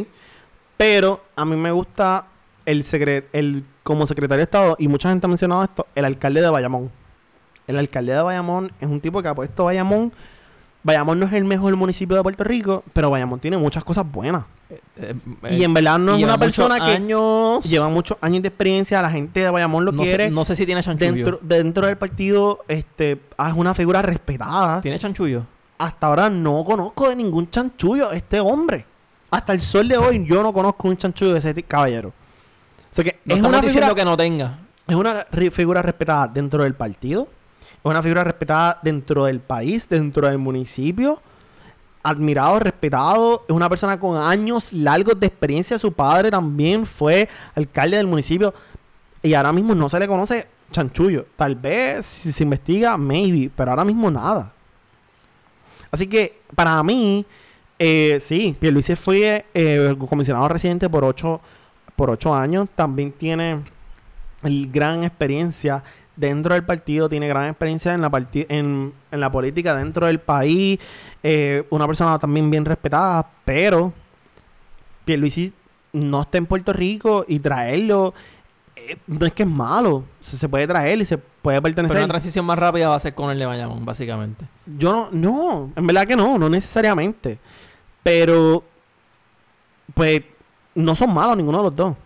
Pero 0.77 1.25
a 1.37 1.45
mí 1.45 1.57
me 1.57 1.71
gusta 1.71 2.27
el, 2.65 2.83
secre- 2.85 3.25
el 3.33 3.65
como 3.83 4.07
secretario 4.07 4.39
de 4.39 4.45
Estado, 4.45 4.77
y 4.79 4.89
mucha 4.89 5.09
gente 5.09 5.27
ha 5.27 5.29
mencionado 5.29 5.63
esto, 5.65 5.87
el 5.95 6.05
alcalde 6.05 6.41
de 6.43 6.51
Bayamón. 6.51 6.91
El 7.67 7.79
alcalde 7.79 8.13
de 8.15 8.23
Bayamón 8.23 8.73
es 8.81 8.89
un 8.89 9.01
tipo 9.01 9.23
que 9.23 9.29
ha 9.29 9.35
puesto 9.35 9.65
Bayamón. 9.65 10.13
Bayamón 10.83 11.19
no 11.19 11.27
es 11.27 11.33
el 11.33 11.45
mejor 11.45 11.75
municipio 11.77 12.17
de 12.17 12.23
Puerto 12.23 12.45
Rico, 12.45 12.85
pero 12.93 13.11
Bayamón 13.11 13.41
tiene 13.41 13.57
muchas 13.57 13.83
cosas 13.85 14.05
buenas. 14.11 14.45
y 15.51 15.63
en 15.65 15.75
verdad 15.75 15.99
no 15.99 16.17
es 16.17 16.23
una 16.23 16.39
persona 16.39 16.77
que 16.77 16.93
años, 16.93 17.65
lleva 17.65 17.89
muchos 17.89 18.19
años 18.21 18.43
de 18.43 18.49
experiencia. 18.49 19.01
La 19.03 19.11
gente 19.11 19.41
de 19.41 19.51
Bayamón 19.51 19.85
lo 19.85 19.93
no, 19.93 20.03
quiere. 20.03 20.25
sé, 20.27 20.31
no 20.31 20.45
sé 20.45 20.55
si 20.57 20.67
tiene 20.67 20.83
chanchullo. 20.83 21.13
dentro, 21.13 21.39
dentro 21.43 21.87
del 21.87 21.97
partido 21.97 22.65
este, 22.69 23.13
es 23.13 23.53
una 23.55 23.75
figura 23.75 24.03
respetada. 24.03 24.81
¿Tiene 24.81 24.99
chanchullo? 24.99 25.45
Hasta 25.79 26.07
ahora 26.07 26.31
no 26.31 26.65
conozco 26.65 27.09
de 27.09 27.17
ningún 27.17 27.51
chanchullo 27.51 28.13
este 28.13 28.39
hombre. 28.41 28.87
Hasta 29.31 29.53
el 29.53 29.61
sol 29.61 29.89
de 29.89 29.97
hoy 29.97 30.25
yo 30.27 30.43
no 30.43 30.53
conozco 30.53 30.89
un 30.89 30.97
chanchullo 30.97 31.33
de 31.33 31.39
ese 31.39 31.63
caballero. 31.63 32.09
O 32.09 32.13
sea 32.97 33.05
que 33.05 33.19
No 33.25 33.35
es 33.35 33.41
una, 33.41 33.61
diciendo 33.61 33.89
figura, 33.89 33.95
que 33.95 34.05
no 34.05 34.17
tenga. 34.17 34.59
es 34.87 34.95
una 34.95 35.27
figura 35.51 35.83
respetada 35.83 36.29
dentro 36.29 36.63
del 36.63 36.75
partido. 36.75 37.29
Es 37.63 37.91
una 37.91 38.03
figura 38.03 38.25
respetada 38.25 38.79
dentro 38.83 39.25
del 39.25 39.41
país, 39.41 39.89
dentro 39.89 40.27
del 40.29 40.39
municipio. 40.39 41.21
Admirado, 42.03 42.59
respetado. 42.61 43.45
Es 43.49 43.55
una 43.55 43.69
persona 43.69 43.99
con 43.99 44.17
años 44.17 44.73
largos 44.73 45.19
de 45.19 45.27
experiencia. 45.27 45.79
Su 45.79 45.93
padre 45.93 46.31
también 46.31 46.87
fue 46.87 47.29
alcalde 47.55 47.97
del 47.97 48.07
municipio. 48.07 48.55
Y 49.23 49.35
ahora 49.35 49.53
mismo 49.53 49.75
no 49.75 49.89
se 49.89 49.99
le 49.99 50.07
conoce 50.07 50.47
chanchullo. 50.71 51.27
Tal 51.37 51.57
vez 51.57 52.07
si 52.07 52.33
se 52.33 52.45
investiga, 52.45 52.97
maybe. 52.97 53.51
Pero 53.55 53.71
ahora 53.73 53.85
mismo 53.85 54.11
nada. 54.11 54.53
Así 55.91 56.07
que 56.07 56.41
para 56.55 56.81
mí, 56.83 57.25
eh, 57.79 58.19
sí, 58.21 58.57
Pierluisi 58.59 58.97
fue 58.97 59.45
eh, 59.55 59.95
comisionado 60.09 60.49
residente 60.49 60.89
por 60.89 61.05
ocho, 61.05 61.41
por 61.95 62.11
ocho 62.11 62.35
años. 62.35 62.69
También 62.75 63.13
tiene 63.13 63.61
el 64.43 64.71
gran 64.71 65.03
experiencia 65.03 65.83
dentro 66.17 66.55
del 66.55 66.65
partido, 66.65 67.09
tiene 67.09 67.29
gran 67.29 67.49
experiencia 67.49 67.93
en 67.93 68.01
la, 68.01 68.11
en, 68.33 68.93
en 69.11 69.21
la 69.21 69.31
política 69.31 69.75
dentro 69.75 70.07
del 70.07 70.19
país. 70.21 70.79
eh, 71.23 71.67
una 71.71 71.87
persona 71.87 72.19
también 72.19 72.51
bien 72.51 72.65
respetada, 72.65 73.27
pero 73.45 73.93
Pierluisi 75.05 75.53
no 75.93 76.23
está 76.23 76.39
en 76.39 76.47
Puerto 76.47 76.73
Rico 76.73 77.25
y 77.29 77.39
traerlo 77.39 78.13
eh, 78.77 78.97
no 79.07 79.25
es 79.27 79.33
que 79.33 79.43
es 79.45 79.49
malo. 79.49 80.05
Se, 80.21 80.37
se 80.37 80.49
puede 80.49 80.67
traer 80.67 81.01
y 81.01 81.05
se 81.05 81.17
puede 81.19 81.57
Pero 81.57 81.63
pertenecer. 81.63 81.97
una 81.99 82.09
transición 82.09 82.45
más 82.45 82.59
rápida 82.59 82.89
va 82.89 82.97
a 82.97 83.01
ser 83.01 83.15
con 83.15 83.31
el 83.31 83.39
de 83.39 83.47
Bayamón, 83.47 83.85
básicamente. 83.85 84.45
Yo 84.67 84.93
no, 84.93 85.09
no, 85.13 85.73
en 85.75 85.87
verdad 85.87 86.07
que 86.07 86.17
no, 86.17 86.39
no 86.39 86.49
necesariamente. 86.51 87.39
Pero, 88.07 88.63
pues, 89.95 90.23
no 90.77 90.95
son 90.95 91.13
malos 91.13 91.37
ninguno 91.37 91.59
de 91.59 91.65
los 91.65 91.75
dos. 91.75 91.97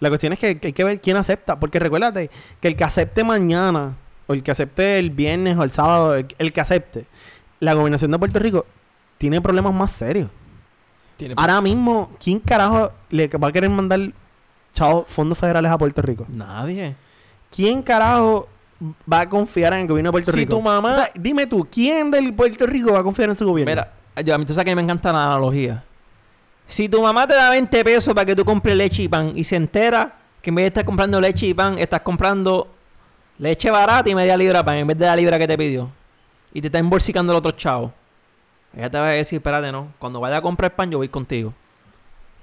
La 0.00 0.08
cuestión 0.08 0.32
es 0.32 0.38
que, 0.38 0.58
que 0.58 0.68
hay 0.68 0.72
que 0.72 0.84
ver 0.84 1.00
quién 1.02 1.18
acepta. 1.18 1.60
Porque 1.60 1.78
recuérdate 1.78 2.30
que 2.62 2.68
el 2.68 2.76
que 2.76 2.84
acepte 2.84 3.22
mañana, 3.24 3.94
o 4.26 4.32
el 4.32 4.42
que 4.42 4.50
acepte 4.52 4.98
el 4.98 5.10
viernes 5.10 5.58
o 5.58 5.62
el 5.62 5.70
sábado, 5.70 6.14
el, 6.14 6.26
el 6.38 6.50
que 6.50 6.62
acepte 6.62 7.04
la 7.60 7.74
gobernación 7.74 8.10
de 8.10 8.18
Puerto 8.18 8.38
Rico, 8.38 8.64
tiene 9.18 9.38
problemas 9.42 9.74
más 9.74 9.90
serios. 9.92 10.30
Tiene 11.18 11.34
Ahora 11.36 11.60
mismo, 11.60 12.10
¿quién 12.22 12.40
carajo 12.40 12.90
le 13.10 13.28
va 13.28 13.48
a 13.48 13.52
querer 13.52 13.68
mandar 13.68 14.00
chao, 14.72 15.04
fondos 15.06 15.36
federales 15.38 15.70
a 15.70 15.76
Puerto 15.76 16.00
Rico? 16.00 16.24
Nadie. 16.28 16.96
¿Quién 17.54 17.82
carajo 17.82 18.48
va 19.10 19.20
a 19.20 19.28
confiar 19.28 19.74
en 19.74 19.80
el 19.80 19.86
gobierno 19.88 20.08
de 20.08 20.12
Puerto 20.12 20.32
Si 20.32 20.38
Rico? 20.38 20.56
tu 20.56 20.62
mamá- 20.62 20.92
O 20.92 20.94
sea, 20.96 21.10
dime 21.14 21.46
tú, 21.46 21.68
¿quién 21.70 22.10
del 22.10 22.32
Puerto 22.32 22.66
Rico 22.66 22.92
va 22.94 23.00
a 23.00 23.02
confiar 23.02 23.28
en 23.28 23.36
su 23.36 23.44
gobierno? 23.46 23.70
Mira, 23.70 23.92
yo, 24.22 24.34
a 24.34 24.38
mí 24.38 24.44
tú 24.44 24.52
sabes 24.54 24.66
que 24.66 24.76
me 24.76 24.82
encanta 24.82 25.12
la 25.12 25.26
analogía. 25.26 25.82
Si 26.66 26.88
tu 26.88 27.02
mamá 27.02 27.26
te 27.26 27.34
da 27.34 27.50
20 27.50 27.84
pesos 27.84 28.14
para 28.14 28.24
que 28.24 28.34
tú 28.34 28.44
compres 28.44 28.76
leche 28.76 29.02
y 29.02 29.08
pan 29.08 29.32
y 29.34 29.44
se 29.44 29.56
entera 29.56 30.16
que 30.40 30.50
en 30.50 30.54
vez 30.56 30.62
de 30.64 30.66
estar 30.68 30.84
comprando 30.84 31.20
leche 31.20 31.46
y 31.46 31.54
pan, 31.54 31.78
estás 31.78 32.00
comprando 32.00 32.68
leche 33.38 33.70
barata 33.70 34.08
y 34.08 34.14
media 34.14 34.36
libra 34.36 34.58
de 34.60 34.64
pan 34.64 34.76
en 34.76 34.86
vez 34.86 34.98
de 34.98 35.06
la 35.06 35.16
libra 35.16 35.38
que 35.38 35.46
te 35.46 35.58
pidió. 35.58 35.90
Y 36.52 36.60
te 36.60 36.68
está 36.68 36.78
embolsicando 36.78 37.32
el 37.32 37.38
otro 37.38 37.50
chavo. 37.52 37.92
Ella 38.76 38.88
te 38.90 38.98
va 38.98 39.06
a 39.08 39.10
decir, 39.10 39.36
espérate, 39.38 39.70
no. 39.72 39.88
Cuando 39.98 40.20
vaya 40.20 40.38
a 40.38 40.42
comprar 40.42 40.74
pan, 40.74 40.90
yo 40.90 40.98
voy 40.98 41.08
contigo. 41.08 41.52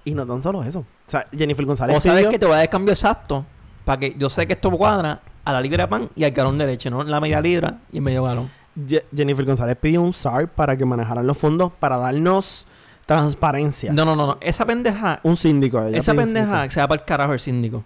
Y 0.04 0.14
no 0.14 0.26
tan 0.26 0.42
solo 0.42 0.64
eso. 0.64 0.80
O 0.80 1.12
sea, 1.12 1.26
Jennifer 1.36 1.66
González 1.66 1.96
O 1.98 2.02
sabes 2.02 2.22
pidió- 2.24 2.30
que 2.32 2.40
te 2.40 2.46
voy 2.46 2.54
a 2.54 2.58
dar 2.58 2.66
el 2.66 2.70
cambio 2.70 2.94
exacto 2.94 3.46
para 3.86 4.00
que 4.00 4.16
yo 4.18 4.30
sé 4.30 4.46
que 4.48 4.54
esto 4.54 4.70
cuadra 4.72 5.22
a 5.44 5.54
la 5.54 5.62
libra 5.62 5.84
de 5.86 5.88
pan 5.90 6.10
y 6.16 6.24
al 6.24 6.32
galón 6.32 6.58
de 6.58 6.68
leche, 6.68 6.90
no 6.90 7.04
la 7.04 7.20
media 7.20 7.42
libra 7.42 7.80
y 7.92 7.98
el 7.98 8.04
medio 8.04 8.24
galón. 8.24 8.52
Je- 8.88 9.04
Jennifer 9.16 9.46
González 9.46 9.78
pidió 9.80 10.02
un 10.02 10.14
SAR 10.14 10.48
para 10.48 10.78
que 10.78 10.86
manejaran 10.86 11.26
los 11.28 11.38
fondos 11.38 11.72
para 11.80 11.98
darnos 11.98 12.66
transparencia. 13.06 13.92
No, 13.92 14.06
no, 14.06 14.16
no, 14.16 14.28
no. 14.28 14.38
Esa 14.42 14.66
pendeja, 14.66 15.20
Un 15.24 15.36
síndico. 15.38 15.82
ella 15.84 15.98
esa 15.98 16.14
pendeja 16.14 16.70
se 16.70 16.80
va 16.80 16.88
para 16.88 17.02
el 17.02 17.06
carajo 17.06 17.34
el 17.34 17.40
síndico. 17.40 17.84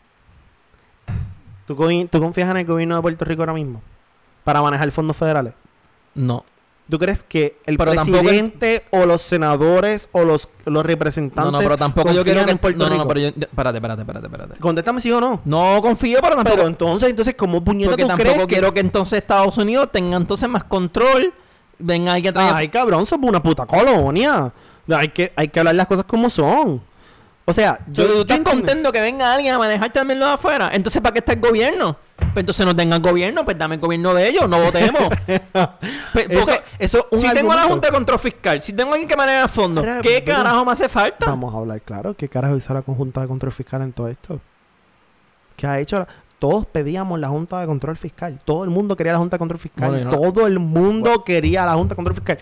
¿Tú, 1.66 1.76
¿Tú 2.12 2.20
confías 2.20 2.50
en 2.52 2.58
el 2.58 2.66
gobierno 2.66 2.96
de 2.96 3.02
Puerto 3.02 3.26
Rico 3.26 3.42
ahora 3.42 3.54
mismo? 3.54 3.82
Para 4.44 4.62
manejar 4.62 4.92
fondos 4.92 5.18
federales. 5.18 5.54
No. 6.14 6.46
¿Tú 6.88 7.00
crees 7.00 7.24
que 7.24 7.58
el 7.66 7.78
Pero 7.78 7.94
tampoco 7.96 8.20
el- 8.20 8.26
presidente 8.26 8.84
o 8.92 9.08
los 9.08 9.24
senadores 9.24 10.08
o 10.12 10.24
los, 10.24 10.48
los 10.66 10.86
representantes 10.86 11.46
No, 11.46 11.52
no, 11.52 11.58
pero 11.60 11.78
tampoco 11.78 12.12
yo 12.12 12.24
quiero 12.24 12.46
que. 12.46 12.52
en 12.52 12.58
Puerto 12.60 12.78
no, 12.78 12.90
no, 12.92 12.98
no, 12.98 13.08
pero 13.08 13.20
yo. 13.22 13.28
Espérate, 13.30 13.78
espérate, 13.78 14.02
espérate, 14.02 14.28
espérate. 14.28 14.60
Contéstame 14.60 15.02
si 15.02 15.12
o 15.12 15.20
no. 15.20 15.42
No 15.46 15.80
confío, 15.82 16.20
pero 16.22 16.36
tampoco. 16.36 16.56
Pero 16.56 16.68
entonces, 16.68 17.10
entonces, 17.10 17.34
¿cómo 17.36 17.64
puñeta 17.64 17.90
porque 17.92 18.04
tú 18.04 18.08
tampoco 18.10 18.32
crees 18.32 18.40
que- 18.48 18.54
quiero 18.54 18.74
que 18.74 18.80
entonces 18.82 19.18
Estados 19.18 19.58
Unidos 19.58 19.90
tenga 19.92 20.16
entonces 20.18 20.48
más 20.48 20.64
control. 20.64 21.34
Venga 21.80 22.14
alguien 22.14 22.32
a 22.32 22.34
traer. 22.34 22.54
Ay, 22.56 22.70
cabrón, 22.70 23.06
somos 23.08 23.30
una 23.30 23.42
puta 23.42 23.66
colonia. 23.66 24.54
Hay 24.96 25.08
que, 25.08 25.34
hay 25.36 25.48
que 25.48 25.60
hablar 25.60 25.74
las 25.74 25.88
cosas 25.88 26.06
como 26.06 26.30
son. 26.30 26.82
O 27.48 27.54
sea, 27.54 27.78
¿Tú, 27.86 28.02
yo, 28.02 28.08
tú 28.08 28.20
estás 28.22 28.40
contento 28.40 28.92
que 28.92 29.00
venga 29.00 29.32
alguien 29.32 29.54
a 29.54 29.60
manejar 29.60 29.94
también 29.94 30.20
lo 30.20 30.26
de 30.26 30.34
afuera? 30.34 30.72
Entonces, 30.74 31.00
¿para 31.02 31.14
qué 31.14 31.20
está 31.20 31.34
el 31.34 31.40
gobierno? 31.42 31.96
Pues 32.18 32.38
entonces 32.38 32.66
no 32.66 32.76
tengan 32.76 33.02
gobierno, 33.04 33.46
pues 33.46 33.56
dame 33.58 33.76
el 33.76 33.82
gobierno 33.82 34.14
de 34.16 34.30
ellos, 34.30 34.50
no 34.50 34.60
votemos. 34.62 35.02
Pues, 36.14 36.28
Eso- 36.30 36.46
porque 36.46 36.64
eso 36.80 36.98
es 36.98 37.06
un 37.12 37.20
si 37.20 37.34
tengo 37.36 37.54
la. 37.54 37.64
Junta 37.64 37.88
de 37.90 37.94
Control 37.94 38.20
Fiscal, 38.20 38.62
si 38.62 38.74
tengo 38.74 38.92
alguien 38.94 39.08
que 39.08 39.16
maneja 39.16 39.44
el 39.44 39.50
fondo, 39.50 39.82
Pero- 39.82 40.02
¿qué 40.02 40.22
pero- 40.26 40.38
carajo 40.38 40.66
me 40.66 40.72
hace 40.72 40.90
falta? 40.90 41.26
Vamos 41.28 41.54
a 41.54 41.58
hablar 41.58 41.82
claro. 41.82 42.14
¿Qué 42.16 42.28
carajo 42.30 42.56
hizo 42.56 42.74
la 42.74 42.82
Junta 42.82 43.22
de 43.22 43.28
Control 43.28 43.52
Fiscal 43.52 43.82
en 43.82 43.92
todo 43.94 44.08
esto? 44.08 44.40
¿Qué 45.56 45.68
ha 45.68 45.80
hecho? 45.80 46.00
la- 46.00 46.08
Todos 46.40 46.66
pedíamos 46.66 47.20
la 47.20 47.28
Junta 47.30 47.60
de 47.60 47.68
Control 47.68 47.96
Fiscal. 47.98 48.40
Todo 48.44 48.64
el 48.64 48.70
mundo 48.70 48.96
quería 48.96 49.14
la 49.14 49.20
Junta 49.20 49.36
de 49.36 49.40
Control 49.40 49.60
Fiscal. 49.60 49.90
Bueno, 49.90 50.12
yo 50.12 50.18
no- 50.18 50.32
Todo 50.32 50.48
el 50.48 50.58
mundo 50.60 51.24
quería 51.24 51.66
la 51.66 51.74
Junta 51.76 51.92
de 51.94 51.96
Control 51.98 52.16
Fiscal. 52.16 52.38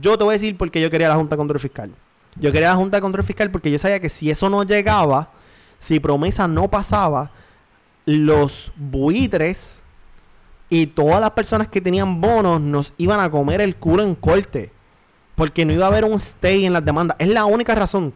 Yo 0.00 0.16
te 0.18 0.24
voy 0.24 0.32
a 0.32 0.38
decir 0.38 0.56
por 0.56 0.70
qué 0.70 0.80
yo 0.80 0.90
quería 0.90 1.08
la 1.08 1.14
Junta 1.16 1.36
de 1.36 1.38
Control 1.38 1.60
Fiscal. 1.60 1.90
Yo 2.36 2.52
quería 2.52 2.68
la 2.68 2.76
Junta 2.76 2.96
de 2.96 3.00
Control 3.02 3.24
Fiscal 3.24 3.50
porque 3.50 3.70
yo 3.70 3.78
sabía 3.78 4.00
que 4.00 4.08
si 4.08 4.30
eso 4.30 4.48
no 4.48 4.62
llegaba, 4.62 5.30
si 5.78 6.00
promesa 6.00 6.46
no 6.46 6.70
pasaba, 6.70 7.30
los 8.06 8.72
buitres 8.76 9.82
Y 10.68 10.86
todas 10.86 11.20
las 11.20 11.32
personas 11.32 11.68
que 11.68 11.80
tenían 11.80 12.20
bonos 12.20 12.60
nos 12.60 12.92
iban 12.96 13.18
a 13.20 13.30
comer 13.30 13.60
el 13.60 13.74
culo 13.74 14.04
en 14.04 14.14
corte. 14.14 14.70
Porque 15.34 15.64
no 15.64 15.72
iba 15.72 15.86
a 15.86 15.88
haber 15.88 16.04
un 16.04 16.14
stay 16.14 16.64
en 16.64 16.72
las 16.72 16.84
demandas. 16.84 17.16
Es 17.18 17.28
la 17.28 17.44
única 17.44 17.74
razón. 17.74 18.14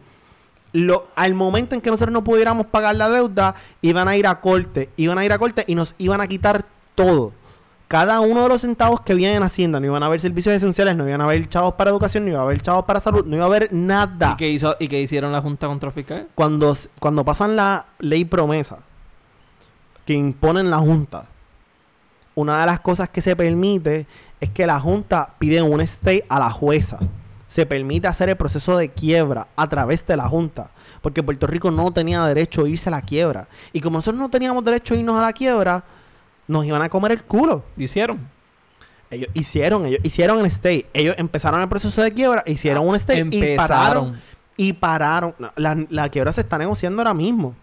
Lo, 0.71 1.07
al 1.15 1.33
momento 1.33 1.75
en 1.75 1.81
que 1.81 1.89
nosotros 1.89 2.13
no 2.13 2.23
pudiéramos 2.23 2.67
pagar 2.67 2.95
la 2.95 3.09
deuda, 3.09 3.55
iban 3.81 4.07
a 4.07 4.15
ir 4.15 4.25
a 4.25 4.39
corte. 4.39 4.89
Iban 4.95 5.17
a 5.17 5.25
ir 5.25 5.33
a 5.33 5.37
corte 5.37 5.65
y 5.67 5.75
nos 5.75 5.95
iban 5.97 6.21
a 6.21 6.27
quitar 6.27 6.65
todo. 6.95 7.33
Cada 7.87 8.19
uno 8.19 8.43
de 8.43 8.49
los 8.49 8.61
centavos 8.61 9.01
que 9.01 9.13
vienen 9.13 9.37
en 9.37 9.43
Hacienda. 9.43 9.79
No 9.79 9.85
iban 9.85 10.01
a 10.01 10.07
haber 10.07 10.19
servicios 10.19 10.55
esenciales, 10.55 10.95
no 10.95 11.07
iban 11.07 11.21
a 11.21 11.25
haber 11.25 11.47
chavos 11.47 11.75
para 11.75 11.91
educación, 11.91 12.25
no 12.25 12.31
iba 12.31 12.39
a 12.39 12.43
haber 12.43 12.61
chavos 12.61 12.85
para 12.85 12.99
salud, 12.99 13.25
no 13.25 13.35
iba 13.35 13.45
a 13.45 13.47
haber 13.47 13.71
nada 13.71 14.31
¿Y 14.33 14.37
qué, 14.37 14.49
hizo, 14.49 14.75
¿Y 14.79 14.87
qué 14.87 15.01
hicieron 15.01 15.31
la 15.31 15.41
Junta 15.41 15.67
Control 15.67 15.93
Fiscal? 15.93 16.27
cuando, 16.33 16.75
cuando 16.99 17.23
pasan 17.23 17.55
la 17.55 17.85
ley 17.99 18.25
promesa 18.25 18.79
que 20.05 20.13
imponen 20.13 20.69
la 20.69 20.77
Junta, 20.79 21.25
una 22.35 22.59
de 22.59 22.65
las 22.65 22.79
cosas 22.79 23.09
que 23.09 23.21
se 23.21 23.35
permite 23.35 24.07
es 24.39 24.49
que 24.49 24.67
la 24.67 24.79
Junta 24.79 25.33
pide 25.39 25.61
un 25.61 25.81
stay 25.81 26.23
a 26.27 26.39
la 26.39 26.51
jueza. 26.51 26.99
Se 27.47 27.65
permite 27.65 28.07
hacer 28.07 28.29
el 28.29 28.35
proceso 28.35 28.77
de 28.77 28.89
quiebra 28.89 29.47
a 29.55 29.69
través 29.69 30.05
de 30.05 30.17
la 30.17 30.27
Junta. 30.27 30.71
Porque 31.01 31.23
Puerto 31.23 31.47
Rico 31.47 31.71
no 31.71 31.91
tenía 31.91 32.25
derecho 32.25 32.65
a 32.65 32.69
irse 32.69 32.89
a 32.89 32.91
la 32.91 33.01
quiebra. 33.01 33.47
Y 33.71 33.81
como 33.81 33.99
nosotros 33.99 34.19
no 34.19 34.29
teníamos 34.29 34.63
derecho 34.63 34.93
a 34.93 34.97
irnos 34.97 35.17
a 35.17 35.21
la 35.21 35.31
quiebra, 35.33 35.83
nos 36.47 36.65
iban 36.65 36.81
a 36.81 36.89
comer 36.89 37.11
el 37.13 37.23
culo. 37.23 37.63
¿Hicieron? 37.77 38.27
Ellos 39.11 39.29
hicieron, 39.33 39.85
ellos 39.85 39.99
hicieron 40.03 40.39
el 40.39 40.45
stay. 40.47 40.85
Ellos 40.93 41.15
empezaron 41.17 41.61
el 41.61 41.67
proceso 41.69 42.01
de 42.01 42.11
quiebra, 42.13 42.43
hicieron 42.45 42.87
un 42.87 42.95
stay 42.95 43.17
y 43.17 43.21
Empezaron. 43.21 43.67
pararon. 43.67 44.21
Y 44.57 44.73
pararon. 44.73 45.35
La, 45.55 45.77
la 45.89 46.09
quiebra 46.09 46.31
se 46.31 46.41
está 46.41 46.57
negociando 46.57 47.01
ahora 47.01 47.13
mismo. 47.13 47.55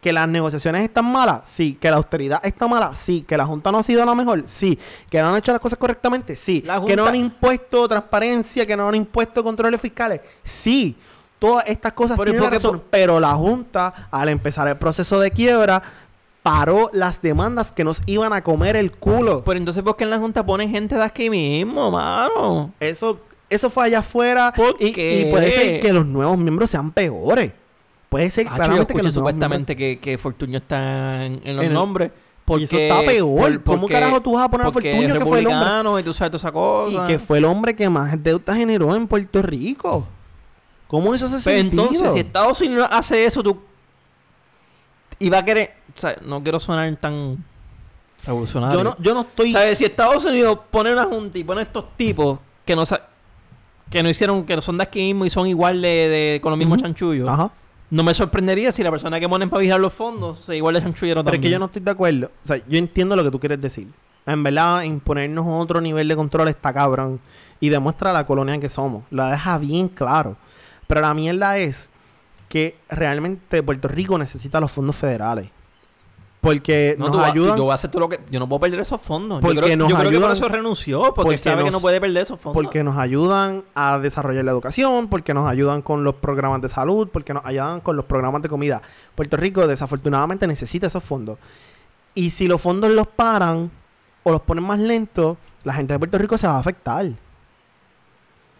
Que 0.00 0.14
las 0.14 0.26
negociaciones 0.28 0.82
están 0.82 1.04
malas, 1.04 1.40
sí. 1.44 1.76
Que 1.78 1.90
la 1.90 1.98
austeridad 1.98 2.40
está 2.42 2.66
mala, 2.66 2.94
sí. 2.94 3.22
Que 3.28 3.36
la 3.36 3.44
Junta 3.44 3.70
no 3.70 3.78
ha 3.78 3.82
sido 3.82 4.04
la 4.06 4.14
mejor, 4.14 4.44
sí. 4.46 4.78
Que 5.10 5.20
no 5.20 5.28
han 5.28 5.36
hecho 5.36 5.52
las 5.52 5.60
cosas 5.60 5.78
correctamente, 5.78 6.36
sí. 6.36 6.64
Que 6.86 6.96
no 6.96 7.04
han 7.06 7.16
impuesto 7.16 7.86
transparencia, 7.86 8.64
que 8.64 8.76
no 8.76 8.88
han 8.88 8.94
impuesto 8.94 9.44
controles 9.44 9.78
fiscales, 9.78 10.22
sí. 10.42 10.96
Todas 11.38 11.64
estas 11.66 11.92
cosas 11.92 12.18
Pero, 12.18 12.30
¿y 12.30 12.32
tienen 12.34 12.50
razón. 12.52 12.70
por- 12.78 12.82
Pero 12.88 13.20
la 13.20 13.34
Junta, 13.34 14.08
al 14.10 14.28
empezar 14.30 14.68
el 14.68 14.76
proceso 14.76 15.20
de 15.20 15.30
quiebra, 15.32 15.82
paró 16.42 16.90
las 16.92 17.20
demandas 17.22 17.70
que 17.72 17.84
nos 17.84 18.00
iban 18.06 18.32
a 18.32 18.42
comer 18.42 18.76
el 18.76 18.92
culo. 18.92 19.44
Pero 19.44 19.58
entonces, 19.58 19.82
¿por 19.82 19.96
qué 19.96 20.04
en 20.04 20.10
la 20.10 20.18
Junta 20.18 20.44
ponen 20.46 20.70
gente 20.70 20.94
de 20.96 21.02
aquí 21.04 21.28
mismo, 21.30 21.90
mano? 21.90 22.72
Eso, 22.80 23.20
eso 23.48 23.68
fue 23.70 23.84
allá 23.86 23.98
afuera. 23.98 24.52
¿Por 24.56 24.76
y, 24.80 24.92
qué? 24.92 25.20
y 25.28 25.30
puede 25.30 25.50
ser 25.52 25.80
que 25.80 25.92
los 25.92 26.06
nuevos 26.06 26.38
miembros 26.38 26.70
sean 26.70 26.90
peores. 26.92 27.52
Puede 28.08 28.30
ser 28.30 28.46
Ah, 28.46 28.50
yo 28.50 28.56
claramente 28.56 28.86
que 28.86 28.92
escuché 29.00 29.06
los 29.06 29.14
nuevos 29.16 29.30
supuestamente 29.32 29.76
que, 29.76 29.98
que 30.00 30.18
Fortuño 30.18 30.58
está 30.58 31.24
en, 31.26 31.40
en 31.44 31.56
los 31.56 31.64
En 31.64 31.70
el- 31.70 31.74
nombres. 31.74 32.10
Porque, 32.44 32.62
Y 32.62 32.64
eso 32.64 32.76
está 32.78 33.00
peor. 33.06 33.62
¿Cómo 33.62 33.86
carajo 33.86 34.20
tú 34.20 34.32
vas 34.32 34.46
a 34.46 34.50
poner 34.50 34.66
a 34.66 34.70
es 34.70 34.72
que 35.20 35.24
fue 35.24 35.38
el 35.38 35.46
hombre? 35.46 36.00
y 36.00 36.02
tú 36.02 36.12
sabes 36.12 36.32
toda 36.32 36.38
esa 36.40 36.50
cosa? 36.50 36.98
miembros- 36.98 37.04
Y 37.04 37.06
que 37.06 37.18
fue 37.20 37.38
el 37.38 37.44
hombre 37.44 37.76
que 37.76 37.88
más 37.88 38.20
deuda 38.20 38.56
generó 38.56 38.96
en 38.96 39.06
Puerto 39.06 39.40
Rico. 39.42 40.08
¿Cómo 40.88 41.14
eso 41.14 41.28
se 41.28 41.38
Pero 41.44 41.58
sentido? 41.60 41.82
entonces, 41.84 42.12
si 42.12 42.18
Estados 42.20 42.60
Unidos 42.60 42.88
hace 42.90 43.24
eso, 43.24 43.40
tú... 43.44 43.60
Y 45.20 45.28
va 45.30 45.38
a 45.38 45.44
querer... 45.44 45.74
Sea, 45.94 46.16
no 46.24 46.42
quiero 46.42 46.60
sonar 46.60 46.94
tan 46.96 47.44
revolucionario. 48.24 48.78
yo, 48.78 48.84
no, 48.84 48.96
yo 48.98 49.14
no 49.14 49.20
estoy... 49.22 49.52
¿Sabes? 49.52 49.78
Si 49.78 49.84
Estados 49.84 50.24
Unidos 50.24 50.58
pone 50.70 50.92
una 50.92 51.04
junta 51.04 51.38
y 51.38 51.44
pone 51.44 51.62
estos 51.62 51.96
tipos 51.96 52.38
que 52.64 52.76
no 52.76 52.84
que 53.90 54.02
no 54.02 54.08
hicieron, 54.08 54.44
que 54.44 54.60
son 54.62 54.78
de 54.78 54.84
aquí 54.84 55.00
mismo 55.00 55.24
y 55.24 55.30
son 55.30 55.46
igual 55.48 55.82
de, 55.82 55.88
de 55.88 56.40
con 56.40 56.50
los 56.50 56.58
mismos 56.58 56.78
chanchullos, 56.80 57.28
Ajá. 57.28 57.50
no 57.90 58.04
me 58.04 58.14
sorprendería 58.14 58.70
si 58.70 58.84
la 58.84 58.90
persona 58.90 59.18
que 59.18 59.28
ponen 59.28 59.50
para 59.50 59.60
vigilar 59.60 59.80
los 59.80 59.92
fondos 59.92 60.38
se 60.38 60.56
igual 60.56 60.74
de 60.74 60.82
chanchullero 60.82 61.24
Pero 61.24 61.34
es 61.34 61.36
también. 61.36 61.42
que 61.42 61.50
yo 61.50 61.58
no 61.58 61.64
estoy 61.66 61.82
de 61.82 61.90
acuerdo. 61.90 62.30
O 62.44 62.46
sea, 62.46 62.58
yo 62.68 62.78
entiendo 62.78 63.16
lo 63.16 63.24
que 63.24 63.30
tú 63.32 63.40
quieres 63.40 63.60
decir. 63.60 63.88
En 64.26 64.44
verdad, 64.44 64.82
imponernos 64.82 65.44
otro 65.48 65.80
nivel 65.80 66.06
de 66.06 66.14
control 66.14 66.46
está 66.48 66.72
cabrón. 66.72 67.20
Y 67.58 67.68
demuestra 67.68 68.12
la 68.12 68.26
colonia 68.26 68.58
que 68.60 68.68
somos. 68.68 69.02
La 69.10 69.30
deja 69.30 69.58
bien 69.58 69.88
claro. 69.88 70.36
Pero 70.86 71.00
la 71.00 71.12
mierda 71.14 71.58
es 71.58 71.90
que 72.48 72.76
realmente 72.88 73.62
Puerto 73.62 73.88
Rico 73.88 74.18
necesita 74.18 74.60
los 74.60 74.70
fondos 74.70 74.94
federales. 74.96 75.50
Porque 76.40 76.96
No, 76.98 77.06
nos 77.06 77.16
tú 77.16 77.22
ayudan. 77.22 77.56
Yo 77.56 77.64
voy 77.64 77.72
a 77.72 77.74
hacer 77.74 77.90
todo 77.90 78.00
lo 78.00 78.08
que... 78.08 78.18
Yo 78.30 78.40
no 78.40 78.48
puedo 78.48 78.60
perder 78.60 78.80
esos 78.80 79.00
fondos. 79.00 79.40
Porque 79.40 79.56
yo 79.56 79.62
creo, 79.62 79.76
nos 79.76 79.90
yo 79.90 79.96
creo 79.96 80.10
que 80.10 80.20
por 80.20 80.30
eso 80.30 80.48
renunció. 80.48 81.00
Porque, 81.00 81.22
porque 81.22 81.38
sabe 81.38 81.64
que 81.64 81.70
no 81.70 81.80
puede 81.80 82.00
perder 82.00 82.22
esos 82.22 82.40
fondos. 82.40 82.54
porque 82.54 82.82
nos 82.82 82.96
ayudan 82.96 83.62
a 83.74 83.98
desarrollar 83.98 84.44
la 84.44 84.50
educación, 84.50 85.08
porque 85.08 85.34
nos 85.34 85.46
ayudan 85.46 85.82
con 85.82 86.02
los 86.02 86.14
programas 86.14 86.62
de 86.62 86.70
salud, 86.70 87.08
porque 87.12 87.34
nos 87.34 87.44
ayudan 87.44 87.80
con 87.80 87.96
los 87.96 88.06
programas 88.06 88.40
de 88.40 88.48
comida. 88.48 88.80
Puerto 89.14 89.36
Rico 89.36 89.66
desafortunadamente 89.66 90.46
necesita 90.46 90.86
esos 90.86 91.04
fondos. 91.04 91.38
Y 92.14 92.30
si 92.30 92.48
los 92.48 92.60
fondos 92.60 92.90
los 92.90 93.06
paran 93.06 93.70
o 94.22 94.32
los 94.32 94.40
ponen 94.40 94.64
más 94.64 94.78
lentos, 94.78 95.36
la 95.62 95.74
gente 95.74 95.92
de 95.92 95.98
Puerto 95.98 96.16
Rico 96.16 96.38
se 96.38 96.46
va 96.46 96.54
a 96.56 96.58
afectar. 96.58 97.06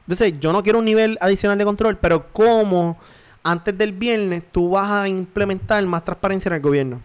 Entonces, 0.07 0.35
yo 0.39 0.53
no 0.53 0.63
quiero 0.63 0.81
un 0.81 0.85
nivel 0.85 1.17
adicional 1.21 1.57
de 1.57 1.65
control, 1.65 1.97
pero 1.97 2.27
¿cómo 2.33 2.99
antes 3.43 3.77
del 3.79 3.93
viernes 3.93 4.43
tú 4.53 4.71
vas 4.71 4.91
a 4.91 5.09
implementar 5.09 5.85
más 5.87 6.05
transparencia 6.05 6.51
en 6.51 6.57
el 6.57 6.61
gobierno? 6.61 7.01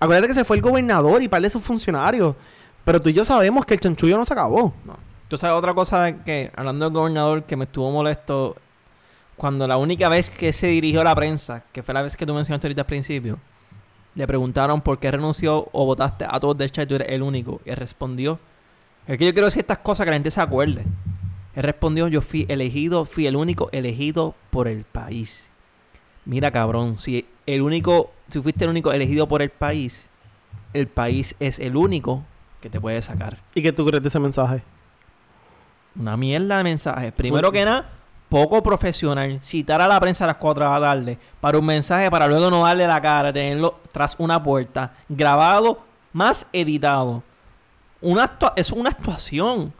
Acuérdate 0.00 0.28
que 0.28 0.34
se 0.34 0.44
fue 0.44 0.56
el 0.56 0.62
gobernador 0.62 1.22
y 1.22 1.28
par 1.28 1.42
de 1.42 1.50
sus 1.50 1.62
funcionarios. 1.62 2.34
Pero 2.84 3.00
tú 3.00 3.08
y 3.08 3.12
yo 3.12 3.24
sabemos 3.24 3.64
que 3.64 3.74
el 3.74 3.80
chanchullo 3.80 4.16
no 4.16 4.26
se 4.26 4.34
acabó. 4.34 4.74
Tú 5.28 5.38
sabes 5.38 5.56
otra 5.56 5.74
cosa 5.74 6.22
que, 6.24 6.52
hablando 6.54 6.84
del 6.84 6.94
gobernador, 6.94 7.44
que 7.44 7.56
me 7.56 7.64
estuvo 7.64 7.90
molesto 7.90 8.56
cuando 9.36 9.66
la 9.66 9.76
única 9.76 10.08
vez 10.08 10.30
que 10.30 10.52
se 10.52 10.68
dirigió 10.68 11.00
a 11.00 11.04
la 11.04 11.14
prensa, 11.14 11.64
que 11.72 11.82
fue 11.82 11.94
la 11.94 12.02
vez 12.02 12.16
que 12.16 12.26
tú 12.26 12.34
mencionaste 12.34 12.66
ahorita 12.66 12.82
al 12.82 12.86
principio, 12.86 13.38
le 14.14 14.26
preguntaron 14.26 14.80
por 14.80 14.98
qué 14.98 15.10
renunció 15.10 15.68
o 15.72 15.86
votaste 15.86 16.24
a 16.28 16.38
todos 16.38 16.56
del 16.56 16.70
chat 16.70 16.84
y 16.84 16.88
tú 16.88 16.94
eres 16.96 17.08
el 17.08 17.22
único. 17.22 17.60
Y 17.64 17.70
él 17.70 17.76
respondió. 17.76 18.38
Es 19.06 19.18
que 19.18 19.26
yo 19.26 19.32
quiero 19.32 19.46
decir 19.46 19.60
estas 19.60 19.78
cosas 19.78 20.04
que 20.04 20.10
la 20.10 20.16
gente 20.16 20.30
se 20.30 20.40
acuerde. 20.40 20.84
Él 21.54 21.62
respondió, 21.62 22.08
yo 22.08 22.20
fui 22.20 22.46
elegido, 22.48 23.04
fui 23.04 23.26
el 23.26 23.36
único 23.36 23.68
elegido 23.72 24.34
por 24.50 24.68
el 24.68 24.84
país. 24.84 25.50
Mira, 26.24 26.50
cabrón, 26.50 26.96
si 26.96 27.26
el 27.46 27.62
único, 27.62 28.12
si 28.28 28.40
fuiste 28.40 28.64
el 28.64 28.70
único 28.70 28.92
elegido 28.92 29.28
por 29.28 29.42
el 29.42 29.50
país, 29.50 30.08
el 30.72 30.88
país 30.88 31.36
es 31.40 31.58
el 31.58 31.76
único 31.76 32.24
que 32.60 32.70
te 32.70 32.80
puede 32.80 33.00
sacar. 33.02 33.38
¿Y 33.54 33.62
qué 33.62 33.72
tú 33.72 33.86
crees 33.86 34.02
de 34.02 34.08
ese 34.08 34.18
mensaje? 34.18 34.62
Una 35.96 36.16
mierda 36.16 36.58
de 36.58 36.64
mensajes. 36.64 37.12
Primero 37.12 37.52
que 37.52 37.64
nada, 37.64 37.88
poco 38.28 38.62
profesional. 38.62 39.38
Citar 39.42 39.80
a 39.80 39.86
la 39.86 40.00
prensa 40.00 40.24
a 40.24 40.28
las 40.28 40.36
4 40.36 40.64
de 40.64 40.70
la 40.70 40.80
tarde 40.80 41.18
para 41.40 41.58
un 41.58 41.66
mensaje 41.66 42.10
para 42.10 42.26
luego 42.26 42.50
no 42.50 42.64
darle 42.64 42.86
la 42.86 43.00
cara, 43.00 43.32
tenerlo 43.32 43.78
tras 43.92 44.16
una 44.18 44.42
puerta, 44.42 44.92
grabado, 45.08 45.78
más 46.12 46.46
editado. 46.52 47.22
Una 48.00 48.38
es 48.56 48.72
una 48.72 48.90
actuación. 48.90 49.72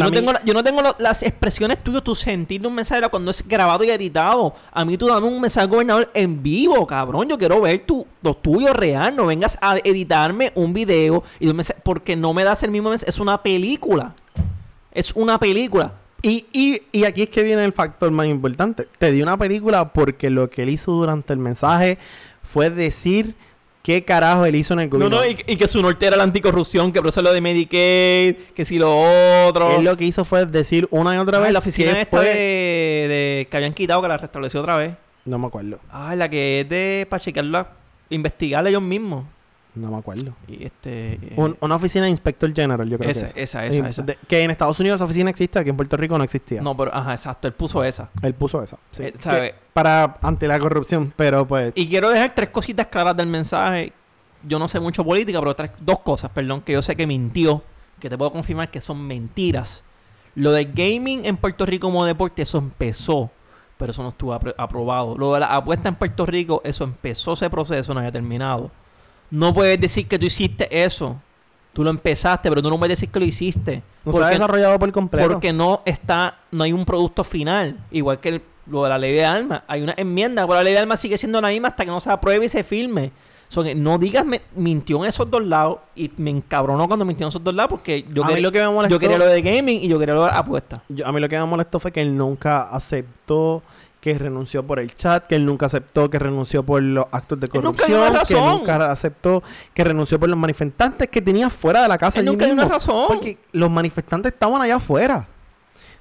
Yo 0.00 0.04
no, 0.04 0.10
mí- 0.10 0.16
tengo, 0.16 0.32
la- 0.32 0.40
yo 0.44 0.54
no 0.54 0.62
tengo 0.64 0.82
lo- 0.82 0.94
las 0.98 1.22
expresiones 1.22 1.82
tuyas, 1.82 2.02
tu 2.02 2.14
sentir 2.14 2.60
de 2.60 2.68
un 2.68 2.74
mensaje 2.74 3.08
cuando 3.08 3.30
es 3.30 3.46
grabado 3.46 3.84
y 3.84 3.90
editado. 3.90 4.54
A 4.72 4.84
mí 4.84 4.96
tú 4.96 5.06
dame 5.06 5.26
un 5.26 5.40
mensaje 5.40 5.64
al 5.64 5.70
gobernador 5.70 6.10
en 6.14 6.42
vivo, 6.42 6.86
cabrón. 6.86 7.28
Yo 7.28 7.38
quiero 7.38 7.60
ver 7.60 7.80
tu, 7.86 8.06
lo 8.22 8.34
tuyo 8.34 8.72
real. 8.72 9.14
No 9.14 9.26
vengas 9.26 9.56
a 9.62 9.76
editarme 9.78 10.52
un 10.56 10.72
video 10.72 11.22
y 11.38 11.48
un 11.48 11.56
mensaje, 11.56 11.80
porque 11.84 12.16
no 12.16 12.34
me 12.34 12.44
das 12.44 12.62
el 12.64 12.70
mismo 12.70 12.90
mensaje. 12.90 13.10
Es 13.10 13.18
una 13.20 13.42
película. 13.42 14.14
Es 14.92 15.12
una 15.14 15.38
película. 15.38 15.92
Y, 16.22 16.46
y, 16.52 16.80
y 16.90 17.04
aquí 17.04 17.22
es 17.22 17.28
que 17.28 17.42
viene 17.42 17.64
el 17.64 17.72
factor 17.72 18.10
más 18.10 18.26
importante. 18.26 18.88
Te 18.98 19.12
di 19.12 19.22
una 19.22 19.36
película 19.36 19.92
porque 19.92 20.30
lo 20.30 20.48
que 20.48 20.62
él 20.62 20.70
hizo 20.70 20.90
durante 20.92 21.32
el 21.32 21.38
mensaje 21.38 21.98
fue 22.42 22.70
decir 22.70 23.34
qué 23.84 24.02
carajo 24.02 24.46
él 24.46 24.54
hizo 24.56 24.72
en 24.74 24.80
el 24.80 24.86
No, 24.88 24.96
gobierno. 24.96 25.18
no, 25.18 25.26
y, 25.26 25.36
y 25.46 25.56
que 25.56 25.68
su 25.68 25.80
norte 25.82 26.06
era 26.06 26.16
la 26.16 26.22
anticorrupción, 26.24 26.90
que 26.90 27.00
por 27.00 27.10
eso 27.10 27.20
lo 27.22 27.32
de 27.32 27.40
Medicaid, 27.42 28.34
que 28.54 28.64
si 28.64 28.78
lo 28.78 29.46
otro. 29.46 29.76
Él 29.76 29.84
lo 29.84 29.94
que 29.96 30.04
hizo 30.06 30.24
fue 30.24 30.46
decir 30.46 30.88
una 30.90 31.14
y 31.14 31.18
otra 31.18 31.36
Ay, 31.38 31.44
vez 31.44 31.52
la 31.52 31.58
oficina 31.58 31.92
que 31.92 32.00
esta 32.00 32.16
fue- 32.16 32.26
de, 32.26 32.34
de- 32.34 33.48
que 33.50 33.56
habían 33.58 33.74
quitado, 33.74 34.00
que 34.02 34.08
la 34.08 34.16
restableció 34.16 34.60
otra 34.60 34.76
vez. 34.78 34.94
No 35.26 35.38
me 35.38 35.46
acuerdo. 35.46 35.78
Ay, 35.90 36.16
la 36.16 36.28
que 36.30 36.60
es 36.62 36.68
de 36.68 37.06
para 37.08 37.20
chequearla, 37.22 37.68
investigarla 38.10 38.70
ellos 38.70 38.82
mismos. 38.82 39.24
No 39.74 39.90
me 39.90 39.96
acuerdo. 39.98 40.34
Y 40.46 40.64
este. 40.64 41.14
eh, 41.14 41.32
Un- 41.36 41.56
una 41.60 41.74
oficina 41.74 42.04
de 42.04 42.10
inspector 42.10 42.52
general, 42.54 42.88
yo 42.88 42.96
creo 42.96 43.10
esa, 43.10 43.32
que 43.32 43.42
es. 43.42 43.50
esa, 43.50 43.66
esa, 43.66 43.86
Eh, 43.86 43.90
esa. 43.90 44.02
de- 44.02 44.18
que 44.28 44.42
en 44.42 44.50
Estados 44.50 44.78
Unidos 44.78 44.96
esa 44.98 45.04
oficina 45.04 45.30
existe, 45.30 45.58
aquí 45.58 45.70
en 45.70 45.76
Puerto 45.76 45.96
Rico 45.96 46.16
no 46.16 46.22
existía. 46.24 46.62
No, 46.62 46.76
pero, 46.76 46.94
ajá, 46.94 47.12
exacto, 47.12 47.48
él 47.48 47.54
puso 47.54 47.82
esa. 47.82 48.10
Él 48.22 48.34
puso 48.34 48.62
esa. 48.62 48.78
sí. 48.92 49.02
Eh, 49.04 49.12
¿sabe? 49.16 49.50
Que- 49.52 49.54
Para 49.72 50.18
ante 50.22 50.46
la 50.46 50.58
corrupción, 50.60 51.12
pero 51.16 51.46
pues. 51.46 51.72
Y 51.74 51.88
quiero 51.88 52.08
dejar 52.10 52.34
tres 52.34 52.50
cositas 52.50 52.86
claras 52.86 53.16
del 53.16 53.26
mensaje. 53.26 53.92
Yo 54.46 54.58
no 54.58 54.68
sé 54.68 54.78
mucho 54.78 55.04
política, 55.04 55.40
pero 55.40 55.56
tres, 55.56 55.70
dos 55.80 55.98
cosas, 56.00 56.30
perdón, 56.30 56.60
que 56.60 56.72
yo 56.74 56.82
sé 56.82 56.94
que 56.94 57.06
mintió, 57.06 57.62
que 57.98 58.08
te 58.10 58.16
puedo 58.18 58.30
confirmar 58.30 58.70
que 58.70 58.80
son 58.80 59.04
mentiras. 59.04 59.82
Lo 60.36 60.52
de 60.52 60.66
gaming 60.66 61.24
en 61.24 61.36
Puerto 61.36 61.64
Rico 61.66 61.86
como 61.88 62.04
deporte, 62.04 62.42
eso 62.42 62.58
empezó, 62.58 63.30
pero 63.78 63.90
eso 63.92 64.02
no 64.02 64.10
estuvo 64.10 64.32
apro- 64.38 64.54
aprobado. 64.58 65.16
Lo 65.16 65.32
de 65.34 65.40
la 65.40 65.46
apuesta 65.46 65.88
en 65.88 65.94
Puerto 65.96 66.26
Rico, 66.26 66.60
eso 66.64 66.84
empezó 66.84 67.32
ese 67.32 67.48
proceso, 67.50 67.94
no 67.94 68.00
había 68.00 68.12
terminado. 68.12 68.70
No 69.34 69.52
puedes 69.52 69.80
decir 69.80 70.06
que 70.06 70.18
tú 70.18 70.26
hiciste 70.26 70.84
eso. 70.84 71.20
Tú 71.72 71.82
lo 71.82 71.90
empezaste, 71.90 72.48
pero 72.48 72.62
tú 72.62 72.70
no 72.70 72.78
puedes 72.78 72.96
decir 72.98 73.08
que 73.10 73.18
lo 73.18 73.26
hiciste. 73.26 73.82
no 74.04 74.12
se 74.12 74.18
ha 74.22 74.28
desarrollado 74.28 74.78
por 74.78 74.92
completo. 74.92 75.28
Porque 75.28 75.52
no 75.52 75.82
está, 75.84 76.38
no 76.52 76.62
hay 76.64 76.72
un 76.72 76.84
producto 76.84 77.24
final. 77.24 77.78
Igual 77.90 78.20
que 78.20 78.28
el- 78.28 78.42
lo 78.66 78.84
de 78.84 78.88
la 78.90 78.98
ley 78.98 79.12
de 79.12 79.24
armas. 79.24 79.62
Hay 79.66 79.82
una 79.82 79.94
enmienda, 79.96 80.42
pero 80.46 80.54
la 80.54 80.62
ley 80.62 80.72
de 80.72 80.78
armas 80.78 81.00
sigue 81.00 81.18
siendo 81.18 81.40
la 81.40 81.48
misma 81.48 81.68
hasta 81.68 81.84
que 81.84 81.90
no 81.90 82.00
se 82.00 82.10
apruebe 82.10 82.46
y 82.46 82.48
se 82.48 82.62
firme. 82.62 83.10
So 83.48 83.62
no 83.74 83.98
digas 83.98 84.24
me- 84.24 84.40
mintió 84.54 84.98
en 85.02 85.08
esos 85.08 85.30
dos 85.30 85.44
lados 85.44 85.78
y 85.94 86.10
me 86.16 86.30
encabronó 86.30 86.86
cuando 86.86 87.04
mintió 87.04 87.26
en 87.26 87.28
esos 87.28 87.42
dos 87.44 87.54
lados 87.54 87.70
porque 87.70 88.02
yo, 88.12 88.22
A 88.22 88.26
mí 88.26 88.32
quería- 88.34 88.42
lo 88.48 88.52
que 88.52 88.58
me 88.60 88.68
molestó- 88.68 88.94
yo 88.94 88.98
quería 88.98 89.18
lo 89.18 89.26
de 89.26 89.42
gaming 89.42 89.80
y 89.82 89.88
yo 89.88 89.98
quería 89.98 90.14
lo 90.14 90.24
de 90.24 90.30
apuestas. 90.30 90.80
Yo- 90.88 91.06
a 91.06 91.12
mí 91.12 91.20
lo 91.20 91.28
que 91.28 91.38
me 91.38 91.44
molestó 91.44 91.78
fue 91.80 91.92
que 91.92 92.00
él 92.00 92.16
nunca 92.16 92.62
aceptó 92.70 93.62
que 94.04 94.18
renunció 94.18 94.62
por 94.62 94.80
el 94.80 94.94
chat, 94.94 95.26
que 95.26 95.34
él 95.34 95.46
nunca 95.46 95.64
aceptó 95.64 96.10
que 96.10 96.18
renunció 96.18 96.62
por 96.62 96.82
los 96.82 97.06
actos 97.10 97.40
de 97.40 97.46
Él 97.46 97.62
nunca 97.62 97.86
dio 97.86 97.96
corrupción, 97.96 98.00
una 98.00 98.10
que 98.10 98.18
razón. 98.18 98.58
nunca 98.58 98.90
aceptó 98.90 99.42
que 99.72 99.82
renunció 99.82 100.20
por 100.20 100.28
los 100.28 100.36
manifestantes 100.36 101.08
que 101.08 101.22
tenía 101.22 101.48
fuera 101.48 101.80
de 101.80 101.88
la 101.88 101.96
casa. 101.96 102.20
Él 102.20 102.26
nunca 102.26 102.44
dio 102.44 102.52
una 102.52 102.68
razón. 102.68 103.06
Porque 103.08 103.38
los 103.52 103.70
manifestantes 103.70 104.30
estaban 104.34 104.60
allá 104.60 104.76
afuera. 104.76 105.26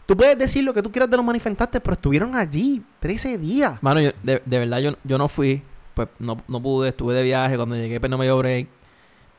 Tú 0.06 0.18
puedes 0.18 0.38
decir 0.38 0.66
lo 0.66 0.74
que 0.74 0.84
tú 0.84 0.92
quieras 0.92 1.10
de 1.10 1.16
los 1.16 1.26
manifestantes, 1.26 1.80
pero 1.82 1.94
estuvieron 1.94 2.36
allí 2.36 2.84
13 3.00 3.38
días. 3.38 3.82
Mano, 3.82 4.02
yo, 4.02 4.12
de, 4.22 4.42
de 4.46 4.60
verdad 4.60 4.80
yo, 4.80 4.92
yo 5.06 5.18
no 5.18 5.30
fui, 5.30 5.62
pues 5.94 6.10
no, 6.20 6.36
no 6.50 6.62
pude, 6.62 6.90
estuve 6.90 7.14
de 7.14 7.24
viaje, 7.24 7.56
cuando 7.56 7.78
llegué 7.78 8.02
pues 8.02 8.10
no 8.10 8.18
me 8.18 8.26
dio 8.26 8.38
break. 8.38 8.68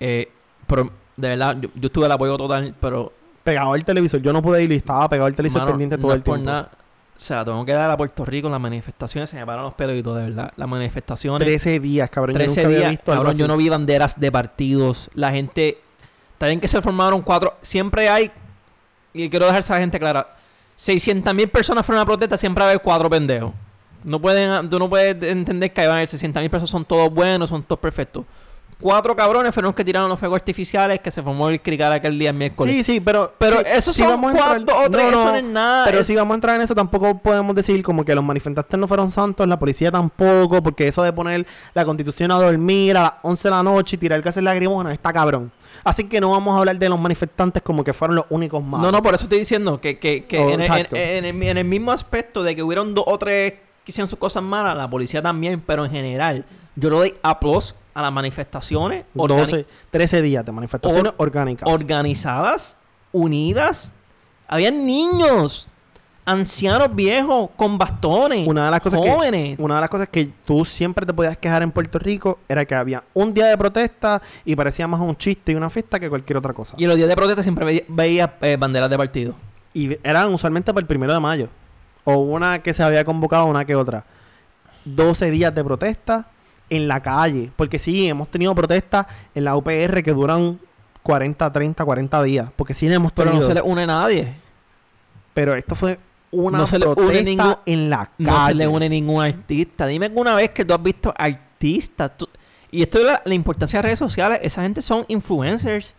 Eh, 0.01 0.31
pero 0.67 0.89
de 1.19 1.29
verdad, 1.29 1.59
yo, 1.61 1.69
yo 1.75 1.89
estuve 1.89 2.07
el 2.07 2.13
apoyo 2.13 2.39
total, 2.39 2.75
pero 2.81 3.13
Pegado 3.45 3.75
al 3.75 3.85
televisor. 3.85 4.23
Yo 4.23 4.33
no 4.33 4.41
pude 4.41 4.63
ir 4.63 4.73
estaba 4.73 5.07
pegado 5.07 5.27
al 5.27 5.35
televisor 5.35 5.61
mano, 5.61 5.73
pendiente 5.73 5.97
no 5.97 6.01
todo 6.01 6.13
es 6.13 6.17
el 6.17 6.23
por 6.23 6.37
tiempo. 6.37 6.51
nada. 6.51 6.71
O 7.17 7.21
sea, 7.21 7.45
tengo 7.45 7.65
que 7.65 7.73
dar 7.73 7.91
a 7.91 7.97
Puerto 7.97 8.25
Rico 8.25 8.49
en 8.49 8.53
las 8.53 8.61
manifestaciones, 8.61 9.31
se 9.31 9.37
me 9.37 9.47
paran 9.47 9.65
los 9.65 9.75
pelos 9.75 9.97
y 9.97 10.03
todo, 10.03 10.17
de 10.17 10.25
verdad. 10.25 10.53
Las 10.57 10.69
manifestaciones, 10.69 11.47
13 11.47 11.81
días, 11.81 12.11
cabrón. 12.11 12.35
yo 12.35 12.39
13 12.39 12.51
nunca 12.51 12.67
había 12.67 12.79
días, 12.79 12.91
visto 12.91 13.13
cabrón, 13.13 13.37
yo 13.37 13.49
no 13.49 13.57
vi 13.57 13.69
banderas 13.69 14.19
de 14.19 14.33
partidos. 14.33 15.11
La 15.15 15.31
gente, 15.31 15.79
bien 16.41 16.61
que 16.61 16.69
se 16.69 16.83
formaron 16.83 17.23
cuatro, 17.23 17.57
siempre 17.63 18.09
hay, 18.09 18.31
y 19.13 19.31
quiero 19.31 19.47
dejar 19.47 19.59
a 19.59 19.61
esa 19.61 19.79
gente 19.79 19.99
clara, 19.99 20.37
600 20.77 21.35
mil 21.35 21.49
personas 21.49 21.87
fueron 21.87 22.03
a 22.03 22.05
protesta, 22.05 22.37
siempre 22.37 22.63
va 22.63 22.67
a 22.67 22.71
haber 22.73 22.83
cuatro 22.83 23.09
pendejos. 23.09 23.53
No 24.03 24.21
pueden, 24.21 24.69
tú 24.69 24.79
no 24.79 24.91
puedes 24.91 25.23
entender 25.23 25.73
que 25.73 25.81
van 25.83 25.91
a 25.91 25.95
haber 25.99 26.09
600 26.09 26.43
mil 26.43 26.51
personas, 26.51 26.71
son 26.71 26.85
todos 26.85 27.13
buenos, 27.13 27.49
son 27.49 27.63
todos 27.63 27.79
perfectos. 27.79 28.25
Cuatro 28.81 29.17
cabrones 29.17 29.55
fueron 29.55 29.69
los 29.69 29.75
que 29.77 29.85
tiraron 29.85 30.09
los 30.09 30.19
fuegos 30.19 30.37
artificiales 30.37 31.01
que 31.01 31.11
se 31.11 31.23
formó 31.23 31.49
el 31.49 31.63
crical 31.63 31.93
aquel 31.93 32.19
día 32.19 32.33
miércoles. 32.33 32.75
Sí, 32.75 32.85
sí, 32.85 33.01
pero... 33.01 33.33
Pero 33.39 33.59
sí, 33.59 33.63
esos 33.75 33.95
sí 33.97 34.03
son 34.03 34.11
vamos 34.13 34.31
a 34.31 34.33
entrar- 34.57 34.65
cuatro 34.65 34.83
o 34.87 34.91
tres, 34.91 35.09
eso 35.09 35.25
no 35.25 35.35
es 35.37 35.45
nada. 35.45 35.85
Pero 35.87 36.01
Es- 36.01 36.07
si 36.07 36.15
vamos 36.17 36.33
a 36.33 36.35
entrar 36.35 36.57
en 36.57 36.63
eso, 36.63 36.75
tampoco 36.75 37.19
podemos 37.19 37.55
decir 37.55 37.83
como 37.83 38.05
que 38.05 38.15
los 38.15 38.23
manifestantes 38.25 38.79
no 38.79 38.87
fueron 38.89 39.11
santos, 39.11 39.47
la 39.49 39.59
policía 39.59 39.91
tampoco, 39.91 40.63
porque 40.63 40.89
eso 40.89 41.03
de 41.03 41.13
poner 41.13 41.47
la 41.73 41.85
constitución 41.85 42.31
a 42.31 42.35
dormir 42.35 42.97
a 42.97 43.03
las 43.03 43.13
11 43.23 43.49
de 43.49 43.51
la 43.55 43.63
noche 43.63 43.97
y 43.97 43.99
tirar 43.99 44.21
gases 44.21 44.43
lacrimógenos 44.43 44.93
está 44.93 45.13
cabrón. 45.13 45.51
Así 45.83 46.05
que 46.05 46.21
no 46.21 46.31
vamos 46.31 46.55
a 46.55 46.59
hablar 46.59 46.79
de 46.79 46.89
los 46.89 47.01
manifestantes 47.01 47.63
como 47.63 47.85
que 47.85 47.93
fueron 47.93 48.17
los 48.17 48.27
únicos 48.31 48.63
malos. 48.63 48.87
No, 48.87 48.93
no, 48.93 49.03
por 49.03 49.15
eso 49.15 49.25
estoy 49.25 49.39
diciendo 49.39 49.81
que, 49.81 49.99
que, 49.99 50.25
que 50.25 50.39
Oh, 50.39 50.51
en, 50.51 50.61
el- 50.61 50.67
exacto. 50.67 50.97
en- 50.97 51.25
en 51.25 51.37
el, 51.37 51.43
en 51.49 51.59
el 51.59 51.65
mismo 51.65 51.93
aspecto 51.93 52.43
de 52.43 52.55
que 52.55 52.63
hubieron 52.63 52.95
dos 52.95 53.05
o 53.07 53.19
tres 53.19 53.55
que 53.85 53.91
hicieron 53.93 54.09
sus 54.09 54.19
cosas 54.19 54.43
malas, 54.43 54.77
la 54.77 54.89
policía 54.89 55.21
también, 55.21 55.63
pero 55.67 55.85
en 55.85 55.91
general, 55.91 56.47
yo 56.77 56.91
le 56.91 56.97
doy 56.97 57.15
aplausos 57.23 57.75
a 57.95 58.03
las 58.03 58.13
manifestaciones 58.13 59.05
organi- 59.15 59.39
12, 59.41 59.67
13 59.91 60.23
días 60.23 60.45
de 60.45 60.53
manifestaciones 60.53 61.13
Or- 61.17 61.27
orgánicas. 61.29 61.69
organizadas, 61.69 62.77
unidas. 63.13 63.95
Habían 64.49 64.85
niños, 64.85 65.69
ancianos 66.25 66.95
viejos, 66.95 67.51
con 67.57 67.79
bastones, 67.79 68.47
una 68.49 68.65
de 68.67 68.71
las 68.73 68.81
cosas 68.83 68.99
jóvenes. 69.01 69.57
que 69.57 69.63
una 69.63 69.77
de 69.77 69.81
las 69.83 69.91
cosas 69.91 70.09
que 70.09 70.31
tú 70.45 70.65
siempre 70.65 71.07
te 71.07 71.13
podías 71.15 71.37
quejar 71.39 71.63
en 71.63 71.71
Puerto 71.71 71.99
Rico 71.99 72.39
era 72.49 72.65
que 72.65 72.75
había 72.75 73.05
un 73.15 73.33
día 73.33 73.47
de 73.47 73.57
protesta 73.57 74.21
y 74.45 74.57
parecía 74.57 74.87
más 74.89 75.01
un 75.01 75.17
chiste 75.17 75.53
y 75.53 75.55
una 75.55 75.71
fiesta 75.71 76.01
que 76.01 76.09
cualquier 76.09 76.39
otra 76.39 76.53
cosa. 76.53 76.75
Y 76.79 76.85
en 76.85 76.89
los 76.89 76.97
días 76.97 77.09
de 77.09 77.17
protesta 77.17 77.43
siempre 77.43 77.65
veía, 77.65 77.83
veía, 77.89 78.37
eh, 78.43 78.57
banderas 78.59 78.91
de 78.91 78.97
partido. 78.99 79.35
Y 79.73 79.97
eran 80.03 80.33
usualmente 80.33 80.73
para 80.73 80.83
el 80.83 80.87
primero 80.87 81.13
de 81.13 81.21
mayo. 81.21 81.49
O 82.05 82.17
una 82.17 82.61
que 82.63 82.73
se 82.73 82.83
había 82.83 83.05
convocado, 83.05 83.47
una 83.47 83.65
que 83.65 83.75
otra. 83.77 84.05
12 84.85 85.31
días 85.31 85.55
de 85.55 85.65
protesta 85.65 86.27
en 86.71 86.89
la 86.89 87.03
calle. 87.03 87.51
Porque 87.57 87.79
sí, 87.79 88.09
hemos 88.09 88.29
tenido 88.31 88.55
protestas 88.55 89.07
en 89.35 89.45
la 89.45 89.57
UPR 89.57 90.03
que 90.03 90.13
duran 90.13 90.59
40, 91.03 91.53
30, 91.53 91.85
40 91.85 92.23
días. 92.23 92.49
Porque 92.57 92.75
sí 92.75 92.93
hemos 92.93 93.13
Pero 93.13 93.31
tenido. 93.31 93.43
no 93.43 93.49
se 93.49 93.55
le 93.55 93.63
une 93.63 93.83
a 93.83 93.87
nadie. 93.87 94.33
Pero 95.35 95.55
esto 95.55 95.75
fue 95.75 95.99
una 96.31 96.59
No 96.59 96.67
se 96.67 96.79
le 96.79 96.87
une 96.87 96.95
protesta 96.97 97.23
ningún- 97.25 97.57
en 97.67 97.91
la 97.91 97.99
calle. 98.07 98.13
No 98.19 98.47
se 98.47 98.55
le 98.55 98.67
une 98.69 98.89
ningún 98.89 99.23
artista. 99.23 99.87
Dime 99.87 100.07
alguna 100.07 100.35
vez 100.35 100.51
que 100.51 100.65
tú 100.65 100.75
has 100.75 100.83
visto 100.83 101.13
artistas. 101.17 102.17
tú- 102.17 102.29
y 102.71 102.83
esto 102.83 102.99
es 102.99 103.05
la, 103.05 103.23
la 103.25 103.35
importancia 103.35 103.79
de 103.79 103.83
redes 103.83 103.99
sociales. 103.99 104.39
Esa 104.43 104.63
gente 104.63 104.83
son 104.83 105.05
influencers. 105.09 105.95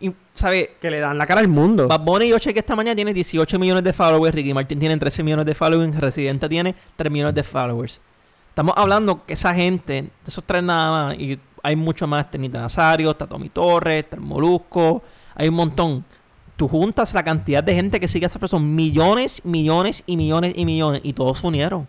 Y, 0.00 0.12
¿Sabes? 0.32 0.68
Que 0.80 0.90
le 0.90 1.00
dan 1.00 1.18
la 1.18 1.26
cara 1.26 1.40
al 1.40 1.48
mundo. 1.48 1.88
Bad 1.88 2.00
Bunny, 2.00 2.28
yo 2.28 2.38
chequeé 2.38 2.60
esta 2.60 2.76
mañana, 2.76 2.94
tiene 2.94 3.12
18 3.12 3.58
millones 3.58 3.82
de 3.82 3.92
followers. 3.92 4.32
Ricky 4.34 4.54
Martin 4.54 4.78
tiene 4.78 4.96
13 4.96 5.22
millones 5.24 5.44
de 5.46 5.54
followers. 5.54 5.94
Residente 5.98 6.48
tiene 6.48 6.74
3 6.96 7.10
millones 7.10 7.34
de 7.34 7.42
followers. 7.42 8.00
Estamos 8.48 8.74
hablando 8.76 9.24
que 9.24 9.34
esa 9.34 9.54
gente, 9.54 10.02
de 10.02 10.10
esos 10.26 10.42
tres 10.44 10.62
nada 10.62 11.06
más, 11.06 11.18
y 11.18 11.38
hay 11.62 11.76
mucho 11.76 12.06
más. 12.06 12.24
Está 12.24 12.38
Nita 12.38 12.60
Nazario, 12.60 13.10
está 13.10 13.26
Tommy 13.26 13.48
Torres, 13.48 14.04
está 14.04 14.16
el 14.16 14.22
Molusco. 14.22 15.02
Hay 15.34 15.48
un 15.48 15.54
montón. 15.54 16.04
Tú 16.56 16.66
juntas 16.66 17.14
la 17.14 17.22
cantidad 17.22 17.62
de 17.62 17.74
gente 17.74 18.00
que 18.00 18.08
sigue 18.08 18.26
a 18.26 18.28
esa 18.28 18.38
persona. 18.38 18.64
Millones, 18.64 19.44
millones 19.44 20.02
y 20.06 20.16
millones 20.16 20.54
y 20.56 20.64
millones. 20.64 21.00
Y 21.04 21.12
todos 21.12 21.38
se 21.38 21.46
unieron. 21.46 21.86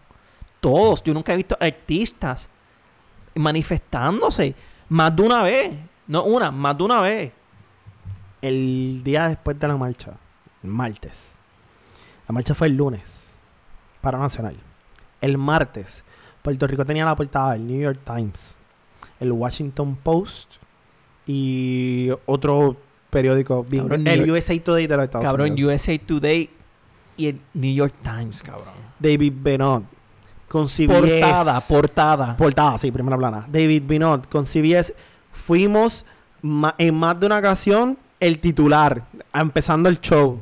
Todos. 0.60 1.01
Yo 1.03 1.14
nunca 1.14 1.34
he 1.34 1.38
visto 1.38 1.57
artistas 1.60 2.49
manifestándose. 3.34 4.53
Más 4.89 5.16
de 5.16 5.24
una 5.24 5.41
vez. 5.41 5.78
No 6.07 6.24
una, 6.24 6.49
más 6.51 6.78
de 6.78 6.84
una 6.84 7.01
vez. 7.01 7.32
el 8.41 9.01
día 9.03 9.28
después 9.28 9.60
de 9.60 9.68
la 9.68 9.78
marcha, 9.78 10.14
martes. 10.64 11.36
La 12.28 12.34
marcha 12.34 12.55
fue 12.55 12.68
el 12.68 12.78
lunes, 12.78 13.36
para 14.01 14.18
Nacional. 14.18 14.55
El 15.22 15.38
martes, 15.38 16.03
Puerto 16.42 16.68
Rico 16.68 16.86
tenía 16.86 17.06
la 17.06 17.16
portada 17.16 17.54
del 17.54 17.68
New 17.68 17.80
York 17.82 18.00
Times, 18.06 18.56
el 19.20 19.32
Washington 19.32 19.96
Post 20.02 20.54
y 21.28 22.10
otro 22.26 22.76
periódico, 23.10 23.64
bien- 23.64 23.84
Cabrón, 23.84 24.08
el 24.08 24.26
York- 24.26 24.32
USA 24.40 24.60
Today 24.64 24.88
de 24.88 24.96
los 24.96 25.06
Estados 25.06 25.26
Cabrón, 25.26 25.52
Unidos. 25.52 25.74
USA 25.74 25.98
Today 26.00 26.50
y 27.18 27.28
el 27.28 27.42
New 27.54 27.74
York 27.74 27.94
Times, 28.02 28.42
cabrón. 28.42 28.74
David 29.00 29.34
Bennett 29.36 29.84
con 30.48 30.68
CBS. 30.68 31.20
Portada, 31.22 31.62
portada. 31.62 32.38
Portada, 32.38 32.78
sí, 32.78 32.92
primera 32.92 33.18
plana. 33.18 33.46
David 33.48 33.84
Binot 33.86 34.28
con 34.30 34.46
CBS. 34.46 34.96
Fuimos 35.32 36.06
en 36.78 36.96
más 36.96 37.20
de 37.20 37.26
una 37.26 37.38
ocasión 37.40 37.98
el 38.20 38.40
titular, 38.40 39.04
empezando 39.34 39.90
el 39.90 40.00
show. 40.02 40.42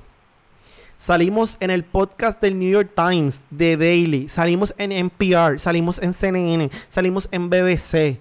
Salimos 0.98 1.58
en 1.60 1.70
el 1.70 1.84
podcast 1.84 2.42
del 2.42 2.58
New 2.58 2.72
York 2.72 2.92
Times, 2.96 3.40
de 3.52 3.78
Daily. 3.78 4.30
Salimos 4.30 4.74
en 4.78 4.92
NPR, 4.92 5.60
salimos 5.60 6.00
en 6.02 6.14
CNN, 6.14 6.70
salimos 6.90 7.30
en 7.32 7.50
BBC. 7.50 8.20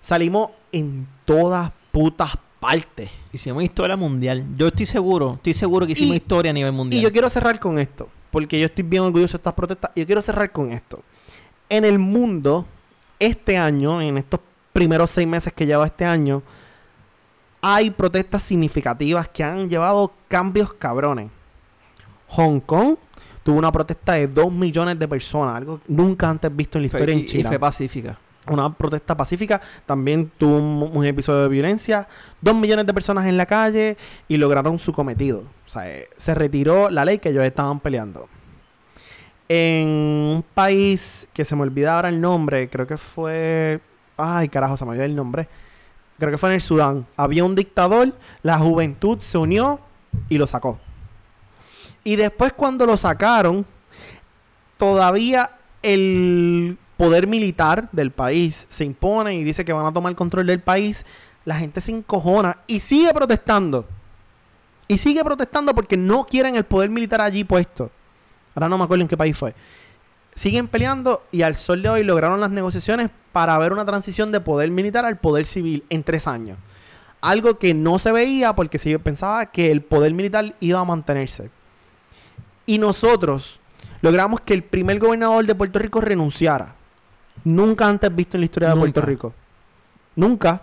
Salimos 0.00 0.50
en 0.72 1.06
todas 1.24 1.72
putas 1.90 2.32
partes. 2.60 3.10
Hicimos 3.32 3.62
historia 3.64 3.96
mundial. 3.96 4.44
Yo 4.56 4.66
estoy 4.68 4.84
seguro, 4.86 5.34
estoy 5.34 5.54
seguro 5.54 5.86
que 5.86 5.92
hicimos 5.92 6.14
Y- 6.14 6.16
historia 6.18 6.50
a 6.50 6.54
nivel 6.54 6.72
mundial. 6.72 7.00
Y 7.00 7.02
yo 7.02 7.10
quiero 7.10 7.30
cerrar 7.30 7.58
con 7.58 7.78
esto, 7.78 8.08
porque 8.30 8.60
yo 8.60 8.66
estoy 8.66 8.84
bien 8.84 9.02
orgulloso 9.02 9.32
de 9.32 9.36
estas 9.38 9.54
protestas. 9.54 9.90
Yo 9.96 10.04
quiero 10.06 10.20
cerrar 10.20 10.52
con 10.52 10.70
esto. 10.70 11.02
En 11.70 11.84
el 11.86 11.98
mundo, 11.98 12.66
este 13.18 13.56
año, 13.56 14.02
en 14.02 14.18
estos 14.18 14.40
primeros 14.74 15.10
seis 15.10 15.26
meses 15.26 15.52
que 15.52 15.64
lleva 15.64 15.86
este 15.86 16.04
año, 16.04 16.42
hay 17.62 17.90
protestas 17.90 18.42
significativas 18.42 19.28
que 19.28 19.42
han 19.42 19.68
llevado 19.70 20.12
cambios 20.28 20.74
cabrones. 20.74 21.30
Hong 22.30 22.60
Kong 22.60 22.96
tuvo 23.42 23.58
una 23.58 23.72
protesta 23.72 24.14
de 24.14 24.28
2 24.28 24.52
millones 24.52 24.98
de 24.98 25.08
personas, 25.08 25.56
algo 25.56 25.80
nunca 25.88 26.28
antes 26.28 26.54
visto 26.54 26.78
en 26.78 26.82
la 26.82 26.86
historia 26.86 27.14
y, 27.14 27.18
en 27.18 27.24
y 27.24 27.26
China 27.26 27.48
fue 27.48 27.58
pacífica. 27.58 28.18
una 28.48 28.72
protesta 28.72 29.16
pacífica. 29.16 29.60
También 29.86 30.30
tuvo 30.38 30.56
un, 30.56 30.90
un 30.94 31.04
episodio 31.04 31.42
de 31.42 31.48
violencia. 31.48 32.06
Dos 32.40 32.54
millones 32.54 32.86
de 32.86 32.94
personas 32.94 33.26
en 33.26 33.36
la 33.36 33.46
calle 33.46 33.96
y 34.28 34.36
lograron 34.36 34.78
su 34.78 34.92
cometido. 34.92 35.44
O 35.66 35.68
sea, 35.68 35.88
eh, 35.90 36.08
se 36.16 36.34
retiró 36.34 36.90
la 36.90 37.04
ley 37.04 37.18
que 37.18 37.30
ellos 37.30 37.44
estaban 37.44 37.80
peleando. 37.80 38.28
En 39.48 39.88
un 39.88 40.44
país 40.54 41.28
que 41.32 41.44
se 41.44 41.56
me 41.56 41.62
olvida 41.62 41.96
ahora 41.96 42.08
el 42.08 42.20
nombre, 42.20 42.68
creo 42.70 42.86
que 42.86 42.96
fue... 42.96 43.80
Ay, 44.16 44.48
carajo, 44.48 44.76
se 44.76 44.84
me 44.84 44.92
olvidó 44.92 45.04
el 45.04 45.16
nombre. 45.16 45.48
Creo 46.18 46.30
que 46.30 46.38
fue 46.38 46.50
en 46.50 46.54
el 46.56 46.60
Sudán. 46.60 47.06
Había 47.16 47.44
un 47.44 47.56
dictador, 47.56 48.12
la 48.42 48.58
juventud 48.58 49.18
se 49.20 49.38
unió 49.38 49.80
y 50.28 50.38
lo 50.38 50.46
sacó. 50.46 50.78
Y 52.04 52.16
después 52.16 52.52
cuando 52.52 52.86
lo 52.86 52.96
sacaron, 52.96 53.66
todavía 54.78 55.50
el 55.82 56.78
poder 56.96 57.26
militar 57.26 57.88
del 57.92 58.10
país 58.10 58.66
se 58.68 58.84
impone 58.84 59.34
y 59.34 59.44
dice 59.44 59.64
que 59.64 59.72
van 59.72 59.86
a 59.86 59.92
tomar 59.92 60.14
control 60.14 60.46
del 60.46 60.60
país, 60.60 61.04
la 61.44 61.56
gente 61.56 61.80
se 61.80 61.92
encojona 61.92 62.58
y 62.66 62.80
sigue 62.80 63.12
protestando. 63.12 63.86
Y 64.88 64.98
sigue 64.98 65.24
protestando 65.24 65.74
porque 65.74 65.96
no 65.96 66.26
quieren 66.26 66.56
el 66.56 66.64
poder 66.64 66.90
militar 66.90 67.20
allí 67.20 67.44
puesto. 67.44 67.90
Ahora 68.54 68.68
no 68.68 68.76
me 68.76 68.84
acuerdo 68.84 69.02
en 69.02 69.08
qué 69.08 69.16
país 69.16 69.36
fue. 69.36 69.54
Siguen 70.34 70.68
peleando 70.68 71.22
y 71.30 71.42
al 71.42 71.54
sol 71.54 71.82
de 71.82 71.88
hoy 71.88 72.04
lograron 72.04 72.40
las 72.40 72.50
negociaciones 72.50 73.10
para 73.32 73.56
ver 73.58 73.72
una 73.72 73.84
transición 73.84 74.32
de 74.32 74.40
poder 74.40 74.70
militar 74.70 75.04
al 75.04 75.18
poder 75.18 75.46
civil 75.46 75.84
en 75.90 76.02
tres 76.02 76.26
años. 76.26 76.58
Algo 77.20 77.58
que 77.58 77.74
no 77.74 77.98
se 77.98 78.12
veía 78.12 78.54
porque 78.54 78.78
se 78.78 78.98
pensaba 78.98 79.46
que 79.46 79.70
el 79.70 79.82
poder 79.82 80.12
militar 80.14 80.54
iba 80.60 80.80
a 80.80 80.84
mantenerse. 80.84 81.50
Y 82.66 82.78
nosotros 82.78 83.58
logramos 84.02 84.40
que 84.40 84.54
el 84.54 84.62
primer 84.62 84.98
gobernador 84.98 85.44
de 85.44 85.54
Puerto 85.54 85.78
Rico 85.78 86.00
renunciara. 86.00 86.74
Nunca 87.44 87.86
antes 87.86 88.14
visto 88.14 88.36
en 88.36 88.42
la 88.42 88.44
historia 88.46 88.68
de 88.70 88.74
Nunca. 88.74 88.84
Puerto 88.92 89.00
Rico. 89.02 89.34
Nunca. 90.16 90.62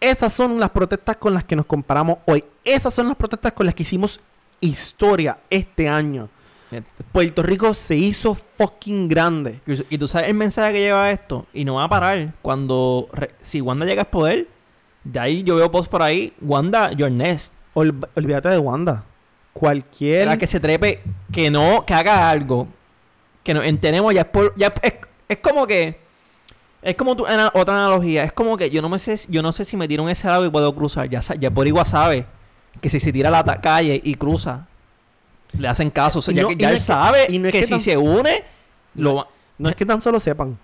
Esas 0.00 0.32
son 0.32 0.58
las 0.58 0.70
protestas 0.70 1.16
con 1.16 1.32
las 1.32 1.44
que 1.44 1.54
nos 1.56 1.66
comparamos 1.66 2.18
hoy. 2.26 2.44
Esas 2.64 2.92
son 2.92 3.06
las 3.08 3.16
protestas 3.16 3.52
con 3.52 3.66
las 3.66 3.74
que 3.74 3.82
hicimos 3.84 4.20
historia 4.60 5.38
este 5.48 5.88
año. 5.88 6.28
Puerto 7.12 7.42
Rico 7.42 7.74
se 7.74 7.94
hizo 7.96 8.34
fucking 8.34 9.06
grande. 9.06 9.60
Y 9.90 9.98
tú 9.98 10.08
sabes 10.08 10.28
el 10.28 10.34
mensaje 10.34 10.72
que 10.72 10.78
lleva 10.80 11.10
esto. 11.10 11.46
Y 11.52 11.64
no 11.64 11.74
va 11.74 11.84
a 11.84 11.88
parar. 11.88 12.32
Cuando. 12.42 13.08
re- 13.12 13.30
si 13.40 13.60
Wanda 13.60 13.84
llega 13.86 14.02
al 14.02 14.08
poder. 14.08 14.48
De 15.04 15.20
ahí 15.20 15.42
yo 15.42 15.56
veo 15.56 15.70
post 15.70 15.90
por 15.90 16.02
ahí. 16.02 16.32
Wanda, 16.40 16.90
your 16.92 17.10
nest. 17.10 17.52
Ol- 17.74 17.94
olvídate 18.16 18.48
de 18.48 18.58
Wanda. 18.58 19.04
Cualquier. 19.52 20.26
Para 20.26 20.38
que 20.38 20.46
se 20.46 20.60
trepe. 20.60 21.00
Que 21.32 21.50
no. 21.50 21.84
Que 21.86 21.94
haga 21.94 22.28
algo. 22.30 22.68
Que 23.42 23.54
nos 23.54 23.64
enteremos. 23.64 24.14
Ya 24.14 24.22
es 24.22 24.26
por. 24.28 24.54
Ya 24.56 24.72
es, 24.82 24.94
es 25.28 25.36
como 25.38 25.66
que. 25.66 26.00
Es 26.82 26.96
como 26.96 27.14
tu, 27.16 27.22
otra 27.24 27.74
analogía. 27.74 28.24
Es 28.24 28.32
como 28.32 28.56
que 28.56 28.70
yo 28.70 28.82
no 28.82 28.88
me 28.88 28.98
sé. 28.98 29.16
Yo 29.28 29.42
no 29.42 29.52
sé 29.52 29.64
si 29.64 29.76
me 29.76 29.86
tiro 29.86 30.02
en 30.04 30.08
ese 30.10 30.26
lado 30.26 30.44
y 30.46 30.50
puedo 30.50 30.74
cruzar. 30.74 31.08
Ya, 31.08 31.20
ya 31.38 31.50
por 31.50 31.66
igual 31.66 31.86
sabe. 31.86 32.26
Que 32.80 32.88
si 32.88 32.98
se 33.00 33.12
tira 33.12 33.28
a 33.28 33.44
la 33.44 33.60
calle 33.60 34.00
y 34.02 34.14
cruza. 34.14 34.66
Le 35.58 35.68
hacen 35.68 35.90
caso. 35.90 36.20
O 36.20 36.22
sea, 36.22 36.32
ya 36.34 36.42
ya 36.56 36.68
él 36.70 36.74
que- 36.76 36.78
sabe 36.78 37.26
y 37.28 37.38
no 37.38 37.48
es 37.48 37.52
que, 37.52 37.60
que 37.60 37.66
si 37.66 37.78
se 37.78 37.96
une. 37.96 38.42
Lo 38.94 39.14
va- 39.16 39.28
No 39.58 39.68
es 39.68 39.76
que 39.76 39.84
tan 39.86 40.00
solo 40.00 40.18
sepan. 40.18 40.58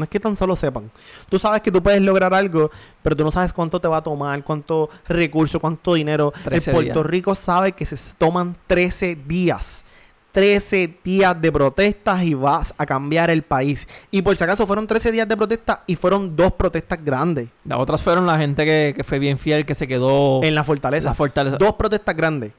No 0.00 0.04
es 0.04 0.10
que 0.10 0.18
tan 0.18 0.34
solo 0.34 0.56
sepan. 0.56 0.90
Tú 1.28 1.38
sabes 1.38 1.60
que 1.60 1.70
tú 1.70 1.82
puedes 1.82 2.00
lograr 2.00 2.32
algo, 2.32 2.70
pero 3.02 3.14
tú 3.14 3.22
no 3.22 3.30
sabes 3.30 3.52
cuánto 3.52 3.80
te 3.80 3.86
va 3.86 3.98
a 3.98 4.02
tomar, 4.02 4.42
cuánto 4.42 4.88
recurso, 5.06 5.60
cuánto 5.60 5.94
dinero. 5.94 6.32
En 6.38 6.44
13 6.44 6.72
Puerto 6.72 6.94
días. 6.94 7.06
Rico 7.06 7.34
sabe 7.34 7.72
que 7.72 7.84
se 7.84 7.96
toman 8.16 8.56
13 8.66 9.16
días. 9.26 9.84
13 10.32 10.98
días 11.04 11.40
de 11.40 11.52
protestas 11.52 12.22
y 12.22 12.34
vas 12.34 12.72
a 12.78 12.86
cambiar 12.86 13.30
el 13.30 13.42
país. 13.42 13.86
Y 14.10 14.22
por 14.22 14.36
si 14.36 14.44
acaso 14.44 14.66
fueron 14.66 14.86
13 14.86 15.12
días 15.12 15.28
de 15.28 15.36
protesta 15.36 15.82
y 15.86 15.96
fueron 15.96 16.36
dos 16.36 16.52
protestas 16.52 17.04
grandes 17.04 17.48
Las 17.64 17.78
otras 17.78 18.00
fueron 18.00 18.26
la 18.26 18.38
gente 18.38 18.64
que, 18.64 18.94
que 18.96 19.04
fue 19.04 19.18
bien 19.18 19.38
fiel, 19.38 19.66
que 19.66 19.74
se 19.74 19.86
quedó 19.86 20.42
en 20.42 20.54
la 20.54 20.64
fortaleza. 20.64 21.08
la 21.08 21.14
fortaleza. 21.14 21.56
Dos 21.56 21.74
protestas 21.74 22.16
grandes. 22.16 22.52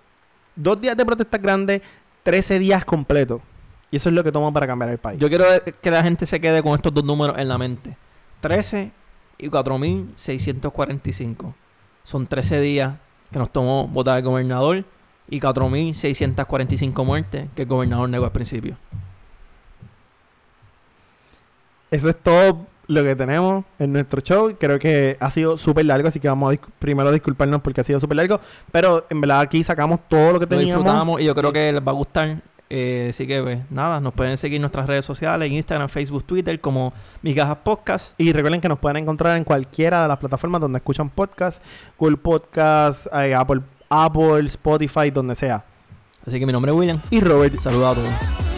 Dos 0.56 0.80
días 0.82 0.98
de 0.98 1.06
protestas 1.06 1.42
grandes, 1.42 1.82
13 2.24 2.60
días 2.60 2.86
completos. 2.86 3.42
Y 3.92 3.98
eso 3.98 4.10
es 4.10 4.16
lo 4.16 4.24
que 4.24 4.32
toman 4.32 4.54
para 4.54 4.66
cambiar 4.66 4.90
el 4.90 4.98
país. 4.98 5.20
Yo 5.20 5.28
quiero 5.28 5.44
que 5.82 5.92
la 5.92 6.02
gente 6.02 6.26
se 6.26 6.40
quede 6.40 6.64
con 6.64 6.74
estos 6.74 6.94
dos 6.94 7.04
números 7.04 7.38
en 7.38 7.48
la 7.50 7.58
mente. 7.58 7.98
13 8.40 8.92
y 9.38 9.50
4.645. 9.50 11.54
Son 12.04 12.26
13 12.26 12.62
días 12.62 12.94
que 13.32 13.40
nos 13.40 13.52
tomó 13.52 13.88
votar 13.88 14.18
el 14.18 14.24
gobernador 14.24 14.86
y 15.30 15.40
4.645 15.40 17.06
muertes 17.06 17.48
que 17.56 17.64
el 17.64 17.68
gobernador 17.68 18.10
negó 18.10 18.26
al 18.26 18.32
principio. 18.32 18.78
Eso 21.90 22.10
es 22.10 22.16
todo 22.22 22.68
lo 22.88 23.04
que 23.04 23.16
tenemos 23.16 23.66
en 23.80 23.94
nuestro 23.94 24.22
show. 24.22 24.56
Creo 24.60 24.80
que 24.80 25.18
ha 25.20 25.30
sido 25.30 25.58
súper 25.58 25.86
largo, 25.86 26.08
así 26.08 26.20
que 26.20 26.28
vamos 26.30 26.50
a 26.50 26.54
dis- 26.56 26.62
primero 26.80 27.12
disculparnos 27.12 27.62
porque 27.62 27.82
ha 27.82 27.84
sido 27.84 28.00
súper 28.00 28.18
largo. 28.18 28.40
Pero 28.72 29.06
en 29.10 29.22
verdad 29.22 29.42
aquí 29.42 29.64
sacamos 29.64 30.00
todo 30.10 30.34
lo 30.34 30.40
que 30.40 30.46
Lo 30.46 30.50
teníamos. 30.50 30.84
disfrutamos 30.84 31.22
y 31.22 31.26
yo 31.26 31.36
creo 31.36 31.52
que 31.54 31.72
les 31.74 31.82
va 31.86 31.92
a 31.92 31.96
gustar. 31.96 32.42
Eh, 32.74 33.08
así 33.10 33.28
que, 33.28 33.42
pues, 33.44 33.60
nada, 33.70 34.00
nos 34.00 34.14
pueden 34.14 34.38
seguir 34.38 34.56
en 34.56 34.62
nuestras 34.62 34.88
redes 34.88 35.04
sociales, 35.04 35.52
Instagram, 35.52 35.90
Facebook, 35.90 36.24
Twitter, 36.24 36.58
como 36.62 36.94
Migajas 37.22 37.58
Podcast. 37.58 38.14
Y 38.18 38.32
recuerden 38.32 38.62
que 38.62 38.70
nos 38.70 38.80
pueden 38.80 38.96
encontrar 38.96 39.36
en 39.36 39.44
cualquiera 39.44 40.04
de 40.04 40.08
las 40.08 40.18
plataformas 40.18 40.62
donde 40.62 40.78
escuchan 40.78 41.10
podcast, 41.10 41.62
Google 42.00 42.16
Podcast, 42.16 43.08
eh, 43.08 43.36
Apple, 43.36 43.60
Apple, 43.90 44.46
Spotify, 44.46 45.12
donde 45.12 45.36
sea. 45.36 45.66
Así 46.26 46.40
que 46.40 46.46
mi 46.46 46.54
nombre 46.54 46.72
es 46.72 46.78
William. 46.78 47.02
Y 47.10 47.20
Robert, 47.20 47.60
Saludos 47.60 47.98
a 47.98 48.02
todos. 48.02 48.51